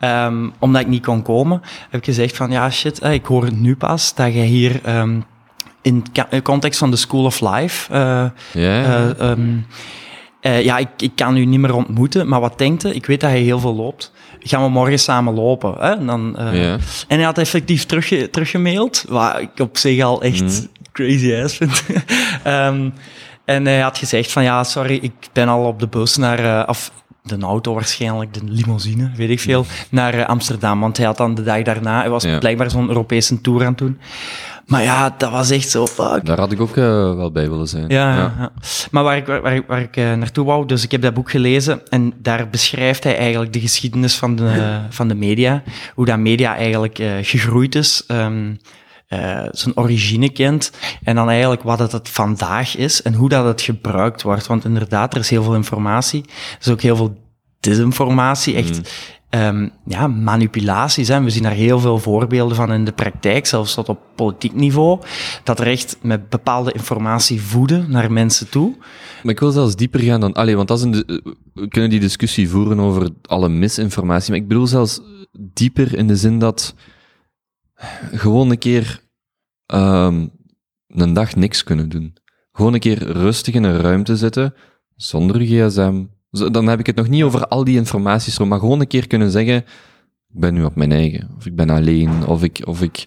[0.00, 1.60] Ehm, omdat ik niet kon komen.
[1.90, 5.20] Heb ik gezegd van, ja shit, ik hoor het nu pas dat jij hier ehm,
[5.86, 6.04] in
[6.42, 9.56] context van de School of Life eh, Ja, eh, ehm,
[10.40, 12.88] eh, ja, ik, ik kan u niet meer ontmoeten, maar wat denkt u?
[12.90, 14.12] Ik weet dat hij heel veel loopt.
[14.40, 15.74] Gaan we morgen samen lopen?
[15.78, 15.90] Hè?
[15.90, 20.66] En, dan, en hij had effectief terugge teruggemaild, wat ik op zich al echt Mhm.
[20.92, 21.82] crazy ass vind.
[22.42, 22.90] Ehm,
[23.44, 26.68] en hij had gezegd van, ja, sorry, ik ben al op de bus naar...
[26.68, 26.92] of
[27.28, 30.80] de auto waarschijnlijk, de limousine, weet ik veel, naar eh, Amsterdam.
[30.80, 32.38] Want hij had dan de dag daarna, hij was Ja.
[32.38, 33.98] blijkbaar zo'n Europese tour aan het doen.
[34.66, 36.24] Maar ja, dat was echt zo, fuck.
[36.24, 36.84] Daar had ik ook eh,
[37.16, 37.84] wel bij willen zijn.
[37.88, 38.34] Ja, ja.
[38.38, 38.52] ja.
[38.90, 41.14] maar waar ik, waar, waar, ik- waar ik eh, naartoe wou, dus ik heb dat
[41.14, 45.62] boek gelezen en daar beschrijft hij eigenlijk de geschiedenis van de, van de media.
[45.94, 48.54] Hoe dat media eigenlijk gegroeid is, ehm,
[49.06, 53.44] eh, zijn origine kent en dan eigenlijk wat het, het vandaag is en hoe dat
[53.44, 54.46] het gebruikt wordt.
[54.46, 57.16] Want inderdaad, er is heel veel informatie, er is ook heel veel
[57.60, 58.94] disinformatie, echt
[59.28, 61.08] ehm, ja, manipulaties.
[61.08, 61.22] Hè.
[61.22, 65.00] We zien daar heel veel voorbeelden van in de praktijk, zelfs tot op politiek niveau,
[65.44, 68.74] dat er echt met bepaalde informatie voeden naar mensen toe.
[69.22, 70.32] Maar ik wil zelfs dieper gaan dan...
[70.32, 71.16] Allee, want dat is een, eh,
[71.54, 75.00] we kunnen die discussie voeren over alle misinformatie, maar ik bedoel zelfs
[75.32, 76.74] dieper in de zin dat
[78.12, 79.02] gewoon een keer
[79.66, 80.26] ehm,
[80.86, 82.16] een dag niks kunnen doen.
[82.52, 84.54] Gewoon een keer rustig in een ruimte zitten,
[84.96, 86.04] zonder gsm.
[86.30, 89.30] Dan heb ik het nog niet over al die informaties, maar gewoon een keer kunnen
[89.30, 89.56] zeggen,
[90.28, 93.04] ik ben nu op mijn eigen, of ik ben alleen, of ik, of ik,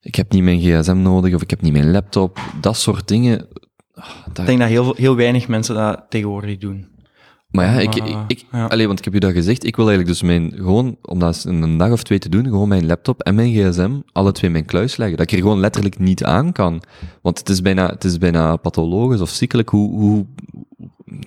[0.00, 2.38] ik heb niet mijn gsm nodig, of ik heb niet mijn laptop.
[2.60, 3.48] Dat soort dingen.
[3.92, 6.88] ah, Ik denk dat heel, heel weinig mensen dat tegenwoordig doen.
[7.52, 8.66] Maar ja, ik, Ah, ik, ik ja.
[8.66, 11.44] allee, want ik heb je dat gezegd, ik wil eigenlijk dus mijn, gewoon, om dat
[11.48, 14.46] in een dag of twee te doen, gewoon mijn laptop en mijn gsm, alle twee
[14.46, 15.16] in mijn kluis leggen.
[15.16, 16.82] Dat ik er gewoon letterlijk niet aan kan.
[17.22, 20.26] Want het is bijna, het is bijna pathologisch of ziekelijk hoe, hoe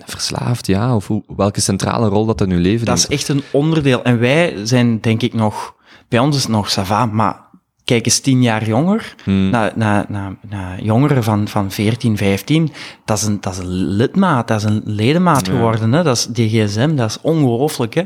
[0.04, 3.42] verslaafd, ja, of hoe, welke centrale rol dat in uw leven Dat is echt een
[3.52, 4.02] onderdeel.
[4.02, 5.74] En wij zijn denk ik nog,
[6.08, 7.45] bij ons is het nog sava, maar
[7.86, 9.50] kijk eens tien jaar jonger, Hmm.
[9.50, 12.72] naar, naar, naar, naar jongeren van, van 14, 15,
[13.04, 15.52] dat is een, dat is een lidmaat, dat is een ledemaat Ja.
[15.52, 15.92] geworden.
[15.92, 16.02] Hè?
[16.02, 17.94] Dat is die gsm, dat is ongelooflijk.
[17.94, 18.02] Hè?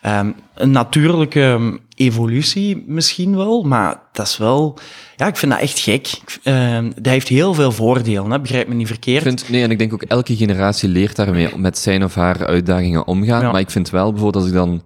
[0.00, 4.78] Ehm, een natuurlijke ehm, evolutie misschien wel, maar dat is wel...
[5.16, 6.10] Ja, ik vind dat echt gek.
[6.42, 8.40] Ehm, dat heeft heel veel voordelen, hè?
[8.40, 9.26] begrijp me niet verkeerd.
[9.26, 12.46] Ik vind, nee, en ik denk ook elke generatie leert daarmee met zijn of haar
[12.46, 13.42] uitdagingen omgaan.
[13.42, 13.50] Ja.
[13.50, 14.82] Maar ik vind wel bijvoorbeeld als ik dan,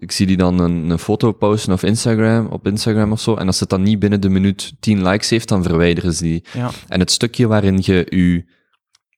[0.00, 3.46] ik zie die dan een, een foto posten op Instagram, op Instagram of zo, en
[3.46, 6.44] als het dan niet binnen de minuut 10 likes heeft, dan verwijderen ze die.
[6.52, 6.70] Ja.
[6.88, 8.44] En het stukje waarin je je,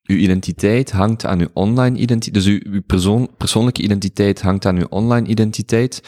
[0.03, 4.77] je identiteit hangt aan je online identiteit, dus je, je persoon, persoonlijke identiteit hangt aan
[4.77, 6.03] je online identiteit.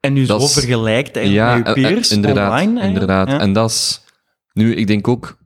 [0.00, 2.80] En nu Dat zo vergelijkt eigenlijk met eh, je eh, peers inderdaad, online.
[2.80, 2.92] eigenlijk.
[2.92, 3.28] inderdaad.
[3.28, 3.40] Ja.
[3.40, 4.00] En dat is,
[4.52, 5.38] nu, ik denk ook,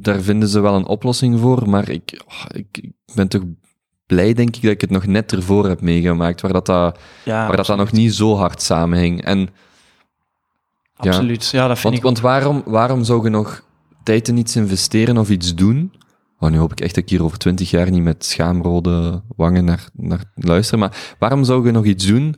[0.00, 3.42] daar vinden ze wel een oplossing voor, maar ik, oh, ik, ik ben toch
[4.12, 7.46] blij, denk ik, dat ik het nog net ervoor heb meegemaakt, waar dat, dat, ja,
[7.46, 9.24] waar dat, dat nog niet zo hard samenhing.
[9.24, 11.10] En, ja.
[11.10, 13.64] Absoluut, ja, dat vind want ik want waarom, waarom zou je nog
[14.02, 15.92] tijd in iets investeren of iets doen?
[16.38, 19.64] Oh, nu hoop ik echt dat ik hier over twintig jaar niet met schaamrode wangen
[19.64, 22.36] naar, naar luister, maar waarom zou je nog iets doen?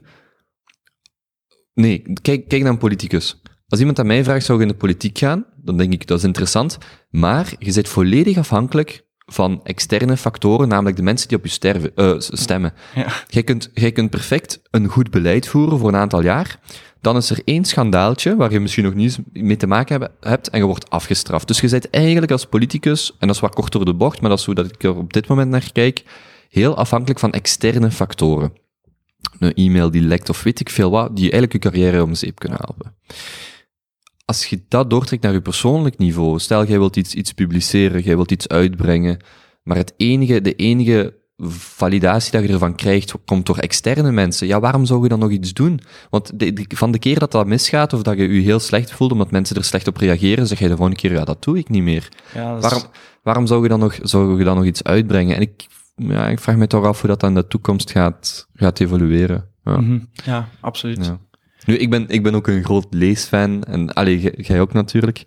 [1.73, 3.41] Nee, kijk, kijk naar een politicus.
[3.67, 5.45] Als iemand aan mij vraagt, zou je in de politiek gaan?
[5.57, 6.77] Dan denk ik, dat is interessant.
[7.09, 11.95] Maar je bent volledig afhankelijk van externe factoren, namelijk de mensen die op je sterven,
[11.95, 12.73] eh, stemmen.
[12.95, 13.07] Ja.
[13.27, 16.59] Jij kunt, jij kunt perfect een goed beleid voeren voor een aantal jaar.
[17.01, 20.49] Dan is er één schandaaltje waar je misschien nog niet mee te maken heb- hebt
[20.49, 21.47] en je wordt afgestraft.
[21.47, 24.29] Dus je bent eigenlijk als politicus, en dat is wat kort door de bocht, maar
[24.29, 26.03] dat is hoe dat ik er op dit moment naar kijk,
[26.49, 28.53] heel afhankelijk van externe factoren.
[29.39, 32.39] Een e-mail die lekt of weet ik veel wat, die eigenlijk je carrière om zeep
[32.39, 32.95] kunnen helpen.
[34.25, 38.15] Als je dat doortrekt naar je persoonlijk niveau, stel jij wilt iets, iets publiceren, jij
[38.15, 39.17] wilt iets uitbrengen,
[39.63, 41.13] maar het enige, de enige
[41.47, 44.47] validatie dat je ervan krijgt, komt door externe mensen.
[44.47, 45.79] Ja, waarom zou je dan nog iets doen?
[46.09, 48.91] Want de, de- van de keer dat dat misgaat, of dat je je heel slecht
[48.91, 51.57] voelt omdat mensen er slecht op reageren, zeg je de volgende keer, ja, dat doe
[51.57, 52.09] ik niet meer.
[52.33, 52.81] Ja, is- Waarom,
[53.23, 55.35] waarom zou je dan nog, zou je dan nog iets uitbrengen?
[55.35, 55.65] En ik,
[55.95, 59.49] ja, ik vraag me toch af hoe dat dan in de toekomst gaat, gaat evolueren.
[59.63, 59.77] Ja.
[59.77, 59.99] Mhm.
[60.25, 61.05] Ja, absoluut.
[61.05, 61.19] Ja.
[61.65, 65.23] Nu, ik ben, ik ben ook een groot leesfan, en allee, jij- ook natuurlijk.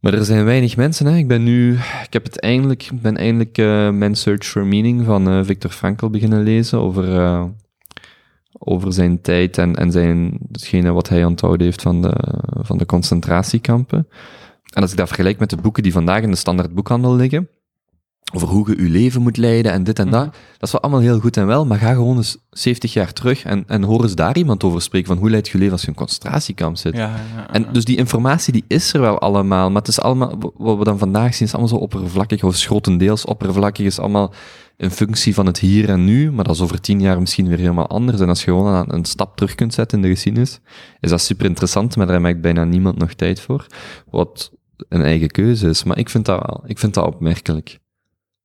[0.00, 1.16] Maar er zijn weinig mensen, hè.
[1.16, 1.72] Ik ben nu,
[2.02, 6.08] ik heb het eindelijk, ben eindelijk eh Man's Search for Meaning van eh Viktor Frankl
[6.10, 7.44] beginnen lezen over, eh,
[8.58, 12.12] over zijn tijd en, en zijn, hetgene wat hij onthouden heeft van de,
[12.60, 14.08] van de concentratiekampen.
[14.72, 17.48] En als ik dat vergelijk met de boeken die vandaag in de standaard boekhandel liggen,
[18.34, 20.30] over hoe je je leven moet leiden en dit en dat, Mhm.
[20.58, 23.44] dat is wel allemaal heel goed en wel, maar ga gewoon eens 70 jaar terug
[23.44, 25.86] en, en hoor eens daar iemand over spreken van hoe leid je leven als je
[25.86, 26.96] in een concentratiekamp zit.
[26.96, 30.52] Ja, ja, En dus die informatie die is er wel allemaal, maar het is allemaal,
[30.56, 34.32] wat we dan vandaag zien, is allemaal zo oppervlakkig, of is grotendeels oppervlakkig, is allemaal
[34.76, 37.58] in functie van het hier en nu, maar dat is over tien jaar misschien weer
[37.58, 38.20] helemaal anders.
[38.20, 40.60] En als je gewoon een, een stap terug kunt zetten in de geschiedenis,
[41.00, 43.66] is dat super interessant, maar daar maakt bijna niemand nog tijd voor,
[44.10, 44.52] wat
[44.88, 45.84] een eigen keuze is.
[45.84, 47.78] Maar ik vind dat wel, ik vind dat opmerkelijk.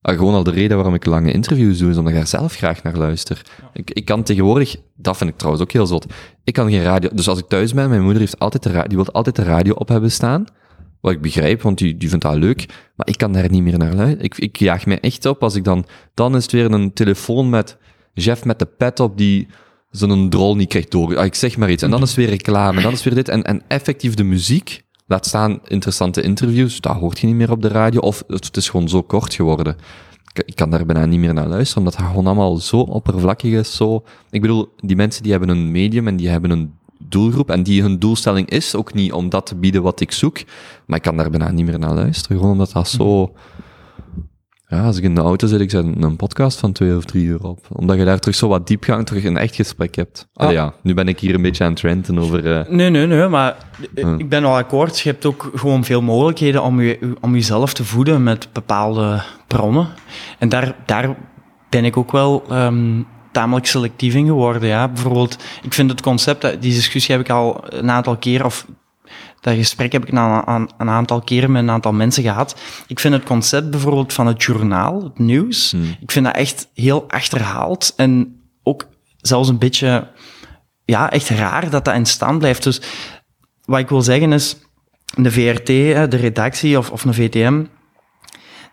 [0.07, 2.55] Ah, gewoon al de reden waarom ik lange interviews doe, is omdat ik daar zelf
[2.55, 3.41] graag naar luister.
[3.73, 6.05] Ik, ik kan tegenwoordig, dat vind ik trouwens ook heel zot,
[6.43, 8.87] ik kan geen radio, dus als ik thuis ben, mijn moeder heeft altijd de radio,
[8.87, 10.45] die wil altijd de radio op hebben staan.
[11.01, 12.65] Wat ik begrijp, want die, die vindt dat leuk.
[12.95, 14.23] Maar ik kan daar niet meer naar luisteren.
[14.23, 17.49] Ik, ik jaag mij echt op als ik dan, dan is het weer een telefoon
[17.49, 17.77] met
[18.13, 19.47] Jeff met de pet op die
[19.91, 21.17] zo'n drol niet krijgt door.
[21.17, 21.83] Ah, ik zeg maar iets.
[21.83, 23.29] En dan is het weer reclame, en dan is weer dit.
[23.29, 27.61] En, en effectief de muziek, laat staan interessante interviews, dat hoort je niet meer op
[27.61, 27.99] de radio.
[27.99, 29.75] Of het is gewoon zo kort geworden.
[30.45, 33.75] Ik, kan daar bijna niet meer naar luisteren, omdat het gewoon allemaal zo oppervlakkig is.
[33.75, 34.03] Zo...
[34.29, 37.49] Ik bedoel, die mensen die hebben een medium en die hebben een doelgroep.
[37.49, 40.37] En die hun doelstelling is ook niet om dat te bieden wat ik zoek.
[40.85, 42.37] Maar ik kan daar bijna niet meer naar luisteren.
[42.37, 43.33] Gewoon omdat dat zo...
[44.69, 47.25] Ja, als ik in de auto zit, ik zet een podcast van twee of drie
[47.25, 47.59] uur op.
[47.71, 50.27] Omdat je daar terug zo wat diepgang, terug een echt gesprek hebt.
[50.33, 52.51] Ah ja, nu ben ik hier een beetje aan het ranten over...
[52.57, 53.55] eh, Nee, nee, nee, maar
[53.95, 54.15] Ja.
[54.17, 54.99] ik ben wel akkoord.
[54.99, 59.87] Je hebt ook gewoon veel mogelijkheden om, je, om jezelf te voeden met bepaalde bronnen.
[60.39, 61.15] En daar, daar
[61.69, 63.01] ben ik ook wel ehm,
[63.31, 64.67] tamelijk selectief in geworden.
[64.69, 64.87] Ja.
[64.87, 68.65] Bijvoorbeeld, ik vind het concept, dat- die discussie heb ik al een aantal keer, of
[69.39, 72.55] dat gesprek heb ik een, aan, een aantal keren met een aantal mensen gehad.
[72.87, 75.95] Ik vind het concept bijvoorbeeld van het journaal, het nieuws, Hmm.
[75.99, 80.07] ik vind dat echt heel achterhaald en ook zelfs een beetje,
[80.85, 82.63] ja, echt raar dat dat in stand blijft.
[82.63, 82.81] Dus
[83.65, 84.57] wat ik wil zeggen is,
[85.15, 87.63] de VRT, de redactie of, of een VTM,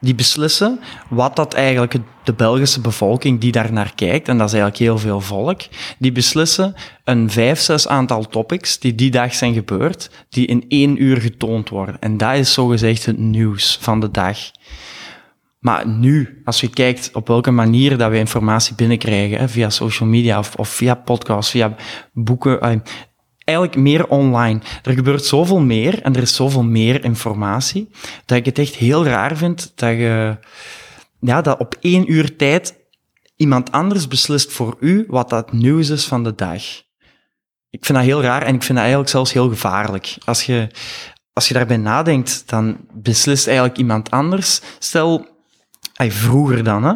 [0.04, 1.94] die beslissen wat dat eigenlijk
[2.24, 5.60] de Belgische bevolking die daar naar kijkt, en dat is eigenlijk heel veel volk,
[5.98, 6.74] die beslissen
[7.04, 11.68] een vijf, zes aantal topics die die dag zijn gebeurd, die in één uur getoond
[11.68, 11.96] worden.
[12.00, 14.38] En dat is zogezegd het nieuws van de dag.
[15.58, 20.08] Maar nu, als je kijkt op welke manier dat we informatie binnenkrijgen, hè, via social
[20.08, 21.74] media of, of via podcasts, via
[22.12, 22.82] boeken,
[23.44, 24.60] eigenlijk meer online.
[24.82, 27.90] Er gebeurt zoveel meer en er is zoveel meer informatie,
[28.26, 30.36] dat ik het echt heel raar vind dat je,
[31.20, 32.74] ja, dat op één uur tijd
[33.36, 36.62] iemand anders beslist voor u wat dat nieuws is van de dag.
[37.70, 40.16] Ik vind dat heel raar en ik vind dat eigenlijk zelfs heel gevaarlijk.
[40.24, 40.68] Als je,
[41.32, 44.60] als je daarbij nadenkt, dan beslist eigenlijk iemand anders.
[44.78, 45.26] Stel,
[45.94, 46.94] ay, vroeger dan, hè.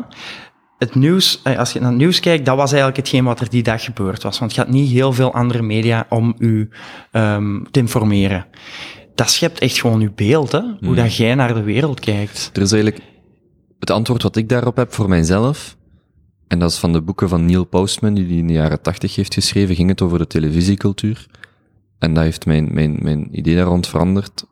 [0.79, 3.51] Het nieuws, ay, als je naar het nieuws kijkt, dat was eigenlijk hetgeen wat er
[3.51, 4.39] die dag gebeurd was.
[4.39, 6.68] Want je had niet heel veel andere media om u
[7.11, 8.47] ehm, te informeren.
[9.14, 10.61] Dat schept echt gewoon uw beeld, hè.
[10.81, 12.51] Hoe dat jij naar de wereld kijkt.
[12.53, 13.05] Er is eigenlijk
[13.79, 15.76] het antwoord wat ik daarop heb voor mijzelf,
[16.49, 19.14] en dat is van de boeken van Neil Postman, die hij in de jaren tachtig
[19.14, 21.26] heeft geschreven, ging het over de televisiecultuur.
[21.99, 24.47] En dat heeft mijn, mijn, mijn idee daar rond veranderd.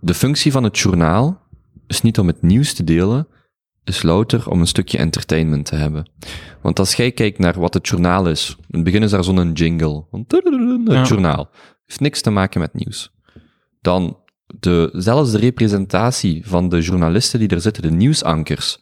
[0.00, 1.40] De functie van het journaal
[1.86, 3.26] is niet om het nieuws te delen,
[3.84, 6.10] is louter om een stukje entertainment te hebben.
[6.62, 9.52] Want als jij kijkt naar wat het journaal is, in het begin is daar zo'n
[9.52, 10.04] jingle.
[10.84, 11.50] Het journaal.
[11.86, 13.12] Heeft niks te maken met nieuws.
[13.80, 18.78] Dan de, zelfs de representatie van de journalisten die er zitten, de nieuwsankers.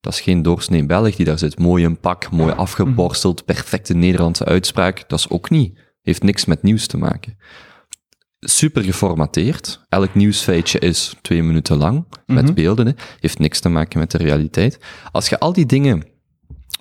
[0.00, 1.58] Dat is geen doorsnee Belg die daar zit.
[1.58, 5.08] Mooi in pak, mooi afgeborsteld, perfecte Nederlandse uitspraak.
[5.08, 5.78] Dat is ook niet.
[6.02, 7.36] Heeft niks met nieuws te maken.
[8.46, 9.80] Super geformateerd.
[9.88, 12.54] Elk nieuwsfeitje is twee minuten lang, met Mhm.
[12.54, 12.86] beelden.
[12.86, 12.92] Hè.
[13.20, 14.78] Heeft niks te maken met de realiteit.
[15.12, 16.06] Als je al die dingen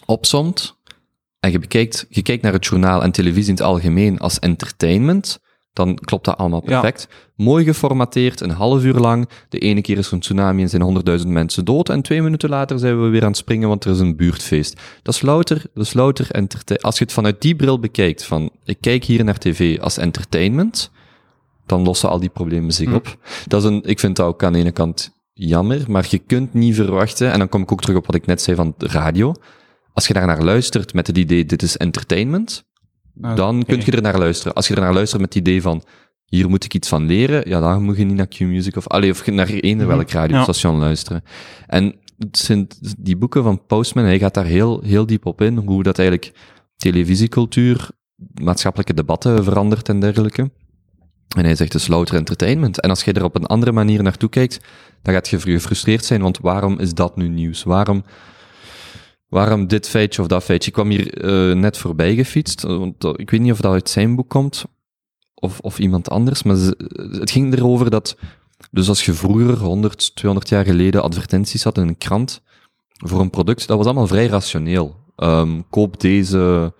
[0.05, 0.77] opsomt,
[1.39, 5.39] en je, bekijkt, je kijkt naar het journaal en televisie in het algemeen als entertainment,
[5.73, 6.79] dan klopt dat allemaal Ja.
[6.79, 7.07] perfect.
[7.35, 9.29] Mooi geformateerd, een half uur lang.
[9.49, 11.89] De ene keer is er een tsunami en zijn honderdduizend mensen dood.
[11.89, 14.81] En twee minuten later zijn we weer aan het springen, want er is een buurtfeest.
[15.01, 18.49] Dat is louter, dat is louter entertain- Als je het vanuit die bril bekijkt, van
[18.63, 20.91] ik kijk hier naar tv als entertainment,
[21.65, 22.95] dan lossen al die problemen zich Hm.
[22.95, 23.17] op.
[23.47, 26.53] Dat is een, ik vind dat ook aan de ene kant jammer, maar je kunt
[26.53, 29.33] niet verwachten, en dan kom ik ook terug op wat ik net zei van radio.
[29.93, 32.63] Als je daar naar luistert met het idee, dit is entertainment,
[33.21, 34.53] Ah, dan kun je er naar luisteren.
[34.53, 35.83] Als je er naar luistert met het idee van,
[36.25, 39.11] hier moet ik iets van leren, ja, dan moet je niet naar Q-Music of, allee,
[39.11, 41.23] of naar eender welk radiostation luisteren.
[41.67, 42.67] En het zijn
[42.99, 46.31] die boeken van Postman, hij gaat daar heel, heel diep op in, hoe dat eigenlijk
[46.77, 47.89] televisiecultuur,
[48.33, 50.51] maatschappelijke debatten verandert en dergelijke.
[51.37, 52.79] En hij zegt, het louter entertainment.
[52.79, 54.59] En als je er op een andere manier naartoe kijkt,
[55.01, 57.63] dan gaat je gefrustreerd zijn, want waarom is dat nu nieuws?
[57.63, 58.03] Waarom,
[59.27, 60.67] waarom dit feitje of dat feitje?
[60.67, 63.89] Ik kwam hier eh, net voorbij gefietst, want dat- ik weet niet of dat uit
[63.89, 64.65] zijn boek komt,
[65.33, 66.55] of, of iemand anders, maar
[67.11, 68.17] het ging erover dat
[68.71, 72.41] Dus als je vroeger, 100, 200 jaar geleden, advertenties had in een krant
[73.05, 74.95] voor een product, dat was allemaal vrij rationeel.
[75.15, 76.73] Ehm, koop deze,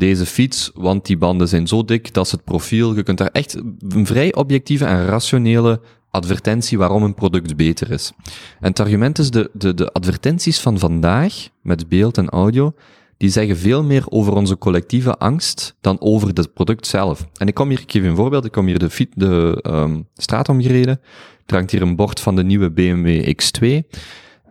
[0.00, 2.94] deze fiets, want die banden zijn zo dik, dat is het profiel.
[2.94, 3.54] Je kunt daar echt
[3.88, 8.12] een vrij objectieve en rationele advertentie waarom een product beter is.
[8.60, 12.72] En het argument is, de, de, de advertenties van vandaag, met beeld en audio,
[13.16, 17.26] die zeggen veel meer over onze collectieve angst dan over het product zelf.
[17.34, 20.08] En ik kom hier, ik geef een voorbeeld, ik kom hier de, fiet, de um,
[20.14, 21.00] straat omgereden,
[21.46, 23.66] er hangt hier een bord van de nieuwe BMW X2,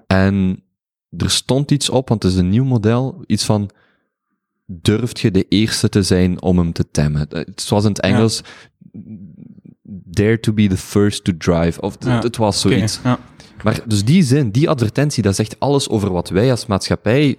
[0.07, 0.63] en
[1.17, 3.69] er stond iets op, want het is een nieuw model, iets van,
[4.71, 7.27] durft je de eerste te zijn om hem te temmen?
[7.29, 8.41] Het was in het Engels,
[8.91, 9.01] ja.
[10.05, 12.19] dare to be the first to drive, of ja.
[12.19, 12.97] het was zoiets.
[12.97, 13.19] Okay, ja.
[13.63, 17.37] Maar dus die zin, die advertentie, dat zegt alles over wat wij als maatschappij.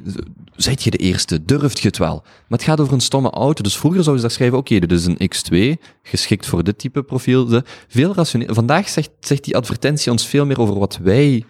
[0.56, 1.44] Zijt je de eerste?
[1.44, 2.20] Durft je het wel?
[2.22, 3.62] Maar het gaat over een stomme auto.
[3.62, 6.78] Dus vroeger zouden ze daar schrijven: oké, okay, dit is een X2, geschikt voor dit
[6.78, 7.62] type profiel.
[7.88, 8.54] Veel rationeel.
[8.54, 11.44] Vandaag zegt, zegt die advertentie ons veel meer over wat wij,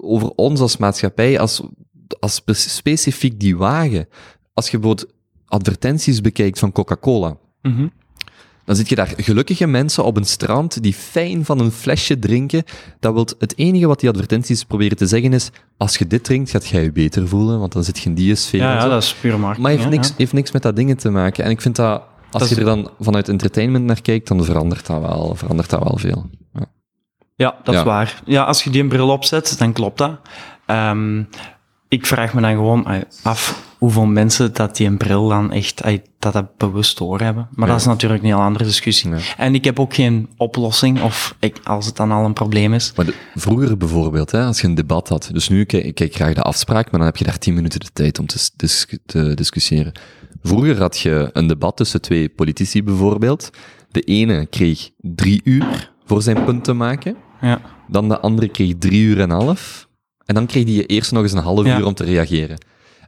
[0.00, 1.62] over ons als maatschappij, als,
[2.20, 4.08] als specifiek die wagen.
[4.56, 5.12] Als je bijvoorbeeld
[5.46, 7.36] advertenties bekijkt van Coca-Cola.
[7.62, 7.92] Mm -hmm.
[8.64, 12.64] Dan zit je daar gelukkige mensen op een strand die fijn van een flesje drinken.
[13.00, 16.50] Dat wilt het enige wat die advertenties proberen te zeggen is, als je dit drinkt,
[16.50, 18.60] gaat jij je beter voelen, want dan zit je in die sfeer.
[18.60, 19.58] Ja, ja dat is puur marketing.
[19.62, 20.14] Maar heeft, ja, niks, ja.
[20.16, 21.44] heeft niks met dat dingen te maken.
[21.44, 24.86] En ik vind dat, als Dat je er dan vanuit entertainment naar kijkt, dan verandert
[24.86, 26.30] dat wel, verandert dat wel veel.
[26.52, 26.66] Ja.
[27.34, 28.22] Ja, dat is waar.
[28.24, 30.20] Ja, als je die een bril opzet, dan klopt dat.
[30.66, 31.22] Ehm,
[31.96, 32.86] ik vraag me dan gewoon
[33.22, 35.82] af hoeveel mensen dat die een bril dan echt
[36.18, 37.48] dat, dat bewust doorhebben.
[37.54, 37.72] Maar Ja.
[37.72, 39.10] dat is natuurlijk een heel andere discussie.
[39.10, 39.18] Ja.
[39.36, 42.92] En ik heb ook geen oplossing, of ik, als het dan al een probleem is.
[42.96, 46.14] Maar de- vroeger bijvoorbeeld, hè, als je een debat had, dus nu kijk ik kijk
[46.14, 48.86] graag de afspraak, maar dan heb je daar tien minuten de tijd om te, dis-
[49.06, 49.92] te discussiëren.
[50.42, 53.50] Vroeger had je een debat tussen twee politici bijvoorbeeld.
[53.90, 58.74] De ene kreeg drie uur voor zijn punt te maken, Ja, dan de andere kreeg
[58.78, 59.85] drie uur en een half,
[60.26, 61.78] en dan kreeg die eerst nog eens een half Ja.
[61.78, 62.58] uur om te reageren.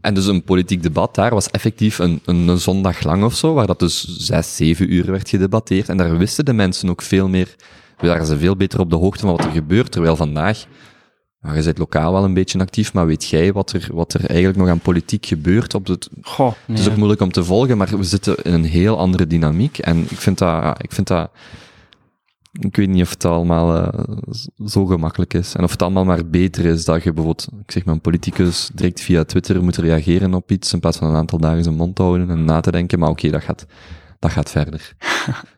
[0.01, 3.55] En dus een politiek debat daar was effectief een, een, een zondag lang of zo,
[3.55, 5.89] waar dat dus zes, zeven uur werd gedebatteerd.
[5.89, 7.55] En daar wisten de mensen ook veel meer,
[7.99, 9.93] waren ze veel beter op de hoogte van wat er gebeurt.
[9.93, 10.65] Terwijl vandaag,
[11.41, 14.27] nou, je bent lokaal wel een beetje actief, maar weet jij wat er, wat er
[14.27, 15.75] eigenlijk nog aan politiek gebeurt?
[15.75, 16.53] Op het, goh.
[16.67, 19.79] het is ook moeilijk om te volgen, maar we zitten in een heel andere dynamiek.
[19.79, 21.31] En ik vind dat, ik vind dat,
[22.53, 24.01] ik weet niet of het allemaal eh,
[24.67, 25.55] zo gemakkelijk is.
[25.55, 28.71] En of het allemaal maar beter is dat je bijvoorbeeld, ik zeg maar, een politicus
[28.75, 31.97] direct via Twitter moet reageren op iets, in plaats van een aantal dagen zijn mond
[31.97, 32.99] te houden en na te denken.
[32.99, 33.67] Maar oké, dat, gaat,
[34.19, 34.93] dat gaat verder.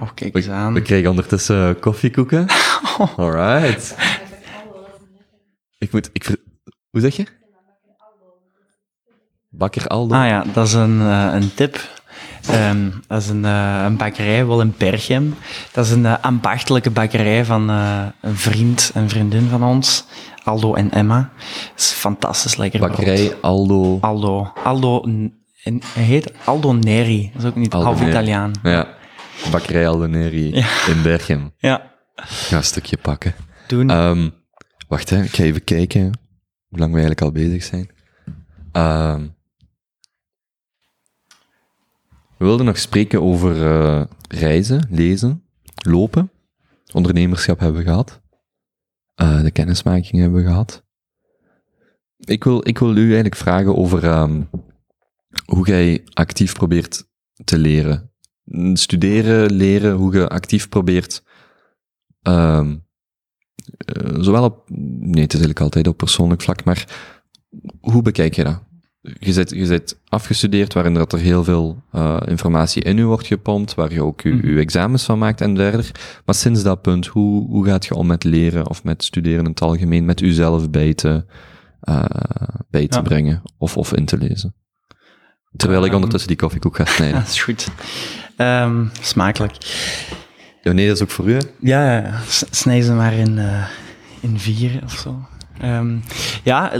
[0.00, 0.72] Oh, kijk eens aan.
[0.72, 2.46] We krijgen ondertussen eh, koffiekoeken.
[3.16, 3.96] Alright.
[5.78, 6.36] Ik moet, ik,
[6.90, 7.26] hoe zeg je?
[9.48, 10.14] Bakker Aldo.
[10.14, 11.97] Ah ja, dat is een, eh, een tip.
[12.46, 15.34] Ehm, dat is een, eh, een bakkerij, wel in Berchem.
[15.72, 20.04] Dat is een eh, ambachtelijke bakkerij van eh, een vriend en vriendin van ons,
[20.44, 21.30] Aldo en Emma.
[21.38, 22.96] Dat is fantastisch lekker brood.
[22.96, 23.98] Bakkerij Aldo.
[24.00, 24.52] Aldo.
[24.64, 27.30] Aldo, en hij heet Aldo Neri.
[27.34, 28.10] Dat is ook niet Aldo half Neri.
[28.10, 28.52] Italiaan.
[28.62, 28.86] Ja.
[29.50, 30.54] Bakkerij Aldo Neri
[30.88, 31.52] in Berchem.
[31.58, 31.82] Ja,
[32.16, 33.34] Ik ga een stukje pakken.
[33.66, 33.90] doen.
[33.90, 34.28] Ehm,
[34.88, 35.22] wacht, hè.
[35.22, 36.02] ik ga even kijken
[36.68, 37.90] hoe lang we eigenlijk al bezig zijn.
[38.72, 39.26] Ehm,
[42.38, 45.44] we wilden nog spreken over eh, reizen, lezen,
[45.74, 46.30] lopen.
[46.92, 48.20] Ondernemerschap hebben we gehad.
[49.14, 50.84] Eh, de kennismaking hebben we gehad.
[52.16, 54.42] Ik wil, ik wil u eigenlijk vragen over ehm,
[55.44, 57.08] hoe jij actief probeert
[57.44, 58.12] te leren.
[58.72, 61.22] Studeren, leren, hoe je actief probeert
[62.22, 62.76] ehm,
[63.76, 66.86] eh, zowel op, nee, het is eigenlijk altijd op persoonlijk vlak, maar
[67.80, 68.67] hoe bekijk je dat?
[69.00, 73.26] Je bent, je bent afgestudeerd waarin dat er heel veel eh, informatie in u wordt
[73.26, 74.48] gepompt, waar je ook je, Mhm.
[74.48, 75.90] je examens van maakt en derder.
[76.24, 79.50] Maar sinds dat punt, hoe, hoe gaat je om met leren of met studeren in
[79.50, 81.24] het algemeen, met uzelf bij te,
[81.80, 82.04] eh,
[82.70, 83.02] bij te Ja.
[83.02, 84.54] brengen of, of in te lezen?
[85.56, 85.94] Terwijl ik Ehm.
[85.94, 87.18] ondertussen die koffiekoek ga snijden.
[87.20, 87.68] dat is goed.
[88.36, 89.54] Ehm, smakelijk.
[90.62, 91.32] Ja, nee, dat is ook voor u.
[91.32, 91.38] hè?
[91.60, 92.12] Ja,
[92.50, 93.64] snij ze maar in, eh,
[94.20, 95.28] in vier of zo.
[95.60, 95.96] Ehm,
[96.42, 96.72] ja,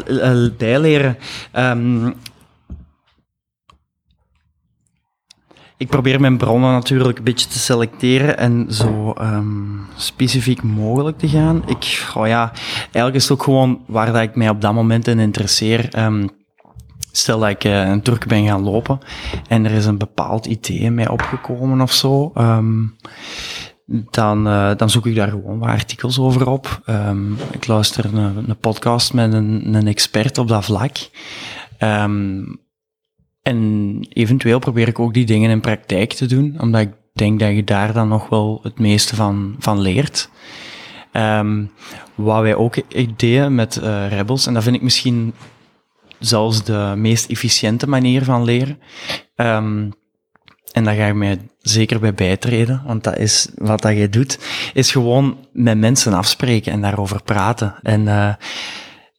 [0.57, 1.19] bijleren.
[1.53, 2.11] Ehm,
[5.77, 9.45] ik probeer mijn bronnen natuurlijk een beetje te selecteren en zo ehm,
[9.97, 11.63] specifiek mogelijk te gaan.
[11.67, 15.07] Ik, oh ja, eigenlijk is het ook gewoon waar dat ik mij op dat moment
[15.07, 15.89] in interesseer.
[17.13, 18.99] Stel dat ik eh, een Turk ben gaan lopen
[19.49, 22.33] en er is een bepaald idee in mij opgekomen of zo.
[23.91, 26.81] Dan, eh, dan zoek ik daar gewoon wat artikels over op.
[26.85, 30.97] Ehm, ik luister een, een podcast met een, een expert op dat vlak.
[31.79, 32.43] Ehm,
[33.43, 37.55] en eventueel probeer ik ook die dingen in praktijk te doen, omdat ik denk dat
[37.55, 40.31] je daar dan nog wel het meeste van, van leert.
[41.13, 41.65] Ehm,
[42.15, 42.75] wat wij ook
[43.17, 45.35] deden met eh, Rebels, en dat vind ik misschien
[46.19, 48.79] zelfs de meest efficiënte manier van leren.
[49.35, 49.91] Ehm,
[50.73, 54.39] en daar ga ik mij zeker bij bijtreden, want dat is wat dat je doet,
[54.75, 57.75] is gewoon met mensen afspreken en daarover praten.
[57.83, 58.09] En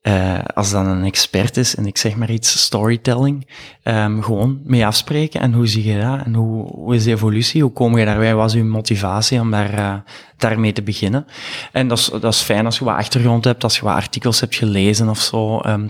[0.02, 3.48] eh, als dan een expert is en ik zeg maar iets storytelling,
[3.84, 7.62] um, gewoon mee afspreken en hoe zie je dat en hoe, hoe is de evolutie,
[7.62, 9.94] hoe kom je daarbij, wat is uw motivatie om daar, uh,
[10.38, 11.26] daarmee te beginnen.
[11.72, 14.40] En dat is, dat is fijn als je wat achtergrond hebt, als je wat artikels
[14.40, 15.62] hebt gelezen of zo.
[15.66, 15.90] Um,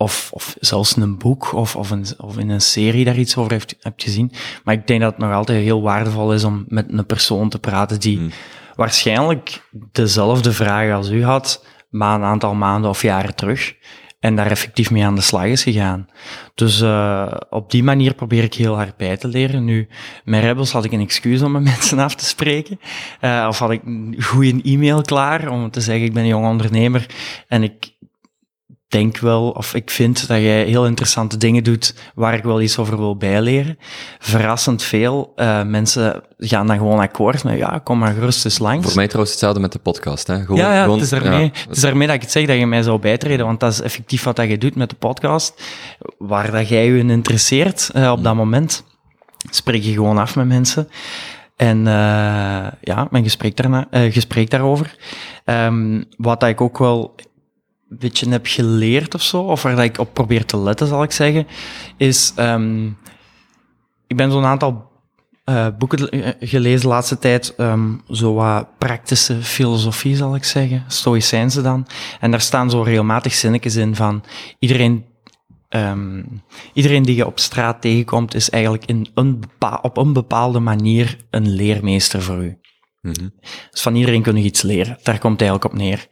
[0.00, 3.52] of, of zelfs een boek of, of, een, of in een serie daar iets over
[3.52, 4.32] heeft, hebt gezien.
[4.64, 7.58] Maar ik denk dat het nog altijd heel waardevol is om met een persoon te
[7.58, 8.30] praten die hmm.
[8.74, 13.74] waarschijnlijk dezelfde vragen als u had, maar een aantal maanden of jaren terug.
[14.20, 16.08] En daar effectief mee aan de slag is gegaan.
[16.54, 19.64] Dus uh, op die manier probeer ik heel hard bij te leren.
[19.64, 19.88] Nu,
[20.24, 22.80] met Rebels had ik een excuus om met mensen af te spreken.
[23.20, 26.46] Uh, of had ik een goede e-mail klaar om te zeggen, ik ben een jong
[26.46, 27.06] ondernemer
[27.48, 27.98] en ik
[28.90, 32.78] denk wel, of ik vind dat jij heel interessante dingen doet waar ik wel iets
[32.78, 33.78] over wil bijleren.
[34.18, 38.86] Verrassend veel uh, mensen gaan dan gewoon akkoord met, ja, kom maar gerust eens langs.
[38.86, 40.26] Voor mij trouwens hetzelfde met de podcast.
[40.26, 40.40] Hè?
[40.40, 41.50] Gewoon, ja, ja, gewoon, het, is daarmee, ja.
[41.68, 43.80] het is daarmee dat ik het zeg dat je mij zou bijtreden, want dat is
[43.80, 45.62] effectief wat dat je doet met de podcast,
[46.18, 48.84] waar dat jij je in interesseert uh, op dat moment.
[49.50, 50.88] Spreek je gewoon af met mensen.
[51.56, 54.96] En uh, ja, mijn gesprek, daarna, uh, gesprek daarover.
[55.44, 57.14] Um, wat dat ik ook wel
[57.98, 61.46] beetje heb geleerd of zo, of waar ik op probeer te letten, zal ik zeggen,
[61.96, 62.98] is, um,
[64.06, 64.90] ik ben zo'n aantal
[65.44, 71.62] uh, boeken gelezen de laatste tijd, um, zo wat praktische filosofie, zal ik zeggen, stoïcijnse
[71.62, 71.86] dan.
[72.20, 74.24] En daar staan zo regelmatig zinnetjes in van,
[74.58, 75.08] iedereen
[75.76, 76.42] Um,
[76.72, 79.42] iedereen die je op straat tegenkomt, is eigenlijk in een
[79.82, 82.58] op een bepaalde manier een leermeester voor u.
[83.00, 83.32] Mm -hmm.
[83.70, 84.98] Dus van iedereen kun je iets leren.
[85.02, 86.06] Daar komt het eigenlijk op neer.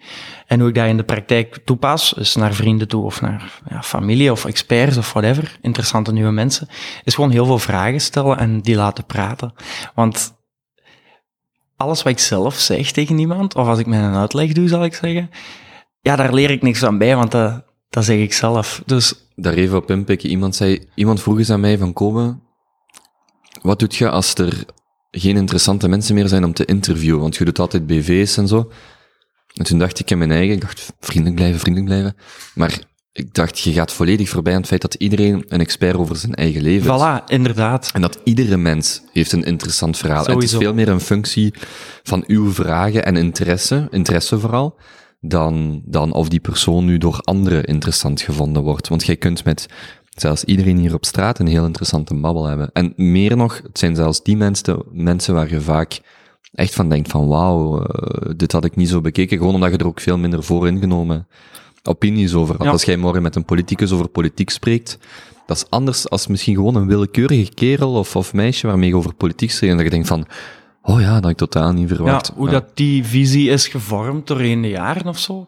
[0.46, 3.82] En hoe ik dat in de praktijk toepas, dus naar vrienden toe of naar ja,
[3.82, 6.68] familie of experts of whatever, interessante nieuwe mensen,
[7.04, 9.52] is gewoon heel veel vragen stellen en die laten praten.
[9.94, 10.36] Want
[11.76, 14.84] alles wat ik zelf zeg tegen iemand, of als ik met een uitleg doe, zal
[14.84, 15.30] ik zeggen,
[16.00, 18.82] ja, daar leer ik niks van bij, want dat, dat zeg ik zelf.
[18.86, 19.14] Dus...
[19.34, 20.30] Daar even op inpikken.
[20.30, 22.42] Iemand zei, iemand vroeg eens aan mij van, komen,
[23.62, 24.64] wat doet je als er
[25.10, 28.70] geen interessante mensen meer zijn om te interviewen, want je doet altijd BV's en zo.
[29.54, 32.16] En toen dacht ik in mijn eigen, ik dacht, vriendelijk blijven, vriendelijk blijven.
[32.54, 32.78] Maar
[33.18, 36.34] ik dacht, je gaat volledig voorbij aan het feit dat iedereen een expert over zijn
[36.34, 37.00] eigen leven is.
[37.00, 37.90] Voilà, inderdaad.
[37.94, 40.24] En dat iedere mens heeft een interessant verhaal.
[40.24, 41.54] het is veel meer een functie
[42.02, 44.78] van uw vragen en interesse, interesse vooral,
[45.20, 48.88] dan, dan of die persoon nu door anderen interessant gevonden wordt.
[48.88, 49.66] Want jij kunt met
[50.20, 52.70] zelfs iedereen hier op straat een heel interessante babbel hebben.
[52.72, 56.00] En meer nog, het zijn zelfs die mensen, mensen waar je vaak
[56.52, 59.76] echt van denkt van wauw, uh, dit had ik niet zo bekeken, gewoon omdat je
[59.76, 61.26] er ook veel minder voor ingenomen
[61.82, 62.66] opinies over had.
[62.66, 64.98] Als jij morgen met een politicus over politiek spreekt,
[65.46, 69.14] dat is anders als misschien gewoon een willekeurige kerel of, of meisje waarmee je over
[69.14, 70.26] politiek spreekt en dat je denkt van,
[70.88, 72.26] Oh ja, dat had ik totaal niet verwacht.
[72.26, 75.46] Ja, hoe dat die visie is gevormd doorheen de jaren of zo.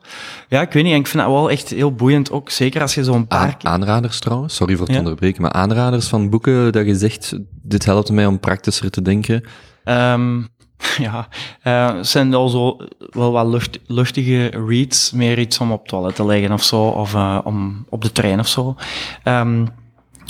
[0.49, 0.93] Ja, ik weet niet.
[0.93, 2.31] En ik vind dat wel echt heel boeiend.
[2.31, 3.57] Ook zeker als je zo'n paar...
[3.63, 8.11] aanraders trouwens, sorry voor het onderbreken, maar aanraders van boeken dat je zegt, dit helpt
[8.11, 9.45] mij om praktischer te denken.
[9.85, 10.49] Um,
[11.07, 11.29] ja,
[11.65, 16.15] uh, zijn al zo wel wat lucht, luchtige reads, meer iets om op het toilet
[16.15, 18.77] te leggen of zo, of uh, om op de trein of zo.
[19.25, 19.69] Um,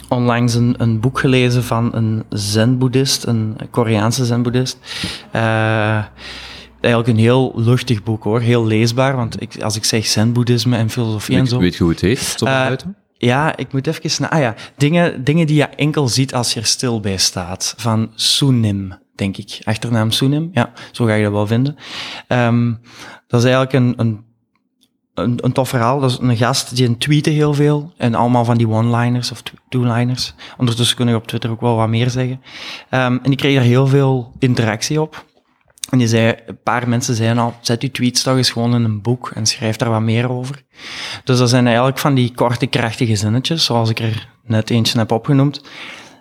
[0.09, 4.79] onlangs een, een boek gelezen van een zen-boeddhist, een Koreaanse zen-boeddhist.
[5.37, 6.05] Uh,
[6.81, 10.91] eigenlijk een heel luchtig boek hoor, heel leesbaar, want ik, als ik zeg zen-boeddhisme en
[10.91, 11.59] filosofie weet, en zo...
[11.59, 12.19] Weet je hoe het heet?
[12.19, 12.71] Stop uh?
[13.13, 14.31] Ja, ik moet even...
[14.31, 17.75] Ah ja, dingen, dingen die je enkel ziet als je er stil bij staat.
[17.77, 19.59] Van Sunim, denk ik.
[19.65, 21.77] Achternaam Sunim, ja, zo ga je dat wel vinden.
[22.29, 22.81] Um,
[23.27, 24.25] dat is eigenlijk een, een
[25.23, 26.01] een, een tof verhaal.
[26.01, 27.93] Dat is een gast die tweeten heel veel.
[27.97, 30.35] En allemaal van die one-liners of two-liners.
[30.59, 32.41] Ondertussen kunnen we op Twitter ook wel wat meer zeggen.
[32.91, 35.25] Um, en die kreeg er heel veel interactie op.
[35.91, 38.85] En die zei, een paar mensen zeiden al, zet je tweets toch eens gewoon in
[38.85, 40.63] een boek en schrijf daar wat meer over.
[41.25, 45.13] Dus dat zijn eigenlijk van die korte, krachtige zinnetjes, zoals ik er net eentje heb
[45.13, 45.63] opgenoemd,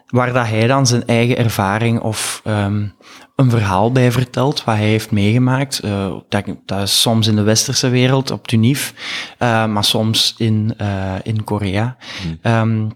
[0.07, 2.93] waar dat hij dan zijn eigen ervaring of um,
[3.39, 5.81] een verhaal bij vertelt, wat hij heeft meegemaakt.
[5.85, 8.93] Uh, dat, dat, is soms in de westerse wereld, op Tunif,
[9.39, 11.97] uh, maar soms in, uh, in Korea.
[12.21, 12.53] Hmm.
[12.53, 12.91] Um,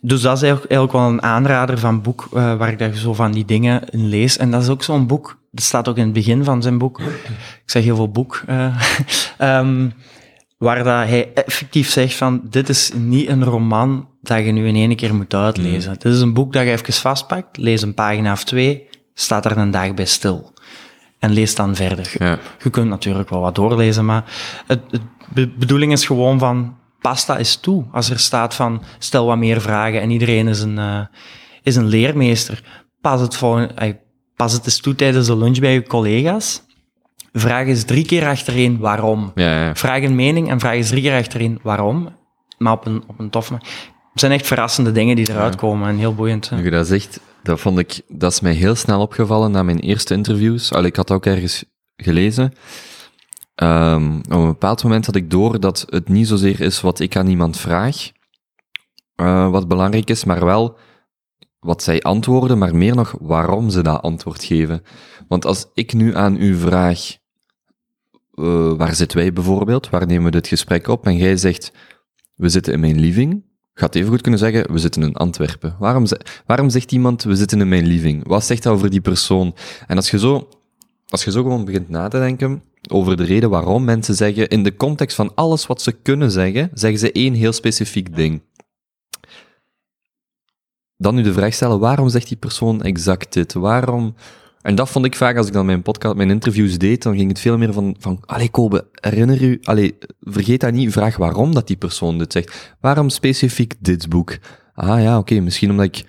[0.00, 3.44] dus dat is eigenlijk wel een aanrader van boek, waar ik daar zo van die
[3.44, 4.36] dingen in lees.
[4.36, 7.00] En dat is ook zo'n boek, dat staat ook in het begin van zijn boek.
[7.00, 8.44] Ik zeg heel veel boek.
[9.38, 9.92] um,
[10.58, 14.74] waar dat hij effectief zegt van, dit is niet een roman dat je nu in
[14.74, 15.92] één keer moet uitlezen.
[15.92, 18.88] Het is een boek dat je even vastpakt, lees een pagina of twee,
[19.18, 20.52] staat er een dag bij stil.
[21.18, 22.12] En lees dan verder.
[22.18, 22.38] Ja.
[22.62, 24.24] Je kunt natuurlijk wel wat doorlezen, maar
[24.66, 25.02] het, het
[25.34, 27.84] de bedoeling is gewoon van, pasta is toe.
[27.92, 31.00] Als er staat van, stel wat meer vragen en iedereen is een, eh,
[31.62, 32.84] is een leermeester.
[33.00, 33.94] Pas het, voor, eh,
[34.36, 36.62] pas het eens toe tijdens de lunch bij je collega's.
[37.32, 39.32] Vraag eens drie keer achtereen waarom.
[39.34, 39.74] Ja, ja.
[39.74, 42.16] Vraag een mening en vraag eens drie keer achterin waarom.
[42.58, 43.54] Maar op een, op een toffe.
[43.54, 46.50] Het zijn echt verrassende dingen die eruit komen en heel boeiend.
[46.50, 49.78] Nu je dat zegt, dat vond ik, dat is mij heel snel opgevallen na mijn
[49.78, 50.72] eerste interviews.
[50.72, 51.64] Al, ik had ook ergens
[51.96, 52.52] gelezen.
[53.54, 57.16] Ehm, op een bepaald moment had ik door dat het niet zozeer is wat ik
[57.16, 58.10] aan iemand vraag,
[59.14, 60.78] eh, wat belangrijk is, maar wel
[61.58, 64.82] wat zij antwoorden, maar meer nog waarom ze dat antwoord geven.
[65.28, 67.16] Want als ik nu aan u vraag,
[68.34, 71.72] eh, waar zitten wij bijvoorbeeld, waar nemen we dit gesprek op, en jij zegt,
[72.34, 73.44] we zitten in mijn living,
[73.78, 75.76] gaat even goed kunnen zeggen, we zitten in Antwerpen.
[75.78, 76.06] Waarom,
[76.46, 78.26] waarom zegt iemand, we zitten in mijn living?
[78.26, 79.54] Wat zegt dat over die persoon?
[79.86, 80.48] En als je zo,
[81.08, 84.62] als je zo gewoon begint na te denken over de reden waarom mensen zeggen, in
[84.62, 88.42] de context van alles wat ze kunnen zeggen, zeggen ze één heel specifiek ding.
[90.96, 93.52] Dan nu de vraag stellen, waarom zegt die persoon exact dit?
[93.52, 94.14] Waarom...
[94.66, 97.28] En dat vond ik vaak, als ik dan mijn podcast, mijn interviews deed, dan ging
[97.28, 101.54] het veel meer van, van allee Kobe, herinner u, allee, vergeet dat niet, vraag waarom
[101.54, 102.76] dat die persoon dit zegt.
[102.80, 104.36] Waarom specifiek dit boek?
[104.74, 106.04] Ah ja, oké, misschien omdat ik,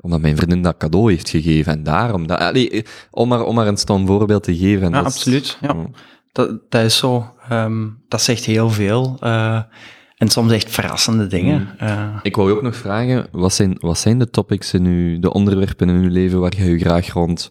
[0.00, 2.26] omdat mijn vriendin dat cadeau heeft gegeven en daarom.
[2.26, 4.82] Dat, allee, om, maar, om maar een stom voorbeeld te geven.
[4.86, 5.58] En Ja, dat is- absoluut.
[5.60, 5.72] Ja.
[5.72, 5.90] Mm.
[6.32, 7.34] Dat, dat is zo.
[7.48, 9.16] Ehm, dat zegt heel veel.
[9.20, 9.60] eh,
[10.16, 11.68] en soms echt verrassende dingen.
[11.78, 15.18] Eh, Ik wou je ook nog vragen, wat zijn, wat zijn de topics in uw,
[15.18, 17.50] de onderwerpen in uw leven waar je je graag rond,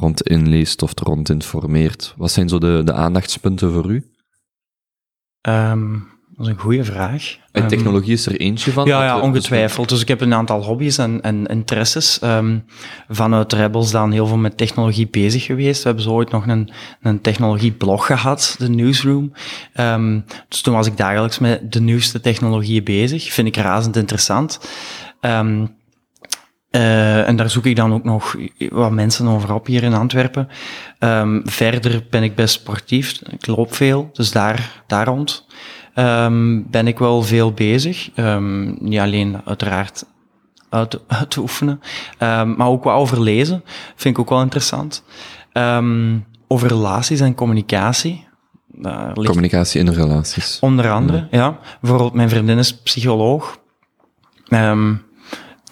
[0.00, 2.14] rond inleest of rond informeert?
[2.16, 4.04] Wat zijn zo de, de aandachtspunten voor u?
[5.40, 5.92] ehm,
[6.36, 7.36] dat is een goede vraag.
[7.52, 8.86] En Ehm, technologie is er eentje van?
[8.86, 9.88] Ja, ja, ongetwijfeld.
[9.88, 12.18] Dus ik heb een aantal hobby's en, en interesses.
[12.18, 12.58] Ehm,
[13.08, 15.82] vanuit Rebels dan heel veel met technologie bezig geweest.
[15.82, 16.70] We hebben zo ooit nog een,
[17.02, 19.32] een technologieblog gehad, de Newsroom.
[20.48, 23.32] Dus toen was ik dagelijks met de nieuwste technologieën bezig.
[23.32, 24.60] Vind ik razend interessant.
[26.70, 28.36] Eh, en daar zoek ik dan ook nog
[28.70, 30.48] wat mensen over op hier in Antwerpen.
[30.98, 33.20] Ehm, verder ben ik best sportief.
[33.30, 35.46] Ik loop veel, dus daar, daar rond
[35.94, 38.10] ehm, ben ik wel veel bezig.
[38.14, 40.04] Ehm, niet alleen uiteraard
[40.68, 41.80] uit, uit te oefenen,
[42.56, 43.64] maar ook wel over lezen.
[43.96, 45.04] Vind ik ook wel interessant.
[46.46, 48.28] Over relaties en communicatie.
[48.66, 50.58] Daar ligt Communicatie in relaties.
[50.60, 51.58] Onder andere, ja.
[51.80, 53.58] Bijvoorbeeld, mijn vriendin is psycholoog.
[54.48, 54.94] Ehm,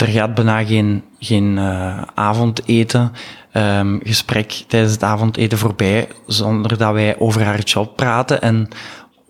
[0.00, 3.12] er gaat bijna geen, geen eh, avondeten,
[3.52, 8.68] ehm, gesprek tijdens het avondeten voorbij, zonder dat wij over haar job praten en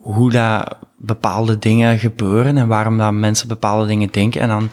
[0.01, 4.41] hoe dat bepaalde dingen gebeuren en waarom dat mensen bepaalde dingen denken.
[4.41, 4.69] En dan,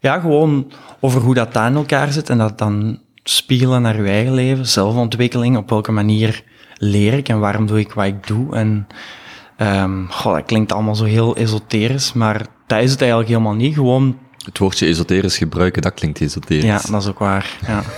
[0.00, 4.06] ja, gewoon over hoe dat daar in elkaar zit en dat dan spiegelen naar uw
[4.06, 6.42] eigen leven, zelfontwikkeling, op welke manier
[6.74, 8.56] leer ik en waarom doe ik wat ik doe.
[8.56, 8.86] En
[9.56, 13.74] Ehm goh, dat klinkt allemaal zo heel esoterisch, maar dat is het eigenlijk helemaal niet.
[13.74, 16.64] Gewoon, Het woordje esoterisch gebruiken, dat klinkt esoterisch.
[16.64, 17.56] ja, dat is ook waar.
[17.66, 17.82] Ja.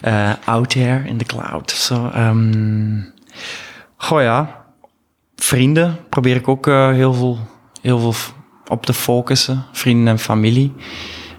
[0.00, 1.70] Eh, out there in the cloud.
[1.70, 3.00] Zo, ehm
[3.96, 4.64] goh ja,
[5.36, 7.38] vrienden probeer ik ook eh, heel, veel,
[7.82, 8.14] heel veel
[8.66, 9.64] op te focussen.
[9.72, 10.72] Vrienden en familie.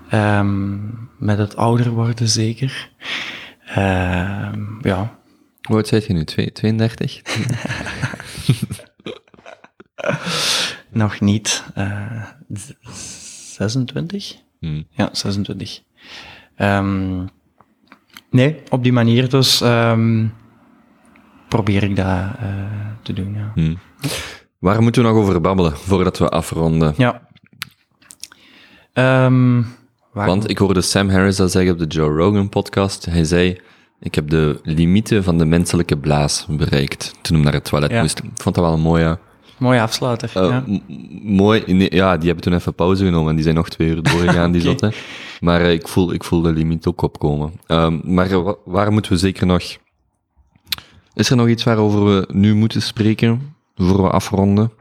[0.10, 0.76] Ehm,
[1.18, 2.90] met het ouder worden zeker.
[3.66, 5.18] Ehm, ja,
[5.62, 6.24] Hoe oud zeg je nu?
[6.24, 7.22] Twee- 32?
[10.90, 11.64] nog niet.
[11.74, 12.24] eh,
[13.60, 14.36] 26?
[14.60, 14.82] Hm.
[14.90, 15.82] Ja, 26.
[16.56, 17.26] Ehm,
[18.30, 20.26] nee, op die manier dus ehm,
[21.48, 22.32] probeer ik dat eh,
[23.02, 23.52] te doen, ja.
[23.56, 23.76] Hm.
[24.60, 26.94] Waar moeten we nog over babbelen voordat we afronden?
[26.98, 27.28] Ja.
[28.94, 29.62] Ehm,
[30.14, 33.06] Want ik hoorde Sam Harris dat zeggen op de Joe Rogan podcast.
[33.06, 33.60] Hij zei,
[34.00, 38.02] ik heb de limieten van de menselijke blaas bereikt toen hij naar het toilet Ja.
[38.02, 38.18] moest.
[38.20, 39.20] Ik vond dat wel een mooie...
[39.58, 40.32] Mooie afsluiter.
[40.34, 40.64] eh, ja.
[41.24, 44.04] mooi, nee, ja, die hebben toen even pauze genomen en die zijn nog twee uur
[44.04, 44.94] doorgegaan, die zotten.
[45.40, 47.54] Maar eh, ik, voel, ik voel de limiet ook opkomen.
[47.68, 49.64] Ehm, maar eh, wa- waar moeten we zeker nog...
[51.14, 54.72] Is er nog iets waarover we nu moeten spreken, voor we afronden?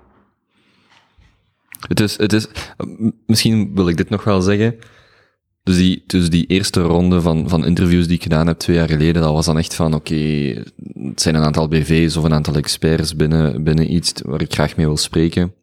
[1.88, 2.46] Het is, het is,
[3.26, 4.76] misschien wil ik dit nog wel zeggen.
[5.65, 8.89] Dus die, dus die eerste ronde van, van interviews die ik gedaan heb twee jaar
[8.89, 10.15] geleden, dat was dan echt van, oké,
[10.95, 14.77] het zijn een aantal BV's of een aantal experts binnen, binnen iets waar ik graag
[14.77, 15.55] mee wil spreken.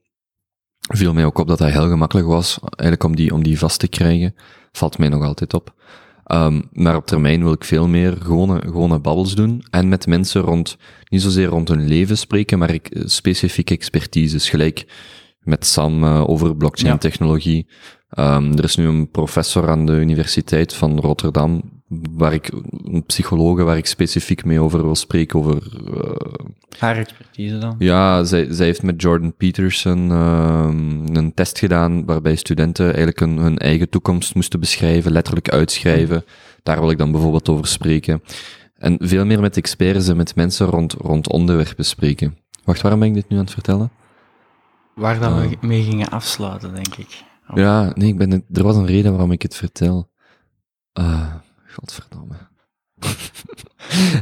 [0.79, 3.79] Viel mij ook op dat dat heel gemakkelijk was, eigenlijk om die, om die vast
[3.79, 4.35] te krijgen.
[4.71, 5.73] Valt mij nog altijd op.
[6.23, 10.41] Ehm, maar op termijn wil ik veel meer gewone, gewone babbels doen en met mensen
[10.41, 10.77] rond,
[11.09, 14.85] niet zozeer rond hun leven spreken, maar ik, specifieke expertises, gelijk
[15.39, 17.67] met Sam eh, over blockchain technologie.
[18.11, 21.61] Ehm, er is nu een professor aan de Universiteit van Rotterdam,
[22.11, 22.51] waar ik,
[22.83, 25.57] een psychologe waar ik specifiek mee over wil spreken, over
[25.95, 26.45] eh,
[26.79, 27.75] Haar expertise dan.
[27.79, 33.37] ja, zij, zij heeft met Jordan Peterson ehm, een test gedaan waarbij studenten eigenlijk hun,
[33.37, 36.23] hun eigen toekomst moesten beschrijven, letterlijk uitschrijven.
[36.63, 38.23] Daar wil ik dan bijvoorbeeld over spreken.
[38.77, 42.37] En veel meer met experts en met mensen rond, rond onderwerpen spreken.
[42.63, 43.91] Wacht, waarom ben ik dit nu aan het vertellen?
[44.95, 45.41] Waar Ah.
[45.49, 47.23] we mee gingen afsluiten, denk ik.
[47.51, 47.57] Oh.
[47.57, 50.09] Ja, nee, ik ben er was een reden waarom ik het vertel.
[50.93, 51.35] Ah,
[51.67, 52.35] godverdomme.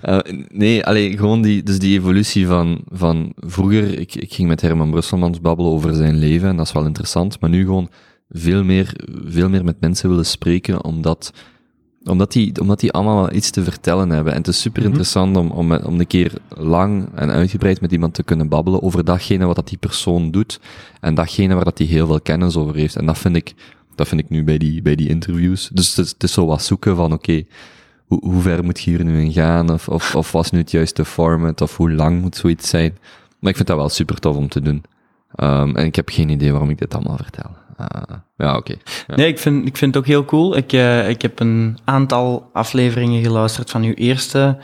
[0.01, 4.61] Eh, nee, alleen gewoon die, dus die evolutie van, van vroeger, ik, ik ging met
[4.61, 7.89] Herman Brusselmans babbelen over zijn leven en dat is wel interessant, maar nu gewoon
[8.29, 8.93] veel meer,
[9.25, 11.33] veel meer met mensen willen spreken, omdat,
[12.03, 14.33] omdat, die, omdat die allemaal wel iets te vertellen hebben.
[14.33, 18.13] En het is super interessant om, om, om een keer lang en uitgebreid met iemand
[18.13, 20.59] te kunnen babbelen over datgene wat dat die persoon doet
[20.99, 22.95] en datgene waar dat hij heel veel kennis over heeft.
[22.95, 23.53] En dat vind ik,
[23.95, 25.69] dat vind ik nu bij die, bij die interviews.
[25.73, 27.43] Dus het is, het is zo wat zoeken van, oké,
[28.05, 29.71] hoe, hoe ver moet je hier nu in gaan?
[29.71, 31.61] Of, of, of was nu het juiste format?
[31.61, 32.97] Of hoe lang moet zoiets zijn?
[33.39, 34.83] Maar ik vind dat wel super tof om te doen.
[35.35, 37.51] Ehm, en ik heb geen idee waarom ik dit allemaal vertel.
[37.79, 38.75] Ah, ja, oké.
[39.07, 39.15] Ja.
[39.15, 40.57] Nee, ik vind, ik vind het ook heel cool.
[40.57, 44.57] Ik, eh, ik heb een aantal afleveringen geluisterd van uw eerste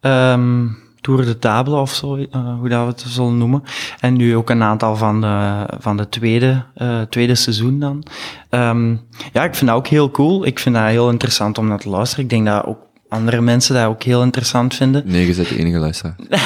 [0.00, 0.66] ehm
[1.02, 3.62] Tour de Table of zo, eh, hoe dat we het zullen noemen.
[4.00, 8.04] En nu ook een aantal van de, van de tweede, eh, tweede seizoen dan.
[8.48, 8.90] Ehm,
[9.32, 10.46] ja, ik vind dat ook heel cool.
[10.46, 12.24] Ik vind dat heel interessant om naar te luisteren.
[12.24, 12.78] Ik denk dat ook
[13.08, 15.02] andere mensen dat ook heel interessant vinden.
[15.06, 16.16] Nee, je bent de enige luisteraar.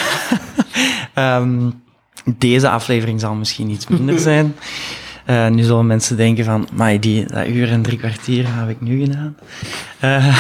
[1.15, 1.71] Ehm,
[2.39, 4.55] deze aflevering zal misschien iets minder zijn.
[5.27, 8.81] Eh, nu zullen mensen denken van, maar die dat uur en drie kwartier heb ik
[8.81, 9.37] nu gedaan.
[10.01, 10.39] Eh,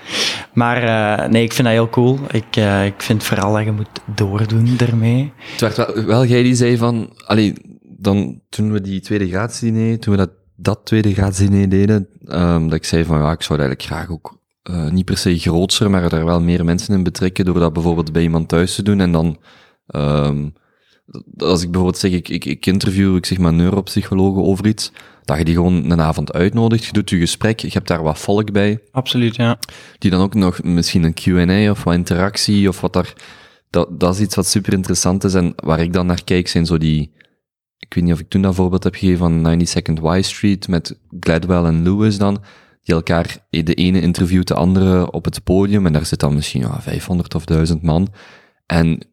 [0.60, 2.18] maar eh, nee, ik vind dat heel cool.
[2.30, 5.32] Ik, ik vind vooral dat je moet doordoen ermee.
[5.36, 9.98] Het werd wel, wel jij die zei van, allee, dan, toen we die tweede graadsdiner,
[9.98, 13.58] toen we dat, dat tweede graadsdiner deden, ehm, dat ik zei van, ja, ik zou
[13.58, 14.36] eigenlijk graag ook,
[14.90, 18.22] niet per se grootser, maar er wel meer mensen in betrekken, door dat bijvoorbeeld bij
[18.22, 19.38] iemand thuis te doen, en dan,
[19.86, 20.48] ehm,
[21.36, 24.92] als ik bijvoorbeeld zeg, ik, ik, ik interview, ik zeg maar neuropsychologen over iets,
[25.24, 28.18] dat je die gewoon een avond uitnodigt, je doet je gesprek, je hebt daar wat
[28.18, 29.58] volk bij, Absoluut, ja.
[29.98, 33.12] die dan ook nog misschien een Q&A of wat interactie of wat daar,
[33.70, 36.66] dat, dat is iets wat super interessant is en waar ik dan naar kijk zijn
[36.66, 37.12] zo die,
[37.78, 40.68] ik weet niet of ik toen dat voorbeeld heb gegeven van 90 Second Y Street
[40.68, 42.42] met Gladwell en Lewis dan,
[42.82, 46.60] die elkaar, de ene interviewt de andere op het podium en daar zit dan misschien
[46.60, 48.08] ja, 500 of 1000 man
[48.66, 49.06] en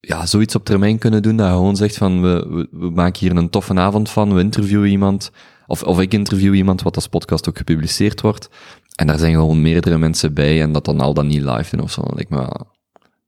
[0.00, 3.18] ja, zoiets op termijn kunnen doen, dat je gewoon zegt van, we, we, we maken
[3.20, 5.30] hier een toffe avond van, we interviewen iemand,
[5.66, 8.48] of, of ik interview iemand, wat als podcast ook gepubliceerd wordt,
[8.94, 11.84] en daar zijn gewoon meerdere mensen bij, en dat dan al dan niet live doen
[11.84, 12.76] of zo, lijkt me wel...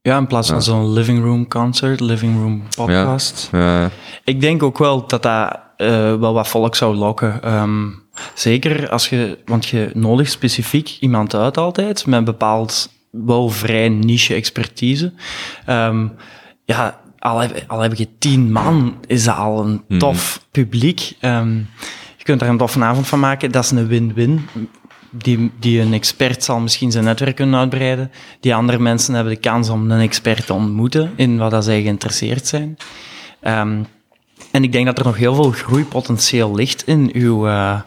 [0.03, 0.63] Ja, in plaats van Ja.
[0.63, 3.49] zo'n living room concert, living room podcast.
[3.53, 3.91] Ja,
[4.25, 5.89] Ik denk ook wel dat dat eh,
[6.19, 7.43] wel wat volk zou lokken.
[7.43, 7.89] Ehm,
[8.35, 13.89] zeker als je, want je nodigt specifiek iemand uit altijd met een bepaald wel vrij
[13.89, 15.13] niche expertise.
[15.67, 16.07] Ehm,
[16.71, 21.17] ja, al heb, al heb je tien man, is dat al een tof publiek.
[21.21, 21.57] Ehm,
[22.17, 23.53] je kunt daar een toffe avond van maken.
[23.53, 24.47] Dat is een win-win.
[25.11, 28.11] Die, die een expert zal misschien zijn netwerk kunnen uitbreiden.
[28.41, 31.83] Die andere mensen hebben de kans om een expert te ontmoeten in wat dat zij
[31.83, 32.77] geïnteresseerd zijn.
[33.41, 33.83] Ehm,
[34.51, 37.81] en ik denk dat er nog heel veel groeipotentieel ligt in uw, eh,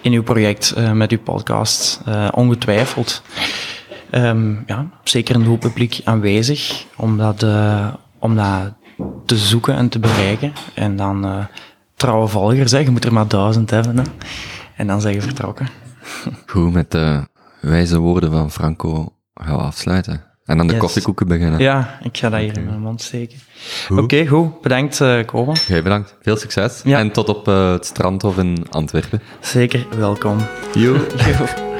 [0.00, 2.00] in uw project eh, met uw podcast.
[2.04, 3.22] Eh, ongetwijfeld.
[4.12, 7.88] Ehm, ja, zeker een hoop publiek aanwezig om dat, eh,
[8.22, 8.72] om dat
[9.26, 10.52] te zoeken en te bereiken.
[10.74, 11.44] En dan eh,
[11.96, 12.78] trouwe volgers, hè.
[12.78, 13.96] je moet er maar duizend hebben.
[13.98, 14.02] Hè.
[14.76, 15.68] En dan zijn je vertrokken.
[16.46, 17.26] goed, met de
[17.60, 20.24] wijze woorden van Franco gaan we afsluiten.
[20.44, 20.82] En dan de Yes.
[20.82, 21.60] koffiekoeken beginnen.
[21.60, 23.38] Ja, ik ga dat hier in mijn mond steken.
[23.96, 24.60] Oké, goed.
[24.60, 25.52] Bedankt, eh Koba.
[25.66, 26.16] Jij bedankt.
[26.20, 26.80] Veel succes.
[26.84, 26.98] Ja.
[26.98, 29.22] En tot op eh, het strand of in Antwerpen.
[29.40, 30.36] Zeker welkom.
[30.74, 30.96] Yo.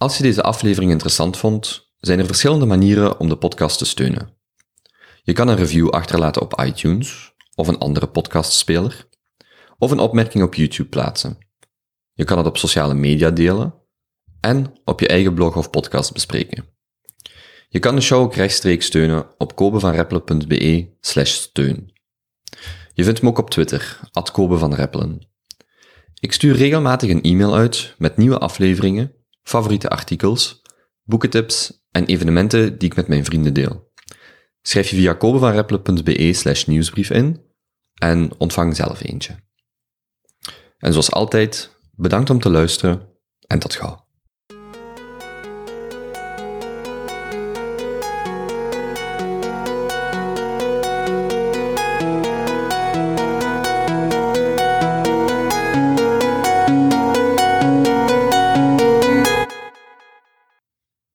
[0.00, 4.36] Als je deze aflevering interessant vond, zijn er verschillende manieren om de podcast te steunen.
[5.22, 9.08] Je kan een review achterlaten op iTunes of een andere podcastspeler,
[9.78, 11.38] of een opmerking op YouTube plaatsen.
[12.12, 13.74] Je kan het op sociale media delen
[14.40, 16.64] en op je eigen blog of podcast bespreken.
[17.68, 21.92] Je kan de show ook rechtstreeks steunen op kobevanreppelen.be slash steun.
[22.92, 24.32] Je vindt me ook op Twitter, at.
[26.20, 29.18] Ik stuur regelmatig een e-mail uit met nieuwe afleveringen,
[29.50, 30.62] favoriete artikels,
[31.02, 33.92] boekentips en evenementen die ik met mijn vrienden deel.
[34.62, 37.42] Schrijf je via kobevanreppelen.be slash nieuwsbrief in
[37.94, 39.36] en ontvang zelf eentje.
[40.78, 43.08] En zoals altijd, bedankt om te luisteren
[43.46, 44.09] En tot gauw.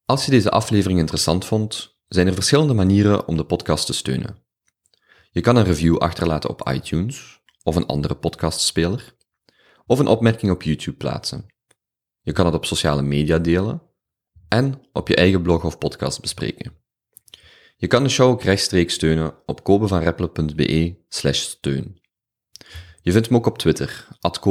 [0.06, 4.44] Als je deze aflevering interessant vond, zijn er verschillende manieren om de podcast te steunen.
[5.32, 9.16] Je kan een review achterlaten op iTunes of een andere podcastspeler,
[9.86, 11.46] of een opmerking op YouTube plaatsen.
[12.22, 13.82] Je kan het op sociale media delen
[14.48, 16.74] en op je eigen blog of podcast bespreken.
[17.76, 22.02] Je kan de show ook rechtstreeks steunen op kobevanreppelen.be steun.
[23.02, 24.42] Je vindt me ook op Twitter, at.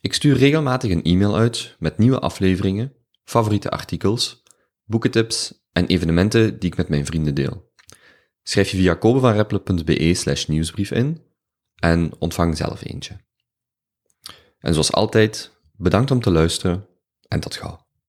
[0.00, 2.97] Ik stuur regelmatig een e-mail uit met nieuwe afleveringen,
[3.28, 4.42] favoriete artikels,
[4.84, 7.72] boekentips en evenementen die ik met mijn vrienden deel.
[8.42, 11.22] Schrijf je via kobevanreppelen.be slash nieuwsbrief in
[11.74, 13.16] en ontvang zelf eentje.
[14.58, 16.86] En zoals altijd, bedankt om te luisteren
[17.28, 17.87] en tot gauw.